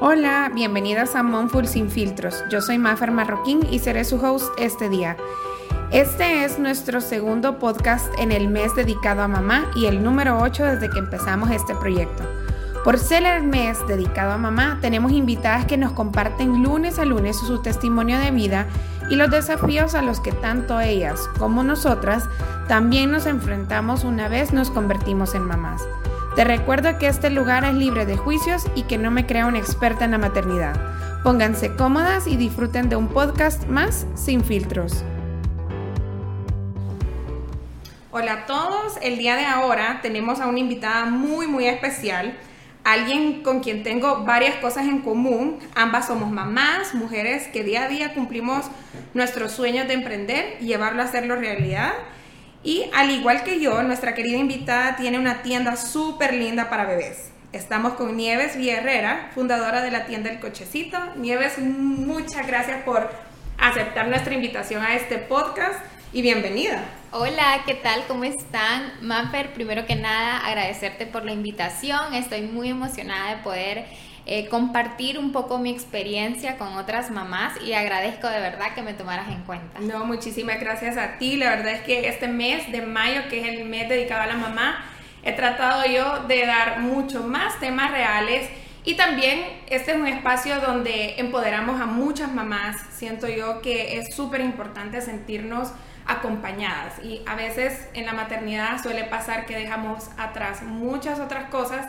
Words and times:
Hola, 0.00 0.48
bienvenidas 0.54 1.16
a 1.16 1.24
Monful 1.24 1.66
Sin 1.66 1.90
Filtros. 1.90 2.44
Yo 2.50 2.60
soy 2.60 2.78
Mafer 2.78 3.10
Marroquín 3.10 3.66
y 3.68 3.80
seré 3.80 4.04
su 4.04 4.24
host 4.24 4.46
este 4.56 4.88
día. 4.88 5.16
Este 5.90 6.44
es 6.44 6.60
nuestro 6.60 7.00
segundo 7.00 7.58
podcast 7.58 8.06
en 8.16 8.30
el 8.30 8.46
mes 8.46 8.76
dedicado 8.76 9.22
a 9.22 9.28
mamá 9.28 9.68
y 9.74 9.86
el 9.86 10.04
número 10.04 10.38
8 10.38 10.62
desde 10.62 10.88
que 10.88 11.00
empezamos 11.00 11.50
este 11.50 11.74
proyecto. 11.74 12.22
Por 12.84 12.96
ser 13.00 13.24
el 13.24 13.42
mes 13.42 13.76
dedicado 13.88 14.30
a 14.30 14.38
mamá, 14.38 14.78
tenemos 14.80 15.10
invitadas 15.10 15.66
que 15.66 15.76
nos 15.76 15.90
comparten 15.90 16.62
lunes 16.62 17.00
a 17.00 17.04
lunes 17.04 17.36
su 17.36 17.60
testimonio 17.60 18.20
de 18.20 18.30
vida 18.30 18.68
y 19.10 19.16
los 19.16 19.32
desafíos 19.32 19.96
a 19.96 20.02
los 20.02 20.20
que 20.20 20.30
tanto 20.30 20.78
ellas 20.80 21.28
como 21.40 21.64
nosotras 21.64 22.28
también 22.68 23.10
nos 23.10 23.26
enfrentamos 23.26 24.04
una 24.04 24.28
vez 24.28 24.52
nos 24.52 24.70
convertimos 24.70 25.34
en 25.34 25.42
mamás. 25.42 25.82
Te 26.38 26.44
recuerdo 26.44 26.98
que 27.00 27.08
este 27.08 27.30
lugar 27.30 27.64
es 27.64 27.74
libre 27.74 28.06
de 28.06 28.16
juicios 28.16 28.64
y 28.76 28.84
que 28.84 28.96
no 28.96 29.10
me 29.10 29.26
crea 29.26 29.46
una 29.46 29.58
experta 29.58 30.04
en 30.04 30.12
la 30.12 30.18
maternidad. 30.18 30.80
Pónganse 31.24 31.74
cómodas 31.74 32.28
y 32.28 32.36
disfruten 32.36 32.88
de 32.88 32.94
un 32.94 33.08
podcast 33.08 33.66
más 33.66 34.06
sin 34.14 34.44
filtros. 34.44 35.02
Hola 38.12 38.34
a 38.34 38.46
todos, 38.46 38.98
el 39.02 39.18
día 39.18 39.34
de 39.34 39.46
ahora 39.46 39.98
tenemos 40.00 40.38
a 40.38 40.46
una 40.46 40.60
invitada 40.60 41.06
muy 41.06 41.48
muy 41.48 41.66
especial, 41.66 42.38
alguien 42.84 43.42
con 43.42 43.58
quien 43.58 43.82
tengo 43.82 44.24
varias 44.24 44.54
cosas 44.58 44.86
en 44.86 45.00
común. 45.00 45.58
Ambas 45.74 46.06
somos 46.06 46.30
mamás, 46.30 46.94
mujeres 46.94 47.48
que 47.48 47.64
día 47.64 47.86
a 47.86 47.88
día 47.88 48.14
cumplimos 48.14 48.66
nuestros 49.12 49.50
sueños 49.50 49.88
de 49.88 49.94
emprender 49.94 50.58
y 50.60 50.66
llevarlo 50.66 51.02
a 51.02 51.06
hacerlo 51.06 51.34
realidad. 51.34 51.94
Y 52.64 52.90
al 52.92 53.10
igual 53.10 53.44
que 53.44 53.60
yo, 53.60 53.82
nuestra 53.84 54.14
querida 54.14 54.36
invitada 54.36 54.96
tiene 54.96 55.18
una 55.18 55.42
tienda 55.42 55.76
súper 55.76 56.34
linda 56.34 56.68
para 56.68 56.86
bebés. 56.86 57.30
Estamos 57.52 57.94
con 57.94 58.16
Nieves 58.16 58.56
Villarrera, 58.56 59.30
fundadora 59.32 59.80
de 59.80 59.92
la 59.92 60.06
tienda 60.06 60.30
El 60.30 60.40
Cochecito. 60.40 60.98
Nieves, 61.16 61.58
muchas 61.58 62.46
gracias 62.46 62.82
por 62.82 63.10
aceptar 63.58 64.08
nuestra 64.08 64.34
invitación 64.34 64.82
a 64.82 64.96
este 64.96 65.18
podcast 65.18 65.78
y 66.12 66.20
bienvenida. 66.20 66.84
Hola, 67.12 67.62
¿qué 67.64 67.74
tal? 67.74 68.02
¿Cómo 68.08 68.24
están? 68.24 68.92
Manfer, 69.02 69.52
primero 69.52 69.86
que 69.86 69.94
nada, 69.94 70.44
agradecerte 70.44 71.06
por 71.06 71.24
la 71.24 71.32
invitación. 71.32 72.12
Estoy 72.12 72.42
muy 72.42 72.70
emocionada 72.70 73.36
de 73.36 73.42
poder 73.42 73.86
eh, 74.30 74.46
compartir 74.48 75.18
un 75.18 75.32
poco 75.32 75.58
mi 75.58 75.70
experiencia 75.70 76.58
con 76.58 76.76
otras 76.76 77.10
mamás 77.10 77.54
y 77.62 77.72
agradezco 77.72 78.28
de 78.28 78.40
verdad 78.40 78.74
que 78.74 78.82
me 78.82 78.92
tomaras 78.92 79.28
en 79.28 79.42
cuenta. 79.44 79.80
No, 79.80 80.04
muchísimas 80.04 80.60
gracias 80.60 80.98
a 80.98 81.16
ti. 81.16 81.36
La 81.36 81.48
verdad 81.48 81.72
es 81.72 81.80
que 81.80 82.08
este 82.08 82.28
mes 82.28 82.70
de 82.70 82.82
mayo, 82.82 83.22
que 83.30 83.40
es 83.40 83.58
el 83.58 83.64
mes 83.64 83.88
dedicado 83.88 84.20
a 84.20 84.26
la 84.26 84.36
mamá, 84.36 84.84
he 85.22 85.32
tratado 85.32 85.86
yo 85.86 86.24
de 86.24 86.44
dar 86.44 86.80
mucho 86.80 87.22
más 87.22 87.58
temas 87.58 87.90
reales 87.90 88.50
y 88.84 88.96
también 88.96 89.44
este 89.70 89.92
es 89.92 89.96
un 89.96 90.06
espacio 90.06 90.60
donde 90.60 91.18
empoderamos 91.18 91.80
a 91.80 91.86
muchas 91.86 92.30
mamás. 92.30 92.76
Siento 92.90 93.28
yo 93.28 93.62
que 93.62 93.98
es 93.98 94.14
súper 94.14 94.42
importante 94.42 95.00
sentirnos 95.00 95.72
acompañadas 96.06 97.02
y 97.02 97.22
a 97.24 97.34
veces 97.34 97.88
en 97.94 98.04
la 98.04 98.12
maternidad 98.12 98.82
suele 98.82 99.04
pasar 99.04 99.46
que 99.46 99.56
dejamos 99.56 100.10
atrás 100.18 100.62
muchas 100.62 101.18
otras 101.18 101.48
cosas 101.48 101.86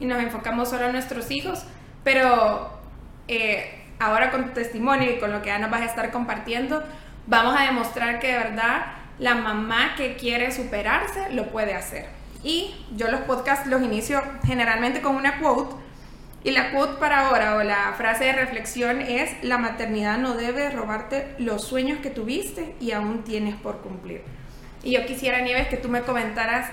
y 0.00 0.06
nos 0.06 0.22
enfocamos 0.22 0.70
solo 0.70 0.86
en 0.86 0.92
nuestros 0.92 1.30
hijos, 1.30 1.64
pero 2.04 2.70
eh, 3.28 3.82
ahora 3.98 4.30
con 4.30 4.46
tu 4.46 4.50
testimonio 4.52 5.10
y 5.10 5.18
con 5.18 5.32
lo 5.32 5.42
que 5.42 5.56
nos 5.58 5.70
vas 5.70 5.82
a 5.82 5.86
estar 5.86 6.10
compartiendo, 6.10 6.82
vamos 7.26 7.54
a 7.58 7.64
demostrar 7.64 8.18
que 8.18 8.28
de 8.28 8.38
verdad 8.38 8.86
la 9.18 9.34
mamá 9.34 9.94
que 9.96 10.16
quiere 10.16 10.50
superarse 10.52 11.30
lo 11.30 11.48
puede 11.50 11.74
hacer. 11.74 12.06
Y 12.42 12.74
yo 12.96 13.08
los 13.08 13.20
podcasts 13.20 13.68
los 13.68 13.82
inicio 13.82 14.22
generalmente 14.44 15.00
con 15.00 15.14
una 15.14 15.38
quote. 15.38 15.76
Y 16.44 16.50
la 16.50 16.72
quote 16.72 16.98
para 16.98 17.28
ahora 17.28 17.54
o 17.54 17.62
la 17.62 17.94
frase 17.96 18.24
de 18.24 18.32
reflexión 18.32 19.00
es, 19.00 19.30
la 19.44 19.58
maternidad 19.58 20.18
no 20.18 20.34
debe 20.34 20.70
robarte 20.70 21.36
los 21.38 21.62
sueños 21.62 22.00
que 22.00 22.10
tuviste 22.10 22.74
y 22.80 22.90
aún 22.90 23.22
tienes 23.22 23.54
por 23.54 23.80
cumplir. 23.80 24.22
Y 24.82 24.90
yo 24.90 25.06
quisiera, 25.06 25.40
Nieves, 25.40 25.68
que 25.68 25.76
tú 25.76 25.88
me 25.88 26.02
comentaras 26.02 26.68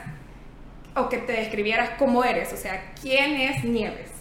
o 0.95 1.07
que 1.07 1.19
te 1.19 1.33
describieras 1.33 1.91
cómo 1.99 2.23
eres, 2.23 2.51
o 2.51 2.57
sea, 2.57 2.93
¿quién 2.99 3.35
es 3.35 3.63
Nieves? 3.63 4.18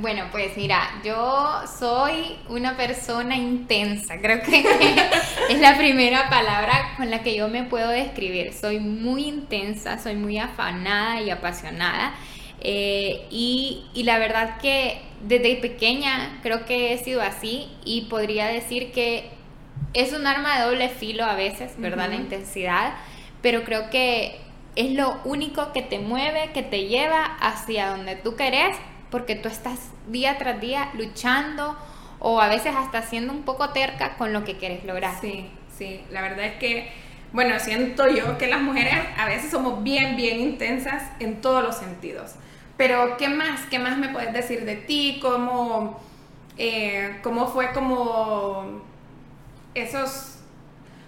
Bueno, 0.00 0.24
pues 0.30 0.56
mira, 0.56 1.00
yo 1.04 1.62
soy 1.78 2.38
una 2.48 2.76
persona 2.76 3.36
intensa, 3.36 4.20
creo 4.20 4.40
que 4.42 4.60
es 5.50 5.58
la 5.60 5.76
primera 5.76 6.28
palabra 6.30 6.94
con 6.96 7.10
la 7.10 7.22
que 7.22 7.34
yo 7.34 7.48
me 7.48 7.64
puedo 7.64 7.88
describir. 7.88 8.52
Soy 8.52 8.78
muy 8.78 9.24
intensa, 9.24 9.98
soy 9.98 10.14
muy 10.14 10.38
afanada 10.38 11.20
y 11.20 11.30
apasionada. 11.30 12.14
Eh, 12.60 13.26
y, 13.30 13.84
la 14.04 14.18
verdad 14.18 14.58
que 14.58 15.00
desde 15.22 15.56
pequeña 15.56 16.38
creo 16.42 16.64
que 16.64 16.92
he 16.92 16.98
sido 16.98 17.20
así 17.20 17.68
y 17.84 18.02
podría 18.02 18.46
decir 18.46 18.92
que 18.92 19.30
es 19.94 20.12
un 20.12 20.26
arma 20.26 20.58
de 20.58 20.64
doble 20.66 20.88
filo 20.90 21.24
a 21.24 21.34
veces, 21.34 21.74
¿verdad? 21.78 22.08
La 22.08 22.16
intensidad, 22.16 22.94
pero 23.42 23.64
creo 23.64 23.90
que 23.90 24.40
es 24.76 24.92
lo 24.92 25.20
único 25.24 25.72
que 25.72 25.82
te 25.82 25.98
mueve, 25.98 26.50
que 26.52 26.62
te 26.62 26.86
lleva 26.86 27.24
hacia 27.40 27.88
donde 27.88 28.14
tú 28.14 28.36
querés 28.36 28.76
porque 29.10 29.34
tú 29.34 29.48
estás 29.48 29.78
día 30.08 30.38
tras 30.38 30.60
día 30.60 30.90
luchando 30.94 31.76
o 32.18 32.40
a 32.40 32.48
veces 32.48 32.74
hasta 32.76 33.02
siendo 33.02 33.32
un 33.32 33.42
poco 33.42 33.70
terca 33.70 34.16
con 34.16 34.32
lo 34.32 34.44
que 34.44 34.56
quieres 34.56 34.84
lograr. 34.84 35.20
Sí, 35.20 35.48
sí, 35.76 36.02
la 36.10 36.22
verdad 36.22 36.46
es 36.46 36.54
que, 36.54 36.90
bueno, 37.32 37.58
siento 37.60 38.08
yo 38.08 38.38
que 38.38 38.46
las 38.46 38.60
mujeres 38.60 38.94
a 39.16 39.26
veces 39.26 39.50
somos 39.50 39.82
bien, 39.82 40.16
bien 40.16 40.40
intensas 40.40 41.02
en 41.20 41.40
todos 41.40 41.62
los 41.62 41.76
sentidos. 41.76 42.34
Pero, 42.76 43.16
¿qué 43.16 43.28
más? 43.28 43.62
¿Qué 43.70 43.78
más 43.78 43.96
me 43.96 44.08
puedes 44.08 44.32
decir 44.32 44.64
de 44.64 44.76
ti? 44.76 45.18
¿Cómo, 45.22 45.98
eh, 46.58 47.18
cómo 47.22 47.46
fue 47.46 47.72
como 47.72 48.82
esos 49.74 50.35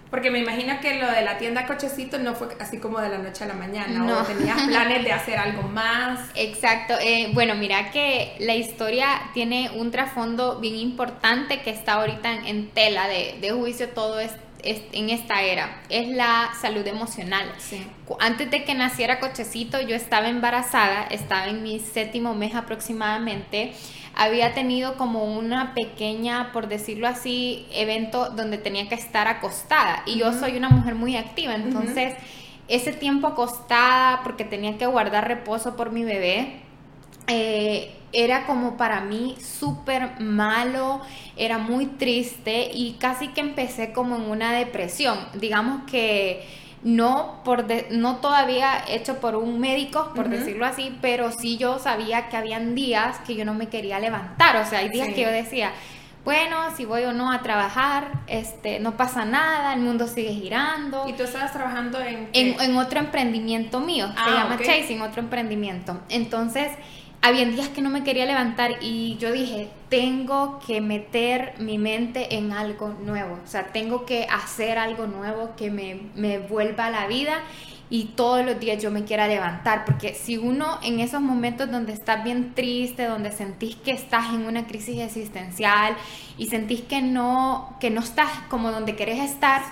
porque 0.09 0.31
me 0.31 0.39
imagino 0.39 0.79
que 0.81 0.99
lo 0.99 1.09
de 1.11 1.21
la 1.21 1.37
tienda 1.37 1.67
cochecito 1.67 2.17
no 2.17 2.33
fue 2.33 2.47
así 2.59 2.79
como 2.79 2.99
de 2.99 3.09
la 3.09 3.19
noche 3.19 3.43
a 3.43 3.47
la 3.47 3.53
mañana, 3.53 3.99
no. 3.99 4.19
o 4.19 4.23
tenías 4.23 4.61
planes 4.67 5.03
de 5.03 5.11
hacer 5.11 5.37
algo 5.37 5.63
más. 5.63 6.19
Exacto. 6.35 6.95
Eh, 6.99 7.29
bueno, 7.33 7.55
mira 7.55 7.91
que 7.91 8.35
la 8.39 8.55
historia 8.55 9.21
tiene 9.33 9.69
un 9.75 9.91
trasfondo 9.91 10.59
bien 10.59 10.75
importante 10.75 11.61
que 11.61 11.69
está 11.69 11.93
ahorita 11.93 12.47
en, 12.47 12.69
tela 12.69 13.07
de, 13.07 13.51
juicio 13.51 13.89
todo 13.89 14.19
es, 14.19 14.31
en 14.63 15.11
esta 15.11 15.43
era. 15.43 15.81
Es 15.89 16.07
la 16.07 16.49
salud 16.59 16.85
emocional. 16.87 17.45
Sí. 17.59 17.85
Antes 18.19 18.49
de 18.49 18.63
que 18.63 18.73
naciera 18.73 19.19
cochecito, 19.19 19.79
yo 19.79 19.95
estaba 19.95 20.27
embarazada, 20.27 21.03
estaba 21.03 21.47
en 21.47 21.61
mi 21.61 21.79
séptimo 21.79 22.33
mes 22.33 22.55
aproximadamente 22.55 23.73
había 24.19 24.53
tenido 24.53 24.97
como 24.97 25.23
una 25.23 25.73
pequeña, 25.73 26.51
por 26.51 26.67
decirlo 26.67 27.07
así, 27.07 27.65
evento 27.71 28.29
donde 28.29 28.57
tenía 28.57 28.89
que 28.89 28.95
estar 28.95 29.29
acostada. 29.29 30.03
Y 30.05 30.19
yo 30.19 30.33
soy 30.33 30.57
una 30.57 30.67
mujer 30.67 30.93
muy 30.93 31.15
activa, 31.15 31.55
entonces 31.55 32.15
ese 32.67 32.91
tiempo 32.91 33.27
acostada, 33.27 34.19
porque 34.23 34.43
tenía 34.43 34.77
que 34.77 34.85
guardar 34.87 35.25
reposo 35.29 35.77
por 35.77 35.91
mi 35.91 36.03
bebé, 36.03 36.59
eh, 37.27 37.95
era 38.11 38.45
como 38.45 38.75
para 38.75 38.99
mí 38.99 39.37
súper 39.39 40.19
malo, 40.19 40.99
era 41.37 41.57
muy 41.57 41.85
triste 41.85 42.71
y 42.73 42.97
casi 42.99 43.29
que 43.29 43.39
empecé 43.39 43.93
como 43.93 44.17
en 44.17 44.23
una 44.23 44.51
depresión. 44.51 45.17
Digamos 45.35 45.89
que 45.89 46.45
no, 46.83 47.41
por 47.43 47.65
no 47.91 48.17
todavía 48.17 48.83
hecho 48.87 49.19
por 49.19 49.35
un 49.35 49.59
médico, 49.59 50.11
por 50.15 50.29
decirlo 50.29 50.65
así, 50.65 50.97
pero 51.01 51.31
sí 51.31 51.57
yo 51.57 51.79
sabía 51.79 52.29
que 52.29 52.37
habían 52.37 52.75
días 52.75 53.17
que 53.27 53.35
yo 53.35 53.45
no 53.45 53.53
me 53.53 53.67
quería 53.67 53.99
levantar, 53.99 54.55
o 54.57 54.65
sea, 54.65 54.79
hay 54.79 54.89
días 54.89 55.09
que 55.09 55.21
yo 55.21 55.29
decía, 55.29 55.71
bueno, 56.25 56.57
si 56.75 56.85
voy 56.85 57.03
o 57.03 57.13
no 57.13 57.31
a 57.31 57.41
trabajar, 57.41 58.11
este, 58.27 58.79
no 58.79 58.97
pasa 58.97 59.25
nada, 59.25 59.73
el 59.73 59.79
mundo 59.79 60.07
sigue 60.07 60.33
girando. 60.33 61.07
¿Y 61.07 61.13
tú 61.13 61.23
estabas 61.23 61.53
trabajando 61.53 61.99
en 62.01 62.29
En, 62.33 62.77
otro 62.77 62.99
emprendimiento 62.99 63.79
mío, 63.79 64.07
se 64.07 64.13
ah, 64.17 64.43
llama 64.43 64.57
Chasing, 64.61 65.01
otro 65.01 65.21
emprendimiento. 65.21 65.99
Entonces, 66.09 66.71
había 67.21 67.45
días 67.45 67.69
que 67.69 67.81
no 67.81 67.89
me 67.89 68.03
quería 68.03 68.25
levantar 68.25 68.75
y 68.81 69.17
yo 69.17 69.31
dije, 69.31 69.69
tengo 69.89 70.59
que 70.65 70.81
meter 70.81 71.53
mi 71.59 71.77
mente 71.77 72.35
en 72.35 72.53
algo 72.53 72.95
nuevo, 73.03 73.39
o 73.43 73.47
sea, 73.47 73.67
tengo 73.67 74.05
que 74.05 74.25
hacer 74.25 74.77
algo 74.77 75.07
nuevo 75.07 75.55
que 75.57 75.69
me, 75.69 75.99
me 76.15 76.39
vuelva 76.39 76.85
a 76.85 76.89
la 76.89 77.07
vida 77.07 77.41
y 77.89 78.05
todos 78.15 78.45
los 78.45 78.59
días 78.59 78.81
yo 78.81 78.91
me 78.91 79.03
quiera 79.03 79.27
levantar, 79.27 79.83
porque 79.83 80.13
si 80.13 80.37
uno 80.37 80.79
en 80.83 80.99
esos 80.99 81.21
momentos 81.21 81.71
donde 81.71 81.91
estás 81.91 82.23
bien 82.23 82.53
triste, 82.53 83.05
donde 83.05 83.31
sentís 83.31 83.75
que 83.75 83.91
estás 83.91 84.29
en 84.29 84.45
una 84.45 84.67
crisis 84.67 84.99
existencial 84.99 85.95
y 86.37 86.47
sentís 86.47 86.81
que 86.81 87.01
no, 87.01 87.75
que 87.79 87.89
no 87.89 88.01
estás 88.01 88.29
como 88.47 88.71
donde 88.71 88.95
querés 88.95 89.19
estar, 89.19 89.63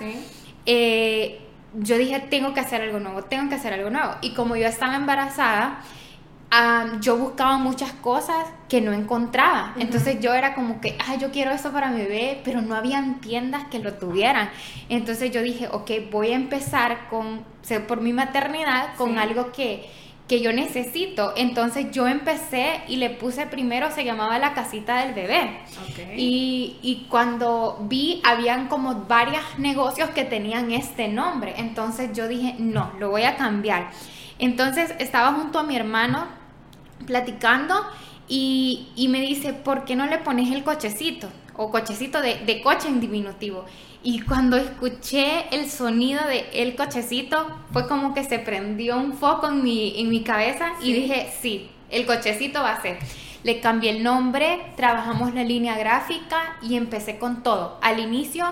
eh, 0.66 1.40
yo 1.74 1.96
dije, 1.96 2.18
tengo 2.18 2.54
que 2.54 2.60
hacer 2.60 2.82
algo 2.82 2.98
nuevo, 2.98 3.22
tengo 3.22 3.48
que 3.48 3.54
hacer 3.54 3.72
algo 3.72 3.90
nuevo. 3.90 4.16
Y 4.20 4.32
como 4.32 4.56
yo 4.56 4.66
estaba 4.66 4.96
embarazada, 4.96 5.80
yo 7.00 7.18
buscaba 7.18 7.58
muchas 7.58 7.92
cosas 7.92 8.46
que 8.68 8.80
no 8.80 8.92
encontraba. 8.92 9.74
Entonces 9.78 10.18
yo 10.20 10.32
era 10.32 10.54
como 10.54 10.80
que, 10.80 10.96
ah, 11.06 11.16
yo 11.16 11.30
quiero 11.30 11.50
eso 11.50 11.72
para 11.72 11.90
mi 11.90 11.98
bebé, 11.98 12.40
pero 12.44 12.62
no 12.62 12.74
habían 12.74 13.20
tiendas 13.20 13.64
que 13.64 13.78
lo 13.78 13.94
tuvieran. 13.94 14.50
Entonces 14.88 15.30
yo 15.30 15.42
dije, 15.42 15.68
ok, 15.70 15.90
voy 16.10 16.28
a 16.28 16.36
empezar 16.36 17.08
con, 17.10 17.44
por 17.86 18.00
mi 18.00 18.12
maternidad, 18.12 18.94
con 18.96 19.18
algo 19.18 19.52
que, 19.52 19.90
que 20.26 20.40
yo 20.40 20.52
necesito. 20.52 21.34
Entonces 21.36 21.90
yo 21.90 22.08
empecé 22.08 22.80
y 22.88 22.96
le 22.96 23.10
puse 23.10 23.46
primero, 23.46 23.90
se 23.90 24.04
llamaba 24.04 24.38
la 24.38 24.54
casita 24.54 25.04
del 25.04 25.12
bebé. 25.14 25.60
Y, 26.16 26.78
y, 26.80 27.06
cuando 27.10 27.78
vi, 27.82 28.22
habían 28.24 28.68
como 28.68 29.04
varios 29.04 29.42
negocios 29.58 30.08
que 30.10 30.24
tenían 30.24 30.72
este 30.72 31.08
nombre. 31.08 31.54
Entonces 31.58 32.10
yo 32.14 32.26
dije, 32.26 32.54
no, 32.58 32.90
lo 32.98 33.10
voy 33.10 33.24
a 33.24 33.36
cambiar. 33.36 33.90
Entonces 34.38 34.94
estaba 34.98 35.32
junto 35.32 35.58
a 35.58 35.62
mi 35.62 35.76
hermano 35.76 36.37
platicando 37.06 37.74
y, 38.28 38.88
y 38.94 39.08
me 39.08 39.20
dice, 39.20 39.52
¿por 39.52 39.84
qué 39.84 39.96
no 39.96 40.06
le 40.06 40.18
pones 40.18 40.52
el 40.52 40.62
cochecito? 40.64 41.28
O 41.56 41.70
cochecito 41.70 42.20
de, 42.20 42.36
de 42.44 42.60
coche 42.60 42.88
en 42.88 43.00
diminutivo. 43.00 43.64
Y 44.02 44.20
cuando 44.20 44.56
escuché 44.56 45.48
el 45.50 45.68
sonido 45.68 46.24
de 46.26 46.48
el 46.52 46.76
cochecito, 46.76 47.46
fue 47.72 47.88
como 47.88 48.14
que 48.14 48.22
se 48.22 48.38
prendió 48.38 48.96
un 48.96 49.14
foco 49.14 49.48
en 49.48 49.62
mi, 49.62 50.00
en 50.00 50.08
mi 50.08 50.22
cabeza 50.22 50.72
y 50.80 50.92
dije, 50.92 51.32
sí, 51.40 51.68
el 51.90 52.06
cochecito 52.06 52.62
va 52.62 52.74
a 52.74 52.82
ser. 52.82 52.98
Le 53.42 53.60
cambié 53.60 53.90
el 53.90 54.02
nombre, 54.02 54.72
trabajamos 54.76 55.34
la 55.34 55.42
línea 55.42 55.76
gráfica 55.76 56.58
y 56.62 56.76
empecé 56.76 57.18
con 57.18 57.42
todo. 57.42 57.78
Al 57.82 57.98
inicio 57.98 58.44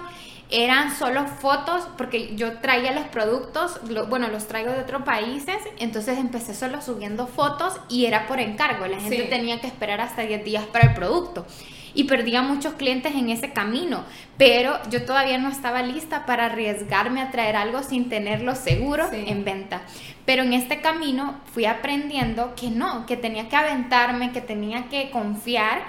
eran 0.50 0.94
solo 0.94 1.26
fotos 1.26 1.88
porque 1.96 2.36
yo 2.36 2.58
traía 2.58 2.92
los 2.92 3.06
productos, 3.06 3.80
bueno, 4.08 4.28
los 4.28 4.46
traigo 4.46 4.70
de 4.70 4.80
otros 4.80 5.02
países, 5.02 5.56
entonces 5.78 6.18
empecé 6.18 6.54
solo 6.54 6.80
subiendo 6.80 7.26
fotos 7.26 7.74
y 7.88 8.06
era 8.06 8.26
por 8.26 8.38
encargo, 8.38 8.86
la 8.86 9.00
gente 9.00 9.24
tenía 9.24 9.60
que 9.60 9.66
esperar 9.66 10.00
hasta 10.00 10.22
10 10.22 10.44
días 10.44 10.64
para 10.66 10.88
el 10.88 10.94
producto. 10.94 11.46
Y 11.94 12.04
perdía 12.04 12.42
muchos 12.42 12.74
clientes 12.74 13.14
en 13.14 13.30
ese 13.30 13.54
camino, 13.54 14.04
pero 14.36 14.78
yo 14.90 15.06
todavía 15.06 15.38
no 15.38 15.48
estaba 15.48 15.80
lista 15.80 16.26
para 16.26 16.44
arriesgarme 16.44 17.22
a 17.22 17.30
traer 17.30 17.56
algo 17.56 17.82
sin 17.82 18.10
tenerlo 18.10 18.54
seguro 18.54 19.08
en 19.10 19.44
venta. 19.44 19.80
Pero 20.26 20.42
en 20.42 20.52
este 20.52 20.82
camino 20.82 21.40
fui 21.54 21.64
aprendiendo 21.64 22.54
que 22.54 22.68
no, 22.68 23.06
que 23.06 23.16
tenía 23.16 23.48
que 23.48 23.56
aventarme, 23.56 24.32
que 24.32 24.42
tenía 24.42 24.90
que 24.90 25.10
confiar 25.10 25.84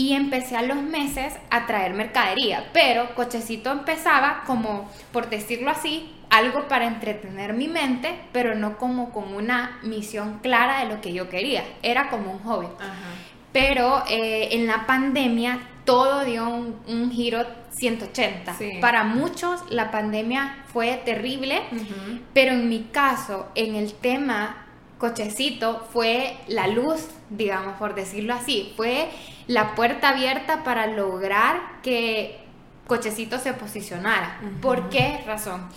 y 0.00 0.14
empecé 0.14 0.56
a 0.56 0.62
los 0.62 0.78
meses 0.78 1.34
a 1.50 1.66
traer 1.66 1.92
mercadería, 1.92 2.70
pero 2.72 3.14
Cochecito 3.14 3.70
empezaba 3.70 4.44
como, 4.46 4.90
por 5.12 5.28
decirlo 5.28 5.70
así, 5.70 6.10
algo 6.30 6.68
para 6.68 6.86
entretener 6.86 7.52
mi 7.52 7.68
mente, 7.68 8.18
pero 8.32 8.54
no 8.54 8.78
como 8.78 9.10
con 9.10 9.34
una 9.34 9.78
misión 9.82 10.38
clara 10.38 10.80
de 10.80 10.86
lo 10.86 11.02
que 11.02 11.12
yo 11.12 11.28
quería, 11.28 11.64
era 11.82 12.08
como 12.08 12.32
un 12.32 12.38
hobby. 12.38 12.68
Pero 13.52 14.02
eh, 14.08 14.48
en 14.52 14.66
la 14.66 14.86
pandemia 14.86 15.60
todo 15.84 16.24
dio 16.24 16.48
un, 16.48 17.10
giro 17.12 17.44
180. 17.72 18.56
Para 18.80 19.04
muchos 19.04 19.60
la 19.68 19.90
pandemia 19.90 20.64
fue 20.72 21.02
terrible, 21.04 21.60
pero 22.32 22.52
en 22.52 22.70
mi 22.70 22.84
caso, 22.84 23.48
en 23.54 23.74
el 23.74 23.92
tema 23.92 24.66
cochecito, 25.00 25.86
fue 25.92 26.36
la 26.46 26.68
luz, 26.68 27.08
digamos, 27.30 27.76
por 27.78 27.94
decirlo 27.94 28.34
así. 28.34 28.72
Fue 28.76 29.08
la 29.50 29.74
puerta 29.74 30.10
abierta 30.10 30.62
para 30.62 30.86
lograr 30.86 31.80
que 31.82 32.38
cochecito 32.86 33.36
se 33.40 33.52
posicionara. 33.52 34.40
¿Por 34.62 34.90
qué 34.90 35.24
razón? 35.26 35.68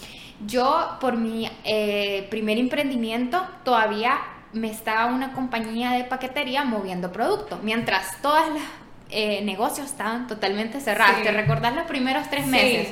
Yo, 0.45 0.97
por 1.01 1.17
mi 1.17 1.49
eh, 1.63 2.27
primer 2.29 2.59
emprendimiento, 2.59 3.43
todavía 3.63 4.19
me 4.51 4.69
estaba 4.69 5.07
una 5.07 5.33
compañía 5.33 5.93
de 5.93 6.03
paquetería 6.03 6.63
moviendo 6.63 7.11
producto, 7.11 7.59
mientras 7.63 8.21
todos 8.21 8.47
los 8.49 8.61
eh, 9.09 9.41
negocios 9.43 9.87
estaban 9.87 10.27
totalmente 10.27 10.79
cerrados. 10.79 11.23
¿Te 11.23 11.31
recordás 11.31 11.73
los 11.73 11.85
primeros 11.85 12.29
tres 12.29 12.45
meses? 12.45 12.89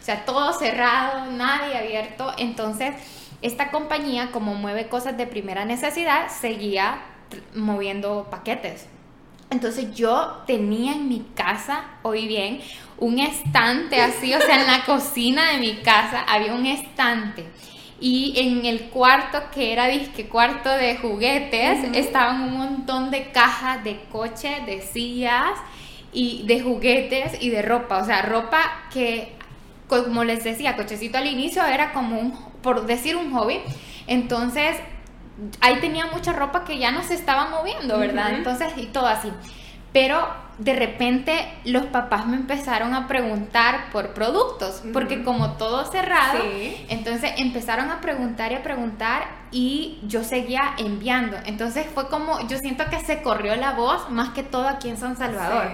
O 0.00 0.02
sea, 0.02 0.24
todo 0.24 0.54
cerrado, 0.54 1.30
nadie 1.30 1.76
abierto. 1.76 2.32
Entonces, 2.38 2.94
esta 3.42 3.70
compañía, 3.70 4.30
como 4.32 4.54
mueve 4.54 4.88
cosas 4.88 5.14
de 5.18 5.26
primera 5.26 5.66
necesidad, 5.66 6.28
seguía 6.30 7.02
moviendo 7.54 8.28
paquetes. 8.30 8.86
Entonces 9.52 9.94
yo 9.94 10.42
tenía 10.46 10.92
en 10.92 11.10
mi 11.10 11.26
casa, 11.34 11.84
hoy 12.00 12.26
bien, 12.26 12.60
un 12.96 13.18
estante 13.18 14.00
así, 14.00 14.32
o 14.32 14.40
sea, 14.40 14.58
en 14.58 14.66
la 14.66 14.86
cocina 14.86 15.52
de 15.52 15.58
mi 15.58 15.74
casa 15.82 16.24
había 16.26 16.54
un 16.54 16.64
estante. 16.64 17.44
Y 18.00 18.32
en 18.36 18.64
el 18.64 18.84
cuarto 18.84 19.38
que 19.54 19.74
era 19.74 19.88
disque 19.88 20.26
cuarto 20.26 20.70
de 20.70 20.96
juguetes 20.96 21.84
estaban 21.94 22.40
un 22.44 22.56
montón 22.56 23.10
de 23.10 23.30
cajas 23.30 23.84
de 23.84 24.00
coche, 24.10 24.62
de 24.64 24.80
sillas 24.80 25.52
y 26.14 26.44
de 26.46 26.62
juguetes 26.62 27.36
y 27.42 27.50
de 27.50 27.60
ropa, 27.60 27.98
o 27.98 28.06
sea, 28.06 28.22
ropa 28.22 28.88
que 28.90 29.34
como 29.86 30.24
les 30.24 30.44
decía, 30.44 30.76
cochecito 30.76 31.18
al 31.18 31.26
inicio 31.26 31.62
era 31.66 31.92
como 31.92 32.18
un 32.18 32.32
por 32.62 32.86
decir 32.86 33.16
un 33.16 33.32
hobby. 33.32 33.60
Entonces, 34.06 34.76
ahí 35.60 35.80
tenía 35.80 36.06
mucha 36.06 36.32
ropa 36.32 36.64
que 36.64 36.78
ya 36.78 36.90
no 36.90 37.02
se 37.02 37.14
estaba 37.14 37.48
moviendo, 37.48 37.98
¿verdad? 37.98 38.32
Entonces, 38.34 38.72
y 38.76 38.86
todo 38.86 39.06
así. 39.06 39.32
Pero 39.92 40.26
de 40.58 40.74
repente 40.74 41.52
los 41.64 41.84
papás 41.86 42.26
me 42.26 42.36
empezaron 42.36 42.94
a 42.94 43.08
preguntar 43.08 43.90
por 43.90 44.14
productos, 44.14 44.82
porque 44.92 45.22
como 45.22 45.52
todo 45.52 45.84
cerrado, 45.84 46.38
entonces 46.88 47.32
empezaron 47.36 47.90
a 47.90 48.00
preguntar 48.00 48.52
y 48.52 48.56
a 48.56 48.62
preguntar 48.62 49.26
y 49.50 50.00
yo 50.04 50.24
seguía 50.24 50.74
enviando. 50.78 51.36
Entonces 51.44 51.86
fue 51.92 52.08
como, 52.08 52.46
yo 52.48 52.58
siento 52.58 52.84
que 52.90 53.00
se 53.00 53.22
corrió 53.22 53.56
la 53.56 53.72
voz 53.72 54.08
más 54.10 54.30
que 54.30 54.42
todo 54.42 54.68
aquí 54.68 54.88
en 54.88 54.96
San 54.96 55.16
Salvador. 55.16 55.72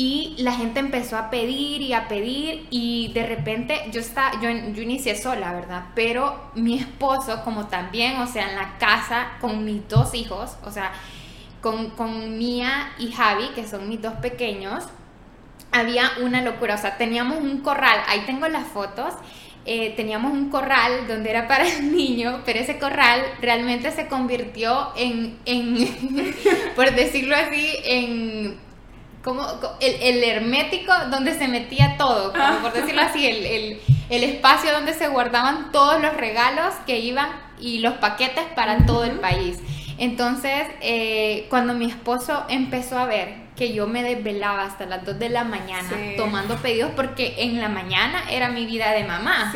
Y 0.00 0.36
la 0.38 0.52
gente 0.52 0.78
empezó 0.78 1.16
a 1.16 1.28
pedir 1.28 1.82
y 1.82 1.92
a 1.92 2.06
pedir 2.06 2.68
y 2.70 3.10
de 3.14 3.26
repente 3.26 3.80
yo, 3.90 3.98
estaba, 3.98 4.40
yo, 4.40 4.48
yo 4.48 4.80
inicié 4.80 5.16
sola, 5.16 5.52
¿verdad? 5.52 5.86
Pero 5.96 6.52
mi 6.54 6.78
esposo 6.78 7.42
como 7.42 7.66
también, 7.66 8.20
o 8.20 8.28
sea, 8.28 8.48
en 8.48 8.54
la 8.54 8.78
casa 8.78 9.32
con 9.40 9.64
mis 9.64 9.88
dos 9.88 10.14
hijos, 10.14 10.56
o 10.64 10.70
sea, 10.70 10.92
con, 11.60 11.90
con 11.90 12.38
Mía 12.38 12.92
y 13.00 13.10
Javi, 13.10 13.48
que 13.56 13.66
son 13.66 13.88
mis 13.88 14.00
dos 14.00 14.12
pequeños, 14.22 14.84
había 15.72 16.12
una 16.22 16.42
locura. 16.42 16.76
O 16.76 16.78
sea, 16.78 16.96
teníamos 16.96 17.38
un 17.38 17.58
corral, 17.62 18.00
ahí 18.06 18.20
tengo 18.24 18.46
las 18.46 18.68
fotos. 18.68 19.14
Eh, 19.66 19.94
teníamos 19.96 20.32
un 20.32 20.48
corral 20.48 21.08
donde 21.08 21.30
era 21.30 21.48
para 21.48 21.66
el 21.76 21.92
niño, 21.92 22.42
pero 22.46 22.60
ese 22.60 22.78
corral 22.78 23.20
realmente 23.40 23.90
se 23.90 24.06
convirtió 24.06 24.92
en, 24.96 25.36
en 25.44 26.34
por 26.76 26.94
decirlo 26.94 27.34
así, 27.34 27.68
en 27.82 28.67
como 29.22 29.46
el, 29.80 29.94
el, 30.00 30.24
hermético 30.24 30.92
donde 31.10 31.34
se 31.34 31.48
metía 31.48 31.96
todo, 31.98 32.32
como 32.32 32.58
por 32.60 32.72
decirlo 32.72 33.02
así, 33.02 33.26
el, 33.26 33.44
el, 33.44 33.80
el, 34.10 34.24
espacio 34.24 34.72
donde 34.72 34.94
se 34.94 35.08
guardaban 35.08 35.72
todos 35.72 36.00
los 36.00 36.16
regalos 36.16 36.74
que 36.86 37.00
iban 37.00 37.28
y 37.60 37.78
los 37.78 37.94
paquetes 37.94 38.44
para 38.54 38.86
todo 38.86 39.04
el 39.04 39.18
país. 39.18 39.58
Entonces, 39.98 40.62
eh, 40.80 41.46
cuando 41.50 41.74
mi 41.74 41.86
esposo 41.86 42.44
empezó 42.48 42.98
a 42.98 43.06
ver 43.06 43.48
que 43.56 43.72
yo 43.72 43.88
me 43.88 44.04
desvelaba 44.04 44.62
hasta 44.62 44.86
las 44.86 45.04
2 45.04 45.18
de 45.18 45.28
la 45.28 45.42
mañana 45.42 45.90
tomando 46.16 46.56
pedidos, 46.56 46.92
porque 46.94 47.34
en 47.38 47.60
la 47.60 47.68
mañana 47.68 48.22
era 48.30 48.48
mi 48.50 48.64
vida 48.64 48.92
de 48.92 49.04
mamá. 49.04 49.52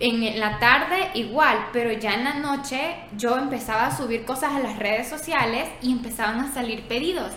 En 0.00 0.40
la 0.40 0.58
tarde 0.58 1.10
igual, 1.14 1.68
pero 1.72 1.92
ya 1.92 2.14
en 2.14 2.24
la 2.24 2.34
noche 2.34 2.96
yo 3.16 3.38
empezaba 3.38 3.86
a 3.86 3.96
subir 3.96 4.24
cosas 4.24 4.52
a 4.52 4.58
las 4.58 4.78
redes 4.78 5.08
sociales 5.08 5.68
y 5.80 5.92
empezaban 5.92 6.40
a 6.40 6.52
salir 6.52 6.82
pedidos. 6.82 7.30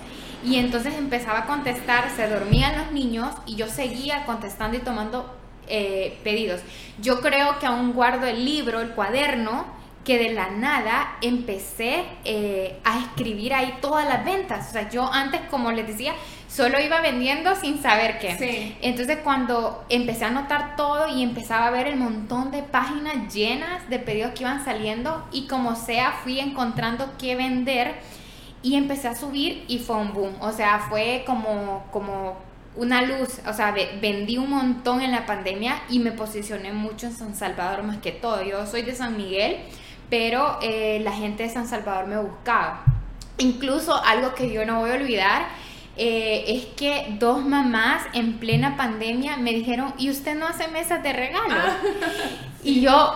Y 0.46 0.58
entonces 0.58 0.94
empezaba 0.96 1.40
a 1.40 1.46
contestar, 1.46 2.10
se 2.16 2.28
dormían 2.28 2.78
los 2.78 2.92
niños 2.92 3.34
y 3.46 3.56
yo 3.56 3.68
seguía 3.68 4.26
contestando 4.26 4.78
y 4.78 4.82
tomando 4.82 5.34
eh, 5.68 6.18
pedidos. 6.24 6.62
Yo 7.00 7.20
creo 7.22 7.58
que 7.60 7.66
aún 7.66 7.94
guardo 7.94 8.28
el 8.28 8.46
libro, 8.46 8.80
el 8.82 8.92
cuaderno, 8.92 9.66
que 10.06 10.20
de 10.20 10.34
la 10.34 10.52
nada 10.52 11.18
empecé 11.22 12.06
eh, 12.24 12.80
a 12.84 13.00
escribir 13.00 13.56
ahí 13.56 13.80
todas 13.82 14.08
las 14.08 14.24
ventas. 14.24 14.70
O 14.70 14.72
sea, 14.72 14.88
yo 14.88 15.12
antes, 15.12 15.42
como 15.50 15.72
les 15.72 15.88
decía, 15.88 16.14
solo 16.48 16.80
iba 16.80 17.02
vendiendo 17.02 17.56
sin 17.56 17.82
saber 17.82 18.20
qué. 18.20 18.78
Entonces, 18.84 19.18
cuando 19.24 19.84
empecé 19.90 20.26
a 20.26 20.28
anotar 20.28 20.76
todo 20.76 21.08
y 21.08 21.24
empezaba 21.24 21.68
a 21.68 21.72
ver 21.72 21.88
el 21.88 21.98
montón 21.98 22.52
de 22.52 22.62
páginas 22.62 23.34
llenas 23.34 23.90
de 23.90 23.98
pedidos 23.98 24.34
que 24.34 24.44
iban 24.44 24.64
saliendo 24.64 25.28
y 25.32 25.48
como 25.48 25.76
sea, 25.76 26.12
fui 26.24 26.40
encontrando 26.40 27.14
qué 27.18 27.36
vender 27.36 27.96
y 28.66 28.76
empecé 28.76 29.08
a 29.08 29.16
subir 29.16 29.64
y 29.70 29.80
fue 29.80 29.96
un 29.96 30.14
boom. 30.14 30.34
O 30.42 30.52
sea, 30.52 30.88
fue 30.90 31.24
como, 31.26 31.86
como 31.92 32.36
una 32.76 33.02
luz, 33.02 33.40
o 33.48 33.54
sea, 33.54 33.74
vendí 34.02 34.38
un 34.38 34.50
montón 34.50 35.02
en 35.02 35.12
la 35.12 35.26
pandemia 35.26 35.84
y 35.88 36.00
me 36.00 36.12
posicioné 36.12 36.74
mucho 36.74 37.08
en 37.08 37.14
San 37.14 37.36
Salvador 37.36 37.84
más 37.84 38.00
que 38.00 38.12
todo. 38.12 38.44
Yo 38.44 38.66
soy 38.66 38.82
de 38.82 38.94
San 38.94 39.16
Miguel 39.16 39.58
pero 40.10 40.60
eh, 40.62 41.00
la 41.04 41.12
gente 41.12 41.44
de 41.44 41.50
San 41.50 41.68
Salvador 41.68 42.08
me 42.08 42.18
buscaba. 42.18 42.84
Incluso 43.38 43.96
algo 44.04 44.34
que 44.34 44.52
yo 44.52 44.66
no 44.66 44.80
voy 44.80 44.92
a 44.92 44.94
olvidar 44.94 45.48
eh, 45.98 46.44
es 46.48 46.66
que 46.78 47.18
dos 47.20 47.46
mamás 47.46 48.04
en 48.14 48.34
plena 48.34 48.78
pandemia 48.78 49.38
me 49.38 49.52
dijeron, 49.52 49.94
¿y 49.98 50.10
usted 50.10 50.36
no 50.36 50.48
hace 50.48 50.68
mesas 50.68 51.02
de 51.04 51.14
regalo? 51.14 51.56
y 52.64 52.82
yo, 52.82 53.14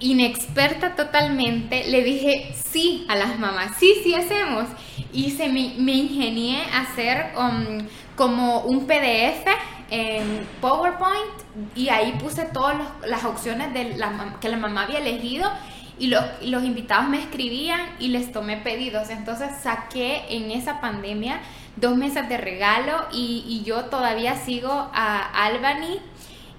inexperta 0.00 0.94
totalmente, 0.94 1.88
le 1.88 2.02
dije 2.02 2.54
sí 2.70 3.04
a 3.08 3.16
las 3.16 3.38
mamás, 3.38 3.76
sí, 3.78 3.94
sí 4.02 4.14
hacemos. 4.14 4.64
Y 5.12 5.30
se 5.30 5.48
me, 5.48 5.74
me 5.78 5.92
ingenié 5.92 6.62
a 6.72 6.82
hacer 6.82 7.32
um, 7.36 7.86
como 8.14 8.60
un 8.60 8.86
PDF 8.86 9.46
en 9.90 10.46
PowerPoint 10.60 11.74
y 11.74 11.88
ahí 11.88 12.12
puse 12.20 12.44
todas 12.44 12.76
las 13.06 13.24
opciones 13.24 13.68
que 14.40 14.48
la 14.48 14.56
mamá 14.56 14.82
había 14.82 14.98
elegido 14.98 15.50
y 15.98 16.08
los, 16.08 16.22
los 16.42 16.62
invitados 16.62 17.08
me 17.08 17.18
escribían 17.18 17.80
y 17.98 18.08
les 18.08 18.30
tomé 18.30 18.58
pedidos. 18.58 19.10
Entonces 19.10 19.50
saqué 19.62 20.24
en 20.28 20.50
esa 20.50 20.80
pandemia 20.80 21.40
dos 21.76 21.96
meses 21.96 22.28
de 22.28 22.36
regalo 22.36 23.06
y 23.12 23.62
yo 23.64 23.86
todavía 23.86 24.36
sigo 24.36 24.70
a 24.70 25.46
Albany 25.46 26.00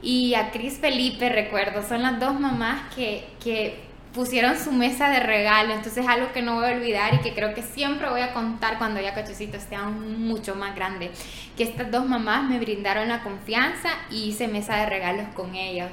y 0.02 0.34
a 0.36 0.52
Cris 0.52 0.78
Felipe, 0.80 1.30
recuerdo. 1.30 1.88
Son 1.88 2.02
las 2.02 2.20
dos 2.20 2.40
mamás 2.40 2.94
que, 2.96 3.26
que 3.44 3.90
pusieron 4.14 4.58
su 4.58 4.72
mesa 4.72 5.10
de 5.10 5.20
regalo, 5.20 5.74
entonces 5.74 6.04
es 6.04 6.10
algo 6.10 6.32
que 6.32 6.42
no 6.42 6.56
voy 6.56 6.66
a 6.66 6.76
olvidar 6.76 7.14
y 7.14 7.20
que 7.20 7.34
creo 7.34 7.54
que 7.54 7.62
siempre 7.62 8.10
voy 8.10 8.22
a 8.22 8.34
contar 8.34 8.78
cuando 8.78 9.00
ya 9.00 9.14
Cochecito 9.14 9.58
esté 9.58 9.76
aún 9.76 10.28
mucho 10.28 10.56
más 10.56 10.76
grande, 10.76 11.12
que 11.56 11.64
estas 11.64 11.92
dos 11.92 12.08
mamás 12.08 12.50
me 12.50 12.60
brindaron 12.60 13.08
la 13.08 13.22
confianza 13.22 13.90
y 14.10 14.30
hice 14.30 14.48
mesa 14.48 14.78
de 14.78 14.88
regalos 14.88 15.28
con 15.36 15.56
ellos. 15.56 15.92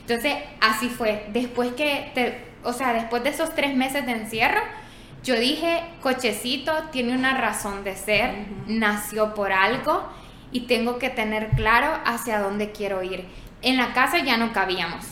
Entonces, 0.00 0.34
así 0.60 0.88
fue. 0.88 1.26
Después 1.32 1.72
que, 1.74 2.10
te, 2.14 2.44
o 2.64 2.72
sea, 2.72 2.92
después 2.92 3.22
de 3.22 3.30
esos 3.30 3.54
tres 3.54 3.76
meses 3.76 4.04
de 4.06 4.12
encierro, 4.12 4.60
yo 5.22 5.38
dije, 5.38 5.84
Cochecito 6.00 6.72
tiene 6.90 7.14
una 7.14 7.38
razón 7.38 7.84
de 7.84 7.94
ser, 7.94 8.34
nació 8.66 9.34
por 9.34 9.52
algo 9.52 10.08
y 10.52 10.60
tengo 10.62 10.98
que 10.98 11.10
tener 11.10 11.50
claro 11.50 11.98
hacia 12.04 12.38
dónde 12.38 12.72
quiero 12.72 13.02
ir. 13.02 13.26
En 13.62 13.76
la 13.76 13.92
casa 13.92 14.18
ya 14.18 14.36
no 14.36 14.52
cabíamos. 14.52 15.04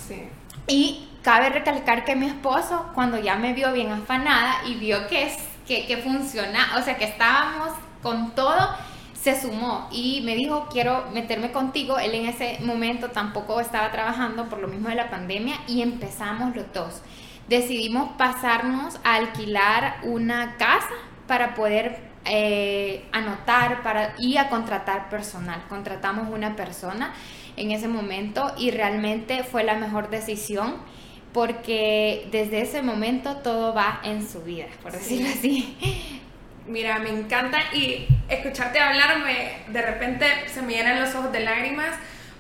Y 0.66 1.08
cabe 1.22 1.50
recalcar 1.50 2.04
que 2.04 2.16
mi 2.16 2.26
esposo, 2.26 2.90
cuando 2.94 3.18
ya 3.18 3.36
me 3.36 3.52
vio 3.52 3.72
bien 3.72 3.90
afanada 3.90 4.62
y 4.66 4.74
vio 4.74 5.06
que, 5.08 5.24
es, 5.24 5.36
que, 5.66 5.86
que 5.86 5.98
funciona, 5.98 6.76
o 6.78 6.82
sea, 6.82 6.96
que 6.96 7.04
estábamos 7.04 7.72
con 8.02 8.34
todo, 8.34 8.76
se 9.14 9.38
sumó 9.38 9.88
y 9.90 10.22
me 10.22 10.34
dijo, 10.34 10.68
quiero 10.70 11.06
meterme 11.12 11.52
contigo. 11.52 11.98
Él 11.98 12.14
en 12.14 12.26
ese 12.26 12.58
momento 12.62 13.10
tampoco 13.10 13.60
estaba 13.60 13.90
trabajando 13.90 14.48
por 14.48 14.58
lo 14.58 14.68
mismo 14.68 14.88
de 14.88 14.94
la 14.94 15.10
pandemia 15.10 15.56
y 15.66 15.82
empezamos 15.82 16.56
los 16.56 16.72
dos. 16.72 17.02
Decidimos 17.48 18.10
pasarnos 18.16 18.98
a 19.04 19.16
alquilar 19.16 19.98
una 20.04 20.56
casa 20.56 20.88
para 21.26 21.54
poder 21.54 22.09
eh, 22.24 23.04
anotar 23.12 23.82
para, 23.82 24.14
y 24.18 24.36
a 24.36 24.48
contratar 24.48 25.08
personal. 25.08 25.62
Contratamos 25.68 26.28
una 26.28 26.56
persona 26.56 27.12
en 27.56 27.70
ese 27.70 27.88
momento 27.88 28.54
y 28.56 28.70
realmente 28.70 29.42
fue 29.42 29.64
la 29.64 29.74
mejor 29.74 30.10
decisión 30.10 30.76
porque 31.32 32.28
desde 32.32 32.60
ese 32.62 32.82
momento 32.82 33.36
todo 33.36 33.72
va 33.74 34.00
en 34.02 34.28
su 34.28 34.42
vida, 34.42 34.66
por 34.82 34.92
decirlo 34.92 35.28
así. 35.28 35.76
Mira, 36.66 36.98
me 36.98 37.10
encanta 37.10 37.58
y 37.72 38.06
escucharte 38.28 38.80
hablarme, 38.80 39.58
de 39.68 39.82
repente 39.82 40.26
se 40.46 40.62
me 40.62 40.74
llenan 40.74 41.00
los 41.00 41.14
ojos 41.14 41.32
de 41.32 41.40
lágrimas 41.40 41.90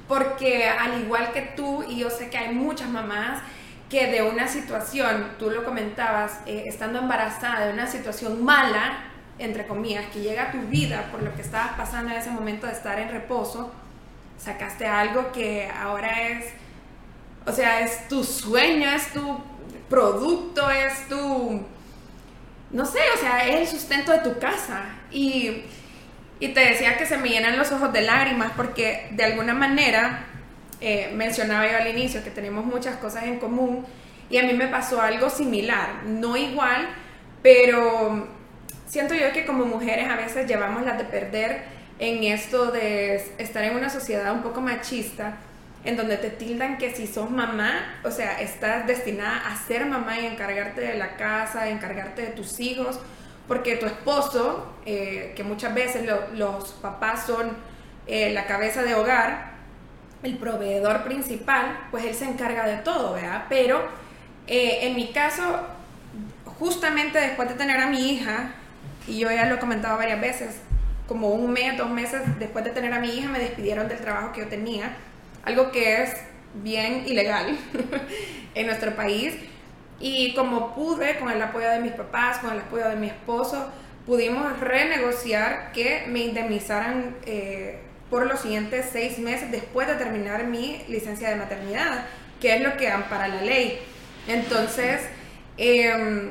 porque 0.06 0.68
al 0.68 1.02
igual 1.02 1.32
que 1.32 1.42
tú, 1.42 1.84
y 1.88 1.98
yo 1.98 2.10
sé 2.10 2.30
que 2.30 2.38
hay 2.38 2.54
muchas 2.54 2.88
mamás 2.88 3.40
que 3.88 4.06
de 4.06 4.22
una 4.22 4.46
situación, 4.46 5.32
tú 5.38 5.50
lo 5.50 5.64
comentabas, 5.64 6.40
eh, 6.46 6.64
estando 6.66 7.00
embarazada, 7.00 7.66
de 7.66 7.72
una 7.72 7.88
situación 7.88 8.44
mala, 8.44 9.09
entre 9.40 9.66
comillas, 9.66 10.06
que 10.12 10.20
llega 10.20 10.44
a 10.44 10.52
tu 10.52 10.60
vida 10.68 11.08
por 11.10 11.22
lo 11.22 11.34
que 11.34 11.42
estabas 11.42 11.72
pasando 11.76 12.12
en 12.12 12.18
ese 12.18 12.30
momento 12.30 12.66
de 12.66 12.72
estar 12.72 12.98
en 12.98 13.10
reposo, 13.10 13.72
sacaste 14.38 14.86
algo 14.86 15.32
que 15.32 15.70
ahora 15.70 16.28
es 16.28 16.46
o 17.46 17.52
sea, 17.52 17.80
es 17.80 18.08
tu 18.08 18.22
sueño, 18.22 18.88
es 18.90 19.12
tu 19.12 19.38
producto, 19.88 20.70
es 20.70 21.08
tu, 21.08 21.62
no 22.70 22.84
sé, 22.84 23.00
o 23.14 23.18
sea, 23.18 23.48
es 23.48 23.60
el 23.60 23.66
sustento 23.66 24.12
de 24.12 24.18
tu 24.18 24.38
casa. 24.38 24.84
Y, 25.10 25.62
y 26.38 26.48
te 26.48 26.60
decía 26.60 26.96
que 26.96 27.06
se 27.06 27.16
me 27.16 27.28
llenan 27.28 27.58
los 27.58 27.72
ojos 27.72 27.92
de 27.92 28.02
lágrimas 28.02 28.52
porque 28.56 29.08
de 29.12 29.24
alguna 29.24 29.54
manera, 29.54 30.26
eh, 30.80 31.10
mencionaba 31.14 31.70
yo 31.70 31.76
al 31.78 31.88
inicio 31.88 32.24
que 32.24 32.30
tenemos 32.30 32.64
muchas 32.64 32.96
cosas 32.96 33.24
en 33.24 33.38
común 33.38 33.84
y 34.30 34.38
a 34.38 34.44
mí 34.44 34.52
me 34.54 34.68
pasó 34.68 35.00
algo 35.02 35.28
similar, 35.28 36.04
no 36.04 36.36
igual, 36.36 36.88
pero 37.42 38.28
siento 38.90 39.14
yo 39.14 39.32
que 39.32 39.46
como 39.46 39.64
mujeres 39.64 40.08
a 40.08 40.16
veces 40.16 40.46
llevamos 40.48 40.84
las 40.84 40.98
de 40.98 41.04
perder 41.04 41.62
en 42.00 42.24
esto 42.24 42.72
de 42.72 43.16
estar 43.38 43.62
en 43.62 43.76
una 43.76 43.88
sociedad 43.88 44.32
un 44.32 44.42
poco 44.42 44.60
machista 44.60 45.36
en 45.84 45.96
donde 45.96 46.16
te 46.16 46.28
tildan 46.28 46.76
que 46.76 46.94
si 46.94 47.06
sos 47.06 47.30
mamá, 47.30 48.00
o 48.04 48.10
sea, 48.10 48.40
estás 48.40 48.86
destinada 48.86 49.46
a 49.46 49.56
ser 49.56 49.86
mamá 49.86 50.18
y 50.18 50.26
encargarte 50.26 50.80
de 50.80 50.94
la 50.98 51.16
casa, 51.16 51.68
encargarte 51.68 52.22
de 52.22 52.28
tus 52.28 52.60
hijos, 52.60 53.00
porque 53.48 53.76
tu 53.76 53.86
esposo, 53.86 54.74
eh, 54.84 55.32
que 55.36 55.42
muchas 55.42 55.72
veces 55.74 56.06
los 56.34 56.72
papás 56.82 57.24
son 57.26 57.56
eh, 58.06 58.30
la 58.32 58.44
cabeza 58.46 58.82
de 58.82 58.94
hogar, 58.94 59.52
el 60.22 60.36
proveedor 60.36 61.04
principal, 61.04 61.78
pues 61.90 62.04
él 62.04 62.14
se 62.14 62.26
encarga 62.26 62.66
de 62.66 62.76
todo, 62.78 63.14
¿verdad? 63.14 63.46
Pero 63.48 63.80
eh, 64.46 64.80
en 64.82 64.96
mi 64.96 65.12
caso, 65.12 65.60
justamente 66.58 67.18
después 67.18 67.48
de 67.48 67.54
tener 67.54 67.80
a 67.80 67.86
mi 67.86 68.10
hija, 68.10 68.50
y 69.06 69.18
yo 69.18 69.30
ya 69.30 69.46
lo 69.46 69.56
he 69.56 69.58
comentado 69.58 69.96
varias 69.96 70.20
veces, 70.20 70.56
como 71.06 71.30
un 71.30 71.52
mes, 71.52 71.76
dos 71.76 71.90
meses 71.90 72.22
después 72.38 72.64
de 72.64 72.70
tener 72.70 72.92
a 72.92 73.00
mi 73.00 73.08
hija, 73.08 73.28
me 73.28 73.38
despidieron 73.38 73.88
del 73.88 73.98
trabajo 73.98 74.32
que 74.32 74.40
yo 74.40 74.46
tenía 74.46 74.96
algo 75.44 75.70
que 75.70 76.02
es 76.02 76.14
bien 76.54 77.04
ilegal 77.06 77.56
en 78.54 78.66
nuestro 78.66 78.94
país. 78.94 79.34
Y 79.98 80.34
como 80.34 80.74
pude, 80.74 81.18
con 81.18 81.30
el 81.30 81.42
apoyo 81.42 81.68
de 81.68 81.80
mis 81.80 81.92
papás, 81.92 82.38
con 82.38 82.52
el 82.52 82.60
apoyo 82.60 82.88
de 82.88 82.96
mi 82.96 83.08
esposo, 83.08 83.70
pudimos 84.06 84.58
renegociar 84.60 85.72
que 85.72 86.04
me 86.08 86.20
indemnizaran 86.20 87.16
eh, 87.26 87.80
por 88.08 88.26
los 88.26 88.40
siguientes 88.40 88.86
seis 88.90 89.18
meses 89.18 89.50
después 89.50 89.86
de 89.86 89.94
terminar 89.94 90.44
mi 90.44 90.82
licencia 90.88 91.28
de 91.28 91.36
maternidad, 91.36 92.06
que 92.40 92.56
es 92.56 92.62
lo 92.62 92.76
que 92.76 92.88
ampara 92.88 93.28
la 93.28 93.42
ley. 93.42 93.78
Entonces, 94.26 95.02
em, 95.56 96.30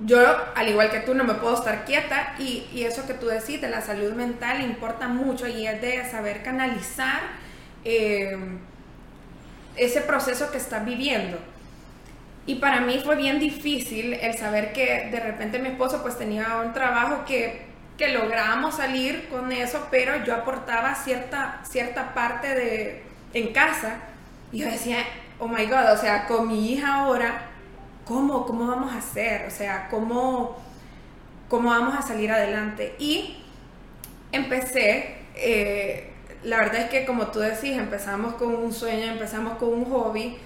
yo, 0.00 0.18
al 0.54 0.68
igual 0.68 0.90
que 0.90 1.00
tú, 1.00 1.14
no 1.14 1.24
me 1.24 1.34
puedo 1.34 1.54
estar 1.54 1.84
quieta 1.84 2.34
y, 2.38 2.66
y, 2.72 2.84
eso 2.84 3.06
que 3.06 3.14
tú 3.14 3.26
decís 3.26 3.60
de 3.60 3.68
la 3.68 3.80
salud 3.82 4.12
mental 4.12 4.62
importa 4.62 5.08
mucho 5.08 5.46
y 5.46 5.66
es 5.66 5.80
de 5.80 6.10
saber 6.10 6.42
canalizar 6.42 7.20
eh, 7.84 8.36
ese 9.76 10.00
proceso 10.00 10.50
que 10.50 10.58
estás 10.58 10.84
viviendo. 10.84 11.38
Y 12.46 12.56
para 12.56 12.80
mí 12.80 13.00
fue 13.04 13.14
bien 13.16 13.38
difícil 13.38 14.14
el 14.14 14.36
saber 14.36 14.72
que 14.72 15.08
de 15.12 15.20
repente 15.20 15.58
mi 15.58 15.68
esposo 15.68 16.02
pues 16.02 16.18
tenía 16.18 16.56
un 16.56 16.72
trabajo 16.72 17.24
que, 17.24 17.62
que 17.96 18.08
logramos 18.08 18.76
salir 18.76 19.28
con 19.28 19.52
eso, 19.52 19.86
pero 19.90 20.24
yo 20.24 20.34
aportaba 20.34 20.94
cierta, 20.96 21.60
cierta 21.62 22.14
parte 22.14 22.54
de 22.54 23.02
en 23.32 23.52
casa. 23.52 23.96
Y 24.50 24.58
yo 24.58 24.66
decía, 24.66 24.98
oh 25.38 25.48
my 25.48 25.66
God, 25.66 25.92
o 25.92 25.96
sea, 25.96 26.26
con 26.26 26.48
mi 26.48 26.72
hija 26.72 26.94
ahora, 26.96 27.51
¿cómo, 28.04 28.46
cómo 28.46 28.66
vamos 28.66 28.92
a 28.92 28.98
hacer? 28.98 29.46
O 29.46 29.50
sea, 29.50 29.88
¿cómo, 29.90 30.56
cómo 31.48 31.70
vamos 31.70 31.94
a 31.94 32.02
salir 32.02 32.30
adelante? 32.30 32.94
Y 32.98 33.36
empecé... 34.32 35.16
Eh, 35.34 36.08
la 36.44 36.58
verdad 36.58 36.82
es 36.82 36.90
que 36.90 37.04
como 37.04 37.28
tú 37.28 37.38
decís, 37.38 37.76
empezamos 37.76 38.34
con 38.34 38.54
un 38.54 38.72
sueño, 38.72 39.12
empezamos 39.12 39.58
con 39.58 39.72
un 39.72 39.84
hobby, 39.84 40.36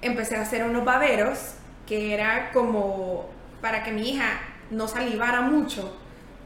empecé 0.00 0.36
a 0.36 0.42
hacer 0.42 0.64
unos 0.64 0.84
baberos, 0.84 1.54
que 1.86 2.14
era 2.14 2.50
como 2.52 3.28
para 3.60 3.82
que 3.82 3.92
mi 3.92 4.10
hija 4.10 4.40
no 4.70 4.88
salivara 4.88 5.42
mucho, 5.42 5.96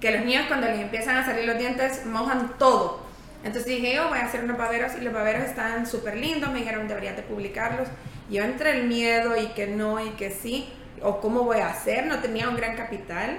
que 0.01 0.11
los 0.11 0.25
niños 0.25 0.47
cuando 0.49 0.67
les 0.67 0.81
empiezan 0.81 1.17
a 1.17 1.25
salir 1.25 1.45
los 1.45 1.59
dientes 1.59 2.05
mojan 2.07 2.55
todo. 2.59 3.07
Entonces 3.45 3.67
dije, 3.67 3.95
yo 3.95 4.09
voy 4.09 4.19
a 4.19 4.25
hacer 4.25 4.43
unos 4.43 4.59
baberos 4.59 4.93
y 5.01 5.05
los 5.05 5.15
baberos 5.15 5.45
están 5.45 5.87
súper 5.87 6.17
lindos, 6.17 6.51
me 6.51 6.59
dijeron 6.59 6.89
debería 6.89 7.13
de 7.13 7.23
publicarlos. 7.23 7.89
Yo 8.31 8.43
entre 8.43 8.79
el 8.79 8.89
miedo 8.89 9.37
y 9.37 9.47
que 9.49 9.67
no 9.67 10.05
y 10.05 10.11
que 10.11 10.31
sí, 10.31 10.69
o 11.03 11.21
cómo 11.21 11.45
voy 11.45 11.59
a 11.59 11.69
hacer, 11.69 12.07
no 12.07 12.19
tenía 12.21 12.49
un 12.49 12.57
gran 12.57 12.77
capital, 12.77 13.39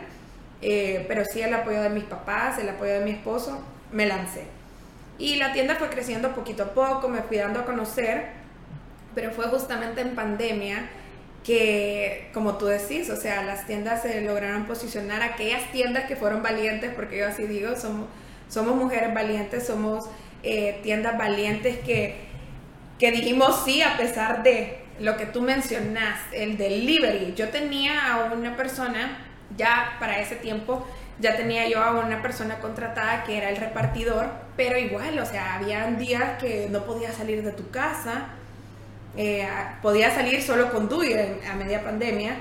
eh, 0.62 1.06
pero 1.08 1.24
sí 1.26 1.42
el 1.42 1.54
apoyo 1.54 1.82
de 1.82 1.90
mis 1.90 2.06
papás, 2.06 2.58
el 2.60 2.70
apoyo 2.70 2.94
de 2.94 3.02
mi 3.06 3.12
esposo, 3.12 3.62
me 3.92 4.06
lancé. 4.06 4.46
Y 5.18 5.36
la 5.36 5.52
tienda 5.52 5.76
fue 5.76 5.90
creciendo 5.90 6.34
poquito 6.34 6.64
a 6.64 6.74
poco, 6.74 7.10
me 7.10 7.22
fui 7.22 7.38
dando 7.38 7.62
a 7.62 7.66
conocer, 7.66 8.28
pero 9.16 9.32
fue 9.32 9.46
justamente 9.46 10.02
en 10.02 10.16
pandemia 10.16 10.90
que, 11.44 12.30
como 12.34 12.58
tú 12.58 12.66
decís, 12.66 13.10
o 13.10 13.16
sea, 13.16 13.44
las 13.44 13.66
tiendas 13.66 14.02
se 14.02 14.22
lograron 14.22 14.66
posicionar, 14.66 15.22
aquellas 15.22 15.72
tiendas 15.72 16.06
que 16.06 16.16
fueron 16.16 16.44
valientes, 16.44 16.92
porque 16.94 17.18
yo 17.18 17.28
así 17.28 17.48
digo, 17.48 17.76
somos, 17.76 18.08
somos 18.48 18.76
mujeres 18.76 19.14
valientes, 19.14 19.66
somos 19.66 20.06
eh, 20.44 20.80
tiendas 20.84 21.18
valientes 21.18 21.80
que, 21.80 22.28
que 23.00 23.12
dijimos 23.12 23.64
sí 23.66 23.82
a 23.82 23.98
pesar 23.98 24.44
de 24.44 24.84
lo 25.00 25.18
que 25.18 25.26
tú 25.26 25.42
mencionas, 25.42 26.20
el 26.32 26.58
delivery. 26.58 27.34
Yo 27.36 27.50
tenía 27.50 28.14
a 28.14 28.34
una 28.34 28.56
persona 28.56 29.20
ya 29.56 29.96
para 30.00 30.20
ese 30.20 30.36
tiempo 30.36 30.86
ya 31.20 31.36
tenía 31.36 31.68
yo 31.68 31.82
a 31.82 31.92
una 31.92 32.22
persona 32.22 32.60
contratada 32.60 33.24
que 33.24 33.38
era 33.38 33.50
el 33.50 33.58
repartidor, 33.58 34.30
pero 34.56 34.78
igual, 34.78 35.18
o 35.20 35.26
sea, 35.26 35.56
había 35.56 35.86
días 35.88 36.38
que 36.40 36.68
no 36.70 36.84
podía 36.86 37.12
salir 37.12 37.44
de 37.44 37.52
tu 37.52 37.70
casa, 37.72 38.28
eh, 39.16 39.48
podía 39.82 40.12
salir 40.12 40.42
solo 40.44 40.72
con 40.72 40.88
tu 40.88 41.02
a 41.02 41.56
media 41.56 41.84
pandemia. 41.84 42.36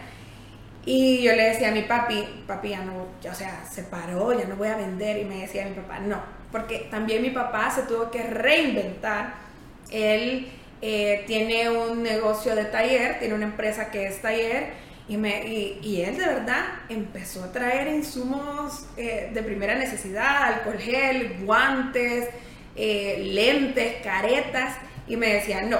Y 0.84 1.22
yo 1.22 1.34
le 1.34 1.44
decía 1.48 1.68
a 1.68 1.72
mi 1.72 1.82
papi, 1.82 2.44
papi 2.46 2.68
ya 2.68 2.84
no, 2.84 3.06
o 3.28 3.34
sea, 3.34 3.64
se 3.68 3.82
paró, 3.82 4.38
ya 4.38 4.46
no 4.46 4.56
voy 4.56 4.68
a 4.68 4.76
vender. 4.76 5.18
Y 5.18 5.24
me 5.24 5.40
decía 5.40 5.64
mi 5.64 5.74
papá, 5.74 5.98
no, 5.98 6.20
porque 6.52 6.86
también 6.90 7.22
mi 7.22 7.30
papá 7.30 7.70
se 7.70 7.82
tuvo 7.82 8.10
que 8.10 8.22
reinventar. 8.22 9.45
Él 9.90 10.48
eh, 10.82 11.24
tiene 11.26 11.70
un 11.70 12.02
negocio 12.02 12.54
de 12.54 12.64
taller, 12.66 13.18
tiene 13.18 13.34
una 13.34 13.46
empresa 13.46 13.90
que 13.90 14.06
es 14.06 14.20
taller 14.20 14.72
y, 15.08 15.16
me, 15.16 15.46
y, 15.46 16.02
él 16.02 16.16
de 16.16 16.26
verdad 16.26 16.64
empezó 16.88 17.44
a 17.44 17.52
traer 17.52 17.86
insumos 17.88 18.86
eh, 18.96 19.30
de 19.32 19.42
primera 19.42 19.76
necesidad, 19.76 20.54
alcohol 20.54 20.78
gel, 20.78 21.44
guantes, 21.44 22.28
eh, 22.74 23.30
lentes, 23.32 24.02
caretas 24.02 24.76
y 25.06 25.16
me 25.16 25.32
decía, 25.32 25.62
no, 25.62 25.78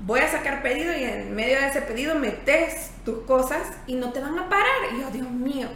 voy 0.00 0.20
a 0.20 0.28
sacar 0.28 0.62
pedido 0.62 0.96
y 0.96 1.04
en 1.04 1.34
medio 1.34 1.60
de 1.60 1.68
ese 1.68 1.82
pedido 1.82 2.14
metes 2.14 2.90
tus 3.04 3.24
cosas 3.24 3.62
y 3.86 3.94
no 3.94 4.12
te 4.12 4.20
van 4.20 4.38
a 4.38 4.48
parar. 4.48 4.94
Y 4.94 5.00
yo, 5.00 5.10
Dios 5.10 5.30
mío. 5.30 5.68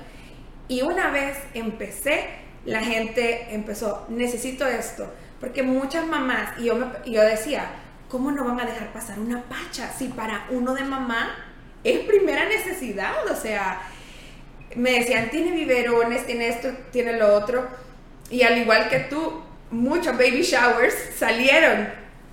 Y 0.66 0.82
una 0.82 1.10
vez 1.10 1.36
empecé, 1.54 2.26
la 2.64 2.82
gente 2.82 3.54
empezó, 3.54 4.06
necesito 4.08 4.66
esto. 4.66 5.12
Porque 5.40 5.62
muchas 5.62 6.06
mamás, 6.06 6.58
y 6.58 6.64
yo, 6.64 6.76
me, 6.76 6.86
yo 7.06 7.22
decía, 7.22 7.66
¿cómo 8.08 8.30
no 8.32 8.44
van 8.44 8.60
a 8.60 8.66
dejar 8.66 8.92
pasar 8.92 9.18
una 9.18 9.42
pacha 9.42 9.90
si 9.96 10.08
para 10.08 10.46
uno 10.50 10.74
de 10.74 10.84
mamá 10.84 11.34
es 11.84 12.00
primera 12.00 12.46
necesidad? 12.46 13.26
O 13.30 13.36
sea, 13.36 13.80
me 14.74 14.92
decían, 14.92 15.30
tiene 15.30 15.52
biberones, 15.52 16.26
tiene 16.26 16.48
esto, 16.48 16.68
tiene 16.90 17.14
lo 17.14 17.34
otro. 17.34 17.66
Y 18.30 18.42
al 18.42 18.58
igual 18.58 18.88
que 18.88 19.00
tú, 19.00 19.42
muchos 19.70 20.16
baby 20.16 20.42
showers 20.42 20.94
salieron. 21.16 21.88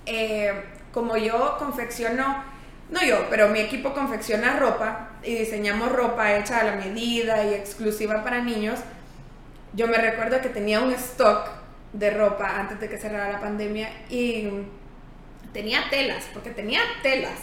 Eh, 0.06 0.52
como 0.92 1.16
yo 1.18 1.56
confecciono, 1.58 2.42
no 2.88 3.04
yo, 3.04 3.26
pero 3.28 3.48
mi 3.48 3.60
equipo 3.60 3.92
confecciona 3.92 4.58
ropa 4.58 5.10
y 5.22 5.34
diseñamos 5.34 5.92
ropa 5.92 6.36
hecha 6.36 6.60
a 6.60 6.64
la 6.64 6.76
medida 6.76 7.44
y 7.44 7.52
exclusiva 7.52 8.24
para 8.24 8.40
niños, 8.40 8.80
yo 9.74 9.88
me 9.88 9.98
recuerdo 9.98 10.40
que 10.40 10.48
tenía 10.48 10.80
un 10.80 10.92
stock 10.92 11.50
de 11.92 12.10
ropa 12.10 12.60
antes 12.60 12.80
de 12.80 12.88
que 12.88 12.98
cerrara 12.98 13.32
la 13.32 13.40
pandemia 13.40 13.90
y 14.08 14.48
tenía 15.52 15.88
telas, 15.90 16.24
porque 16.32 16.50
tenía 16.50 16.80
telas, 17.02 17.38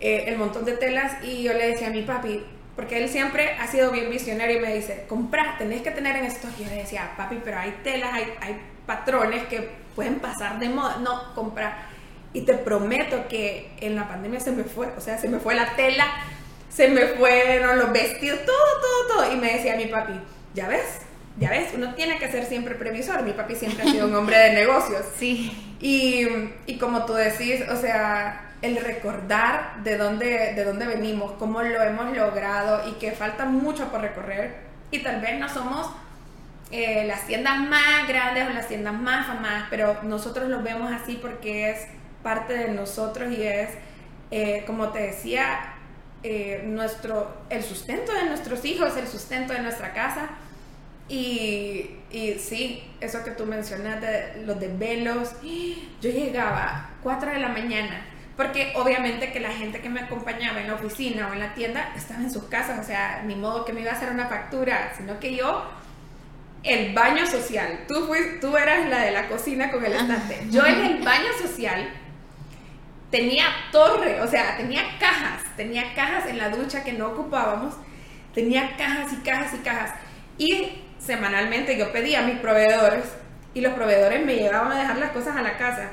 eh, 0.00 0.24
el 0.26 0.38
montón 0.38 0.64
de 0.64 0.72
telas 0.72 1.22
y 1.22 1.42
yo 1.42 1.52
le 1.52 1.68
decía 1.68 1.88
a 1.88 1.90
mi 1.90 2.02
papi, 2.02 2.44
porque 2.74 3.02
él 3.02 3.08
siempre 3.08 3.52
ha 3.60 3.66
sido 3.66 3.90
bien 3.90 4.10
visionario 4.10 4.56
y 4.56 4.60
me 4.60 4.74
dice, 4.74 5.04
compra, 5.08 5.56
tenés 5.58 5.82
que 5.82 5.90
tener 5.90 6.16
en 6.16 6.24
stock. 6.26 6.50
Y 6.58 6.64
yo 6.64 6.70
le 6.70 6.76
decía, 6.76 7.12
papi, 7.16 7.40
pero 7.44 7.58
hay 7.58 7.78
telas, 7.84 8.12
hay, 8.12 8.32
hay 8.40 8.60
patrones 8.86 9.44
que 9.48 9.68
pueden 9.94 10.18
pasar 10.20 10.58
de 10.58 10.70
moda. 10.70 10.96
No, 10.98 11.34
compra. 11.34 11.86
Y 12.32 12.42
te 12.42 12.54
prometo 12.54 13.28
que 13.28 13.70
en 13.80 13.96
la 13.96 14.08
pandemia 14.08 14.40
se 14.40 14.52
me 14.52 14.64
fue, 14.64 14.86
o 14.96 15.00
sea, 15.00 15.18
se 15.18 15.28
me 15.28 15.38
fue 15.40 15.54
la 15.54 15.76
tela, 15.76 16.06
se 16.70 16.88
me 16.88 17.06
fueron 17.08 17.78
los 17.78 17.92
vestidos, 17.92 18.40
todo, 18.46 18.56
todo, 18.80 19.16
todo. 19.16 19.32
Y 19.34 19.36
me 19.36 19.52
decía 19.52 19.76
mi 19.76 19.86
papi, 19.86 20.14
ya 20.54 20.68
ves, 20.68 21.00
ya 21.40 21.50
ves, 21.50 21.72
uno 21.74 21.94
tiene 21.94 22.18
que 22.18 22.30
ser 22.30 22.44
siempre 22.44 22.74
previsor. 22.74 23.22
Mi 23.22 23.32
papi 23.32 23.54
siempre 23.54 23.82
ha 23.82 23.90
sido 23.90 24.06
un 24.06 24.14
hombre 24.14 24.36
de 24.36 24.52
negocios. 24.54 25.02
Sí. 25.16 25.76
Y, 25.80 26.28
y 26.66 26.78
como 26.78 27.06
tú 27.06 27.14
decís, 27.14 27.62
o 27.68 27.76
sea, 27.76 28.52
el 28.62 28.76
recordar 28.76 29.82
de 29.82 29.96
dónde, 29.96 30.52
de 30.54 30.64
dónde 30.64 30.86
venimos, 30.86 31.32
cómo 31.32 31.62
lo 31.62 31.82
hemos 31.82 32.14
logrado 32.14 32.88
y 32.88 32.92
que 32.94 33.12
falta 33.12 33.46
mucho 33.46 33.90
por 33.90 34.02
recorrer. 34.02 34.54
Y 34.90 34.98
tal 34.98 35.22
vez 35.22 35.40
no 35.40 35.48
somos 35.48 35.90
eh, 36.70 37.04
las 37.06 37.26
tiendas 37.26 37.58
más 37.58 38.06
grandes 38.06 38.46
o 38.46 38.50
las 38.50 38.68
tiendas 38.68 38.94
más 38.94 39.26
famosas, 39.26 39.64
pero 39.70 39.96
nosotros 40.02 40.48
lo 40.48 40.62
vemos 40.62 40.92
así 40.92 41.18
porque 41.20 41.70
es 41.70 41.86
parte 42.22 42.52
de 42.52 42.68
nosotros 42.68 43.32
y 43.32 43.42
es, 43.42 43.70
eh, 44.30 44.62
como 44.66 44.90
te 44.90 45.00
decía, 45.00 45.74
eh, 46.22 46.62
nuestro, 46.66 47.34
el 47.48 47.62
sustento 47.62 48.12
de 48.12 48.24
nuestros 48.24 48.64
hijos, 48.66 48.94
el 48.98 49.08
sustento 49.08 49.54
de 49.54 49.60
nuestra 49.60 49.94
casa. 49.94 50.28
Y, 51.10 51.90
y 52.12 52.34
sí, 52.38 52.84
eso 53.00 53.24
que 53.24 53.32
tú 53.32 53.44
mencionaste, 53.44 54.42
los 54.46 54.60
desvelos, 54.60 55.30
yo 56.00 56.08
llegaba 56.08 56.90
4 57.02 57.32
de 57.32 57.40
la 57.40 57.48
mañana, 57.48 58.06
porque 58.36 58.72
obviamente 58.76 59.32
que 59.32 59.40
la 59.40 59.50
gente 59.50 59.80
que 59.80 59.88
me 59.88 60.00
acompañaba 60.00 60.60
en 60.60 60.68
la 60.68 60.74
oficina 60.74 61.28
o 61.28 61.32
en 61.32 61.40
la 61.40 61.52
tienda 61.54 61.92
estaba 61.96 62.20
en 62.20 62.30
sus 62.30 62.44
casas, 62.44 62.78
o 62.78 62.84
sea, 62.84 63.24
ni 63.26 63.34
modo 63.34 63.64
que 63.64 63.72
me 63.72 63.80
iba 63.80 63.90
a 63.90 63.94
hacer 63.94 64.10
una 64.10 64.28
factura, 64.28 64.92
sino 64.96 65.18
que 65.18 65.34
yo 65.34 65.68
el 66.62 66.94
baño 66.94 67.26
social. 67.26 67.86
Tú, 67.88 68.08
tú 68.40 68.56
eras 68.56 68.88
la 68.88 69.00
de 69.00 69.10
la 69.10 69.28
cocina 69.28 69.72
con 69.72 69.84
el 69.84 69.92
estante. 69.92 70.46
Yo 70.50 70.64
en 70.64 70.80
el 70.84 71.02
baño 71.02 71.32
social 71.42 71.90
tenía 73.10 73.46
torre, 73.72 74.20
o 74.20 74.28
sea, 74.28 74.56
tenía 74.56 74.82
cajas, 75.00 75.42
tenía 75.56 75.92
cajas 75.94 76.26
en 76.26 76.38
la 76.38 76.50
ducha 76.50 76.84
que 76.84 76.92
no 76.92 77.08
ocupábamos, 77.08 77.74
tenía 78.32 78.76
cajas 78.76 79.12
y 79.12 79.16
cajas 79.16 79.54
y 79.54 79.58
cajas. 79.58 79.90
Y 80.38 80.84
semanalmente 81.00 81.76
yo 81.76 81.92
pedía 81.92 82.20
a 82.20 82.26
mis 82.26 82.38
proveedores 82.38 83.04
y 83.54 83.60
los 83.60 83.72
proveedores 83.72 84.24
me 84.24 84.36
llevaban 84.36 84.72
a 84.72 84.78
dejar 84.78 84.98
las 84.98 85.10
cosas 85.10 85.36
a 85.36 85.42
la 85.42 85.56
casa. 85.56 85.90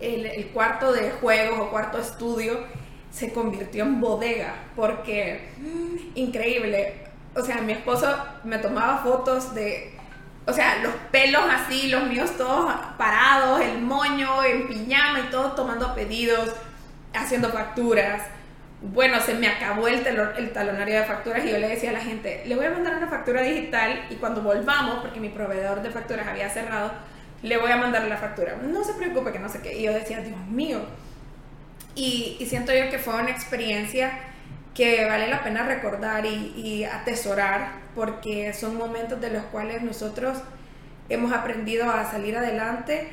El, 0.00 0.48
cuarto 0.48 0.92
de 0.92 1.10
juegos 1.10 1.58
o 1.58 1.70
cuarto 1.70 1.98
estudio 1.98 2.60
se 3.10 3.32
convirtió 3.32 3.84
en 3.84 4.00
bodega 4.00 4.54
porque 4.76 5.48
mm, 5.58 6.18
increíble. 6.18 6.94
O 7.34 7.42
sea, 7.42 7.60
mi 7.60 7.72
esposo 7.72 8.06
me 8.44 8.58
tomaba 8.58 8.98
fotos 8.98 9.54
de 9.54 9.98
o 10.48 10.52
sea, 10.54 10.78
los 10.82 10.94
pelos 11.12 11.42
así, 11.50 11.88
los 11.88 12.04
míos 12.04 12.30
todos 12.38 12.72
parados, 12.96 13.60
el 13.60 13.82
moño 13.82 14.42
en 14.42 14.66
piñama 14.66 15.20
y 15.20 15.30
todo 15.30 15.52
tomando 15.52 15.94
pedidos, 15.94 16.54
haciendo 17.12 17.50
facturas. 17.50 18.22
Bueno, 18.80 19.20
se 19.20 19.34
me 19.34 19.48
acabó 19.48 19.88
el, 19.88 20.06
el 20.06 20.50
talonario 20.52 21.00
de 21.00 21.04
facturas 21.04 21.44
y 21.44 21.50
yo 21.50 21.58
le 21.58 21.68
decía 21.68 21.90
a 21.90 21.94
la 21.94 22.00
gente, 22.00 22.42
le 22.46 22.54
voy 22.54 22.66
a 22.66 22.70
mandar 22.70 22.96
una 22.96 23.08
factura 23.08 23.42
digital 23.42 24.06
y 24.10 24.14
cuando 24.16 24.42
volvamos, 24.42 25.00
porque 25.00 25.18
mi 25.18 25.30
proveedor 25.30 25.82
de 25.82 25.90
facturas 25.90 26.28
había 26.28 26.48
cerrado, 26.48 26.92
le 27.42 27.56
voy 27.56 27.70
a 27.70 27.76
mandar 27.76 28.04
la 28.04 28.16
factura. 28.16 28.56
No 28.62 28.84
se 28.84 28.94
preocupe 28.94 29.32
que 29.32 29.38
no 29.38 29.48
sé 29.48 29.60
qué. 29.62 29.78
Y 29.78 29.82
yo 29.82 29.92
decía, 29.92 30.20
Dios 30.20 30.38
mío. 30.48 30.80
Y 31.94 32.38
siento 32.48 32.72
yo 32.72 32.88
que 32.90 32.98
fue 32.98 33.14
una 33.14 33.30
experiencia 33.30 34.12
que 34.78 35.04
vale 35.06 35.26
la 35.26 35.42
pena 35.42 35.64
recordar 35.64 36.24
y, 36.24 36.84
atesorar 36.84 37.72
porque 37.96 38.52
son 38.52 38.76
momentos 38.76 39.20
de 39.20 39.30
los 39.30 39.42
cuales 39.46 39.82
nosotros 39.82 40.38
hemos 41.08 41.32
aprendido 41.32 41.90
a 41.90 42.08
salir 42.08 42.36
adelante 42.36 43.08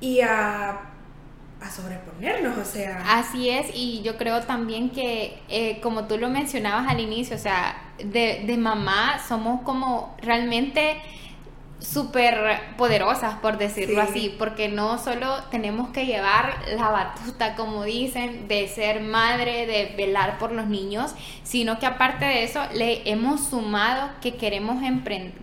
y 0.00 0.22
a, 0.22 0.91
a 1.62 1.70
sobreponernos, 1.70 2.58
o 2.58 2.64
sea. 2.64 3.02
Así 3.18 3.48
es, 3.48 3.68
y 3.74 4.02
yo 4.02 4.16
creo 4.16 4.40
también 4.42 4.90
que, 4.90 5.38
eh, 5.48 5.80
como 5.80 6.04
tú 6.04 6.18
lo 6.18 6.28
mencionabas 6.28 6.88
al 6.88 7.00
inicio, 7.00 7.36
o 7.36 7.38
sea, 7.38 7.92
de, 7.98 8.42
de 8.46 8.56
mamá 8.56 9.20
somos 9.26 9.62
como 9.62 10.16
realmente 10.20 11.00
súper 11.82 12.60
poderosas, 12.76 13.34
por 13.36 13.58
decirlo 13.58 14.00
así, 14.02 14.34
porque 14.38 14.68
no 14.68 14.98
solo 14.98 15.42
tenemos 15.50 15.90
que 15.90 16.06
llevar 16.06 16.54
la 16.76 16.88
batuta, 16.88 17.54
como 17.54 17.84
dicen, 17.84 18.46
de 18.48 18.68
ser 18.68 19.00
madre, 19.00 19.66
de 19.66 19.94
velar 19.96 20.38
por 20.38 20.52
los 20.52 20.66
niños, 20.66 21.14
sino 21.42 21.78
que 21.78 21.86
aparte 21.86 22.24
de 22.24 22.44
eso 22.44 22.62
le 22.74 23.08
hemos 23.10 23.48
sumado 23.48 24.10
que 24.20 24.36
queremos 24.36 24.76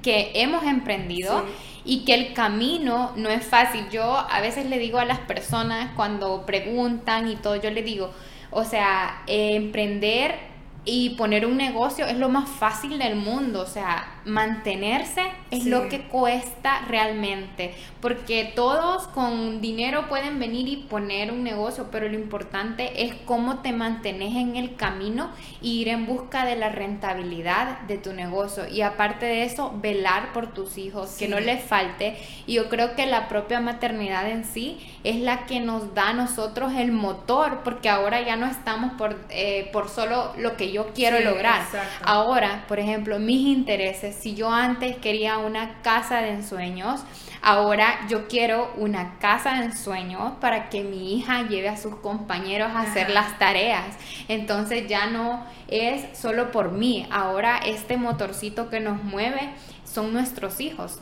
que 0.02 0.32
hemos 0.36 0.64
emprendido 0.64 1.46
y 1.86 2.06
que 2.06 2.14
el 2.14 2.34
camino 2.34 3.12
no 3.16 3.30
es 3.30 3.46
fácil. 3.46 3.90
Yo 3.90 4.04
a 4.04 4.42
veces 4.42 4.66
le 4.66 4.80
digo 4.80 5.00
a 5.00 5.06
las 5.06 5.20
personas 5.20 5.92
cuando 5.96 6.46
preguntan 6.46 7.30
y 7.30 7.36
todo, 7.36 7.56
yo 7.56 7.72
le 7.72 7.84
digo, 7.84 8.12
o 8.52 8.64
sea, 8.64 9.24
emprender 9.28 10.49
y 10.86 11.12
poner 11.12 11.46
un 11.46 11.58
negocio 11.58 12.06
es 12.06 12.18
lo 12.18 12.30
más 12.30 12.50
fácil 12.50 12.98
del 13.00 13.16
mundo, 13.16 13.62
o 13.62 13.68
sea, 13.68 14.22
mantenerse 14.26 15.24
es 15.52 15.66
lo 15.66 15.90
que 15.90 16.08
cuesta 16.08 16.82
realmente, 16.88 17.74
porque 18.02 18.52
todos 18.56 19.08
con 19.08 19.62
dinero 19.62 20.08
pueden 20.08 20.40
venir 20.40 20.68
y 20.68 20.78
poner 20.78 21.32
un 21.32 21.44
negocio, 21.44 21.88
pero 21.92 22.08
lo 22.08 22.16
importante 22.16 23.06
es 23.06 23.14
cómo 23.26 23.60
te 23.60 23.74
mantienes 23.74 24.36
en 24.36 24.56
el 24.56 24.76
camino 24.76 25.32
y 25.62 25.82
ir 25.82 25.90
en 25.90 26.06
busca 26.06 26.46
de 26.46 26.56
la 26.56 26.70
rentabilidad 26.70 27.82
de 27.82 27.98
tu 27.98 28.14
negocio. 28.14 28.68
Y 28.68 28.82
aparte 28.82 29.26
de 29.26 29.44
eso, 29.44 29.74
velar 29.82 30.32
por 30.34 30.54
tus 30.54 30.78
hijos, 30.78 31.16
que 31.18 31.28
no 31.28 31.40
les 31.40 31.64
falte. 31.64 32.18
Y 32.46 32.54
yo 32.54 32.70
creo 32.70 32.96
que 32.96 33.06
la 33.06 33.28
propia 33.28 33.60
maternidad 33.60 34.30
en 34.30 34.46
sí 34.46 34.80
es 35.04 35.18
la 35.18 35.46
que 35.46 35.60
nos 35.60 35.94
da 35.94 36.10
a 36.10 36.14
nosotros 36.14 36.74
el 36.76 36.92
motor, 36.92 37.62
porque 37.64 37.90
ahora 37.90 38.22
ya 38.22 38.36
no 38.36 38.46
estamos 38.46 38.94
por, 38.94 39.18
eh, 39.30 39.70
por 39.74 39.90
solo 39.90 40.34
lo 40.38 40.56
que 40.56 40.69
yo 40.72 40.94
quiero 40.94 41.20
lograr. 41.20 41.62
Ahora, 42.04 42.66
por 42.68 42.80
ejemplo, 42.80 43.20
mis 43.20 43.48
intereses, 43.48 44.16
si 44.16 44.36
yo 44.36 44.52
antes 44.52 44.98
quería 44.98 45.38
una 45.38 45.82
casa 45.82 46.22
de 46.22 46.30
ensueños, 46.32 47.02
ahora 47.42 48.08
yo 48.08 48.28
quiero 48.28 48.74
una 48.78 49.18
casa 49.20 49.56
de 49.56 49.66
ensueños 49.66 50.34
para 50.42 50.70
que 50.70 50.84
mi 50.84 51.18
hija 51.18 51.48
lleve 51.48 51.70
a 51.70 51.78
sus 51.78 51.96
compañeros 51.96 52.70
a 52.74 52.82
hacer 52.82 53.10
las 53.10 53.38
tareas. 53.40 53.98
Entonces 54.28 54.88
ya 54.88 55.08
no 55.08 55.46
es 55.68 56.18
solo 56.18 56.52
por 56.52 56.72
mí, 56.72 57.08
ahora 57.12 57.58
este 57.66 57.98
motorcito 57.98 58.70
que 58.70 58.80
nos 58.80 59.04
mueve 59.04 59.52
son 59.84 60.14
nuestros 60.14 60.60
hijos 60.60 61.00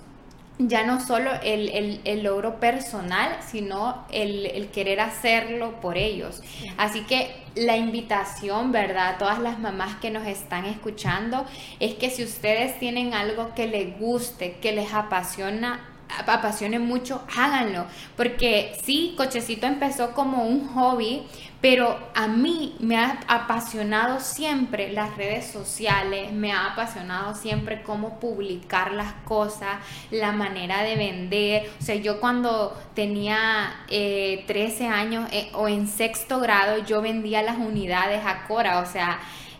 ya 0.60 0.84
no 0.84 1.00
solo 1.06 1.32
el, 1.44 2.24
logro 2.24 2.60
personal, 2.60 3.38
sino 3.46 4.06
el, 4.12 4.70
querer 4.74 5.00
hacerlo 5.00 5.80
por 5.82 5.98
ellos. 5.98 6.42
Así 6.78 7.02
que 7.02 7.36
la 7.56 7.78
invitación, 7.78 8.72
¿verdad? 8.72 9.16
A 9.16 9.18
todas 9.18 9.40
las 9.40 9.60
mamás 9.60 9.96
que 9.98 10.10
nos 10.10 10.26
están 10.28 10.66
escuchando, 10.66 11.46
es 11.80 11.96
que 11.96 12.10
si 12.10 12.24
ustedes 12.24 12.80
tienen 12.80 13.14
algo 13.14 13.54
que 13.54 13.68
les 13.68 14.00
guste, 14.00 14.58
que 14.62 14.72
les 14.72 14.94
apasiona, 14.94 15.80
apasione 16.26 16.80
mucho, 16.80 17.24
háganlo. 17.36 17.86
Porque 18.16 18.76
sí, 18.84 19.14
Cochecito 19.16 19.68
empezó 19.68 20.14
como 20.14 20.44
un 20.44 20.68
hobby, 20.70 21.24
pero 21.62 21.98
a 22.14 22.28
mí 22.28 22.76
me 22.80 22.98
ha 22.98 23.20
apasionado 23.28 24.20
siempre 24.20 24.92
las 24.92 25.18
redes 25.18 25.48
sociales, 25.48 26.32
me 26.32 26.52
ha 26.52 26.74
apasionado 26.74 27.34
siempre 27.34 27.82
cómo 27.82 28.20
publicar 28.20 28.92
las 28.92 29.14
cosas, 29.26 29.78
la 30.12 30.32
manera 30.32 30.84
de 30.84 30.96
vender. 30.96 31.70
O 31.80 31.84
sea, 31.84 31.96
yo 31.96 32.20
cuando 32.20 32.78
tenía 32.94 33.74
13 33.88 34.46
eh, 34.84 34.88
años 34.88 35.28
eh, 35.32 35.50
o 35.54 35.68
en 35.68 35.88
sexto 35.88 36.40
grado, 36.40 36.84
yo 36.86 37.02
vendía 37.02 37.42
las 37.42 37.58
unidades 37.58 38.24
a 38.26 38.46
Cora, 38.48 38.80
o 38.80 38.86
sea, 38.86 39.20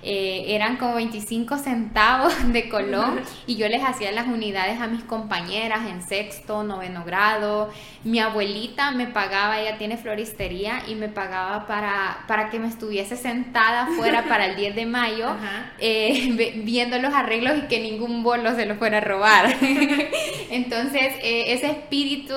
eh, 0.10 0.56
eran 0.56 0.78
como 0.78 0.96
25 0.96 1.58
centavos 1.58 2.34
de 2.54 2.70
colón 2.70 3.20
y 3.46 3.58
yo 3.58 3.68
les 3.68 3.84
hacía 3.84 4.10
las 4.14 4.28
unidades 4.28 4.80
a 4.80 4.88
mis 4.88 5.04
compañeras 5.04 5.86
en 5.86 6.02
sexto, 6.02 6.64
noveno 6.64 7.04
grado. 7.04 7.70
Mi 8.06 8.20
abuelita 8.20 8.92
me 8.92 9.08
pagaba, 9.08 9.60
ella 9.60 9.78
tiene 9.78 9.98
floristería 9.98 10.84
y 10.88 10.96
me 10.96 11.10
pagaba 11.10 11.68
para, 11.68 12.24
para 12.26 12.50
que 12.50 12.58
me 12.58 12.70
estuviese 12.70 13.18
sentada 13.18 13.88
fuera 13.98 14.24
para 14.30 14.46
el 14.46 14.56
10 14.56 14.76
de 14.78 14.86
mayo 14.86 15.36
eh, 15.80 16.54
viendo 16.64 17.00
los 17.00 17.14
arreglos 17.14 17.58
y 17.58 17.68
que 17.68 17.82
ningún 17.82 18.24
bolo 18.24 18.56
se 18.56 18.66
lo 18.66 18.76
fuera 18.76 19.00
a 19.00 19.02
robar. 19.02 19.58
Entonces, 20.52 21.16
eh, 21.22 21.52
ese 21.52 21.70
espíritu 21.70 22.34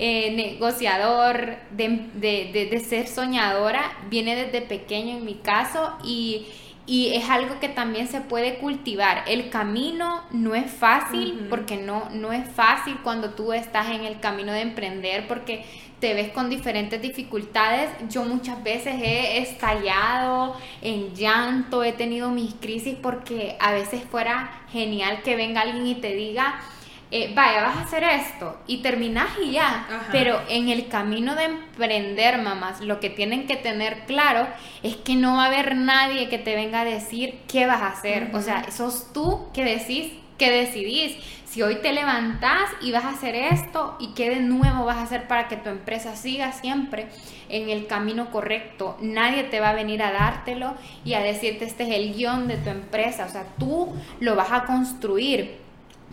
negociador 0.00 1.58
de, 1.70 2.08
de, 2.14 2.68
de 2.72 2.80
ser 2.80 3.06
soñadora 3.06 3.96
viene 4.10 4.34
desde 4.34 4.62
pequeño 4.62 5.18
en 5.18 5.24
mi 5.24 5.34
caso 5.34 5.96
y 6.02 6.48
y 6.86 7.14
es 7.14 7.30
algo 7.30 7.60
que 7.60 7.68
también 7.68 8.08
se 8.08 8.20
puede 8.20 8.58
cultivar. 8.58 9.24
El 9.26 9.48
camino 9.48 10.22
no 10.30 10.54
es 10.54 10.70
fácil 10.70 11.46
porque 11.48 11.76
no, 11.76 12.10
no 12.10 12.32
es 12.32 12.46
fácil 12.50 12.98
cuando 13.02 13.30
tú 13.30 13.52
estás 13.52 13.90
en 13.90 14.04
el 14.04 14.20
camino 14.20 14.52
de 14.52 14.60
emprender 14.60 15.26
porque 15.26 15.64
te 16.00 16.12
ves 16.12 16.30
con 16.32 16.50
diferentes 16.50 17.00
dificultades. 17.00 17.88
Yo 18.10 18.24
muchas 18.24 18.62
veces 18.62 18.96
he 19.02 19.38
estallado 19.38 20.56
en 20.82 21.14
llanto, 21.14 21.82
he 21.82 21.92
tenido 21.92 22.30
mis 22.30 22.52
crisis 22.54 22.96
porque 23.00 23.56
a 23.60 23.72
veces 23.72 24.02
fuera 24.10 24.64
genial 24.70 25.22
que 25.22 25.36
venga 25.36 25.62
alguien 25.62 25.86
y 25.86 25.94
te 25.94 26.14
diga, 26.14 26.60
eh, 27.10 27.32
vaya, 27.34 27.62
vas 27.62 27.76
a 27.76 27.82
hacer 27.82 28.02
esto 28.02 28.58
y 28.66 28.78
terminas 28.78 29.28
y 29.42 29.52
ya. 29.52 29.86
Pero 30.10 30.40
en 30.48 30.68
el 30.68 30.88
camino 30.88 31.34
de 31.34 31.44
emprender, 31.44 32.38
mamás, 32.38 32.80
lo 32.80 33.00
que 33.00 33.10
tienen 33.10 33.46
que 33.46 33.56
tener 33.56 34.04
claro 34.06 34.48
es 34.82 34.96
que 34.96 35.14
no 35.14 35.36
va 35.36 35.44
a 35.44 35.46
haber 35.46 35.76
nadie 35.76 36.28
que 36.28 36.38
te 36.38 36.54
venga 36.54 36.80
a 36.80 36.84
decir 36.84 37.40
qué 37.46 37.66
vas 37.66 37.82
a 37.82 37.88
hacer. 37.88 38.30
O 38.34 38.40
sea, 38.40 38.70
sos 38.70 39.12
tú 39.12 39.46
que 39.52 39.64
decís, 39.64 40.12
que 40.38 40.50
decidís. 40.50 41.16
Si 41.44 41.62
hoy 41.62 41.76
te 41.76 41.92
levantás 41.92 42.68
y 42.80 42.90
vas 42.90 43.04
a 43.04 43.10
hacer 43.10 43.36
esto 43.36 43.96
y 44.00 44.08
qué 44.14 44.30
de 44.30 44.40
nuevo 44.40 44.84
vas 44.84 44.96
a 44.96 45.02
hacer 45.02 45.28
para 45.28 45.46
que 45.46 45.56
tu 45.56 45.68
empresa 45.68 46.16
siga 46.16 46.50
siempre 46.50 47.06
en 47.48 47.70
el 47.70 47.86
camino 47.86 48.32
correcto, 48.32 48.96
nadie 49.00 49.44
te 49.44 49.60
va 49.60 49.70
a 49.70 49.74
venir 49.74 50.02
a 50.02 50.10
dártelo 50.10 50.74
y 51.04 51.14
a 51.14 51.20
decirte 51.20 51.64
este 51.64 51.84
es 51.84 51.90
el 51.90 52.14
guion 52.14 52.48
de 52.48 52.56
tu 52.56 52.70
empresa. 52.70 53.26
O 53.26 53.28
sea, 53.28 53.44
tú 53.56 53.94
lo 54.18 54.34
vas 54.34 54.50
a 54.50 54.64
construir 54.64 55.63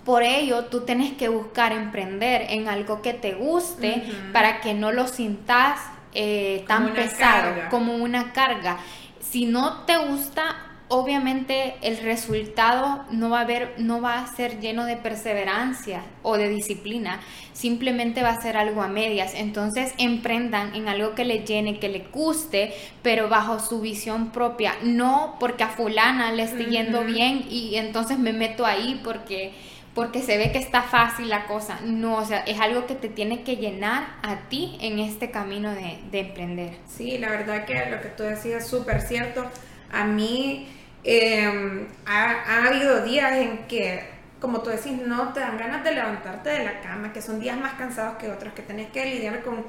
por 0.04 0.24
ello, 0.24 0.66
tú 0.66 0.82
tienes 0.82 1.14
que 1.14 1.30
buscar 1.30 1.72
emprender 1.72 2.48
en 2.50 2.68
algo 2.68 3.02
que 3.02 3.14
te 3.14 3.34
guste 3.34 4.04
para 4.34 4.62
que 4.62 4.74
no 4.74 4.92
lo 4.92 5.08
sintas 5.08 5.80
eh, 6.14 6.66
tan 6.68 6.94
pesado 6.94 7.70
como 7.70 7.96
una 7.96 8.34
carga. 8.34 8.80
Si 9.20 9.46
no 9.46 9.84
te 9.86 9.98
gusta, 9.98 10.72
obviamente 10.88 11.76
el 11.84 11.98
resultado 11.98 13.06
no 13.12 13.30
va 13.30 13.40
a 13.40 13.42
haber, 13.44 13.76
no 13.78 14.02
va 14.02 14.20
a 14.20 14.28
ser 14.28 14.60
lleno 14.60 14.86
de 14.86 14.98
perseverancia 14.98 16.02
o 16.22 16.36
de 16.36 16.50
disciplina, 16.50 17.22
simplemente 17.54 18.24
va 18.24 18.30
a 18.30 18.42
ser 18.42 18.58
algo 18.58 18.82
a 18.82 18.88
medias. 18.88 19.34
Entonces 19.36 19.94
emprendan 20.00 20.76
en 20.76 20.90
algo 20.90 21.16
que 21.16 21.24
le 21.24 21.46
llene, 21.46 21.80
que 21.80 21.88
le 21.88 22.08
guste, 22.12 22.74
pero 23.04 23.30
bajo 23.30 23.60
su 23.60 23.80
visión 23.80 24.32
propia, 24.32 24.76
no 24.84 25.38
porque 25.40 25.64
a 25.64 25.70
fulana 25.70 26.32
le 26.34 26.44
esté 26.44 26.66
yendo 26.66 27.06
bien 27.06 27.46
y 27.50 27.76
entonces 27.76 28.20
me 28.20 28.34
meto 28.34 28.66
ahí 28.66 29.00
porque 29.02 29.54
porque 29.94 30.22
se 30.22 30.38
ve 30.38 30.52
que 30.52 30.60
está 30.60 30.84
fácil 30.84 31.30
la 31.30 31.48
cosa. 31.48 31.80
No, 31.84 32.18
o 32.18 32.26
sea, 32.26 32.40
es 32.40 32.60
algo 32.60 32.86
que 32.88 32.96
te 32.96 33.10
tiene 33.10 33.44
que 33.44 33.58
llenar 33.58 34.16
a 34.24 34.48
ti 34.50 34.78
en 34.82 35.00
este 35.00 35.32
camino 35.32 35.72
de, 35.74 36.00
emprender. 36.12 36.78
Sí, 36.88 37.18
la 37.18 37.30
verdad 37.30 37.66
que 37.66 37.90
lo 37.90 38.02
que 38.02 38.10
tú 38.10 38.24
decías 38.24 38.64
es 38.64 38.70
súper 38.70 39.02
cierto. 39.02 39.46
A 39.92 40.06
mí 40.06 40.70
em, 41.04 41.88
ha, 42.06 42.68
habido 42.68 43.04
días 43.04 43.34
en 43.34 43.68
que, 43.68 44.08
como 44.40 44.62
tú 44.62 44.70
decís, 44.70 44.94
no 44.94 45.34
te 45.34 45.42
dan 45.42 45.58
ganas 45.58 45.84
de 45.84 45.94
levantarte 45.94 46.50
de 46.52 46.64
la 46.64 46.80
cama, 46.80 47.12
que 47.12 47.22
son 47.22 47.40
días 47.42 47.58
más 47.58 47.74
cansados 47.74 48.18
que 48.18 48.30
otros, 48.30 48.54
que 48.54 48.62
tenés 48.62 48.90
que 48.92 49.06
lidiar 49.06 49.44
con 49.44 49.66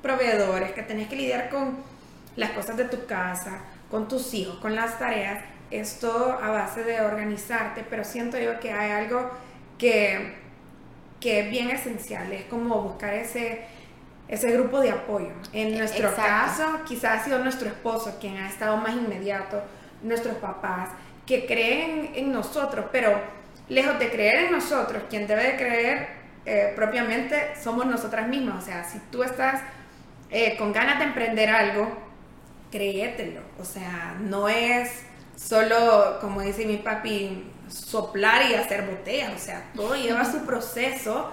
proveedores, 0.00 0.72
que 0.72 0.82
tenés 0.82 1.08
que 1.08 1.16
lidiar 1.16 1.50
con 1.50 1.76
las 2.36 2.50
cosas 2.50 2.78
de 2.78 2.84
tu 2.84 3.04
casa, 3.06 3.60
con 3.90 4.08
tus 4.08 4.32
hijos, 4.32 4.56
con 4.56 4.74
las 4.74 4.98
tareas. 4.98 5.44
Esto 5.70 6.38
a 6.40 6.50
base 6.50 6.84
de 6.84 7.00
organizarte, 7.00 7.84
pero 7.90 8.04
siento 8.04 8.38
yo 8.38 8.60
que 8.60 8.72
hay 8.72 8.92
algo 8.92 9.32
que, 9.78 10.34
que 11.20 11.40
es 11.40 11.50
bien 11.50 11.70
esencial, 11.70 12.32
es 12.32 12.44
como 12.44 12.82
buscar 12.82 13.14
ese, 13.14 13.62
ese 14.28 14.50
grupo 14.52 14.80
de 14.80 14.90
apoyo. 14.90 15.32
En 15.52 15.76
nuestro 15.76 16.14
caso, 16.14 16.80
quizás 16.86 17.20
ha 17.20 17.24
sido 17.24 17.38
nuestro 17.40 17.68
esposo 17.68 18.16
quien 18.20 18.36
ha 18.38 18.48
estado 18.48 18.76
más 18.76 18.94
inmediato, 18.94 19.62
nuestros 20.02 20.36
papás, 20.36 20.90
que 21.26 21.46
creen 21.46 22.12
en 22.14 22.32
nosotros, 22.32 22.86
pero 22.92 23.20
lejos 23.68 23.98
de 23.98 24.10
creer 24.10 24.44
en 24.44 24.52
nosotros, 24.52 25.02
quien 25.10 25.26
debe 25.26 25.52
de 25.52 25.56
creer 25.56 26.08
eh, 26.44 26.72
propiamente 26.76 27.54
somos 27.60 27.86
nosotras 27.86 28.28
mismas. 28.28 28.62
O 28.62 28.66
sea, 28.66 28.84
si 28.84 28.98
tú 29.10 29.24
estás 29.24 29.60
eh, 30.30 30.56
con 30.56 30.72
ganas 30.72 30.98
de 30.98 31.06
emprender 31.06 31.50
algo, 31.50 31.88
créetelo. 32.70 33.40
O 33.58 33.64
sea, 33.64 34.16
no 34.20 34.48
es 34.48 35.02
solo, 35.36 36.18
como 36.20 36.40
dice 36.40 36.64
mi 36.64 36.76
papi, 36.76 37.44
soplar 37.68 38.50
y 38.50 38.54
hacer 38.54 38.82
botellas, 38.82 39.32
o 39.34 39.38
sea, 39.38 39.64
todo 39.74 39.94
lleva 39.96 40.24
su 40.24 40.44
proceso 40.44 41.30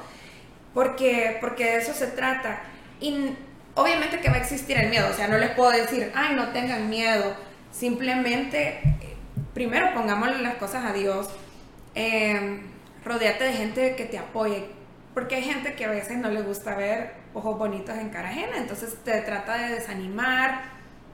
porque, 0.74 1.38
porque 1.40 1.66
de 1.66 1.78
eso 1.78 1.94
se 1.94 2.08
trata. 2.08 2.62
Y 3.00 3.36
obviamente 3.76 4.20
que 4.20 4.30
va 4.30 4.36
a 4.36 4.40
existir 4.40 4.78
el 4.78 4.90
miedo, 4.90 5.10
o 5.10 5.14
sea, 5.14 5.28
no 5.28 5.38
les 5.38 5.52
puedo 5.52 5.72
decir, 5.72 6.12
ay, 6.16 6.36
no 6.36 6.50
tengan 6.50 6.90
miedo, 6.90 7.36
simplemente, 7.72 8.82
primero 9.54 9.94
pongámosle 9.94 10.42
las 10.42 10.56
cosas 10.56 10.86
a 10.86 10.94
Dios, 10.94 11.30
eh, 11.96 12.62
rodeate 13.06 13.44
de 13.44 13.54
gente 13.54 13.96
que 13.96 14.06
te 14.06 14.18
apoye, 14.18 14.66
porque 15.14 15.36
hay 15.36 15.44
gente 15.44 15.76
que 15.76 15.86
a 15.86 15.90
veces 15.90 16.18
no 16.18 16.30
le 16.30 16.42
gusta 16.42 16.76
ver 16.76 17.14
ojos 17.34 17.58
bonitos 17.58 17.98
en 17.98 18.10
cara 18.10 18.30
ajena, 18.30 18.58
entonces 18.58 18.96
te 19.04 19.22
trata 19.22 19.58
de 19.58 19.76
desanimar 19.76 20.62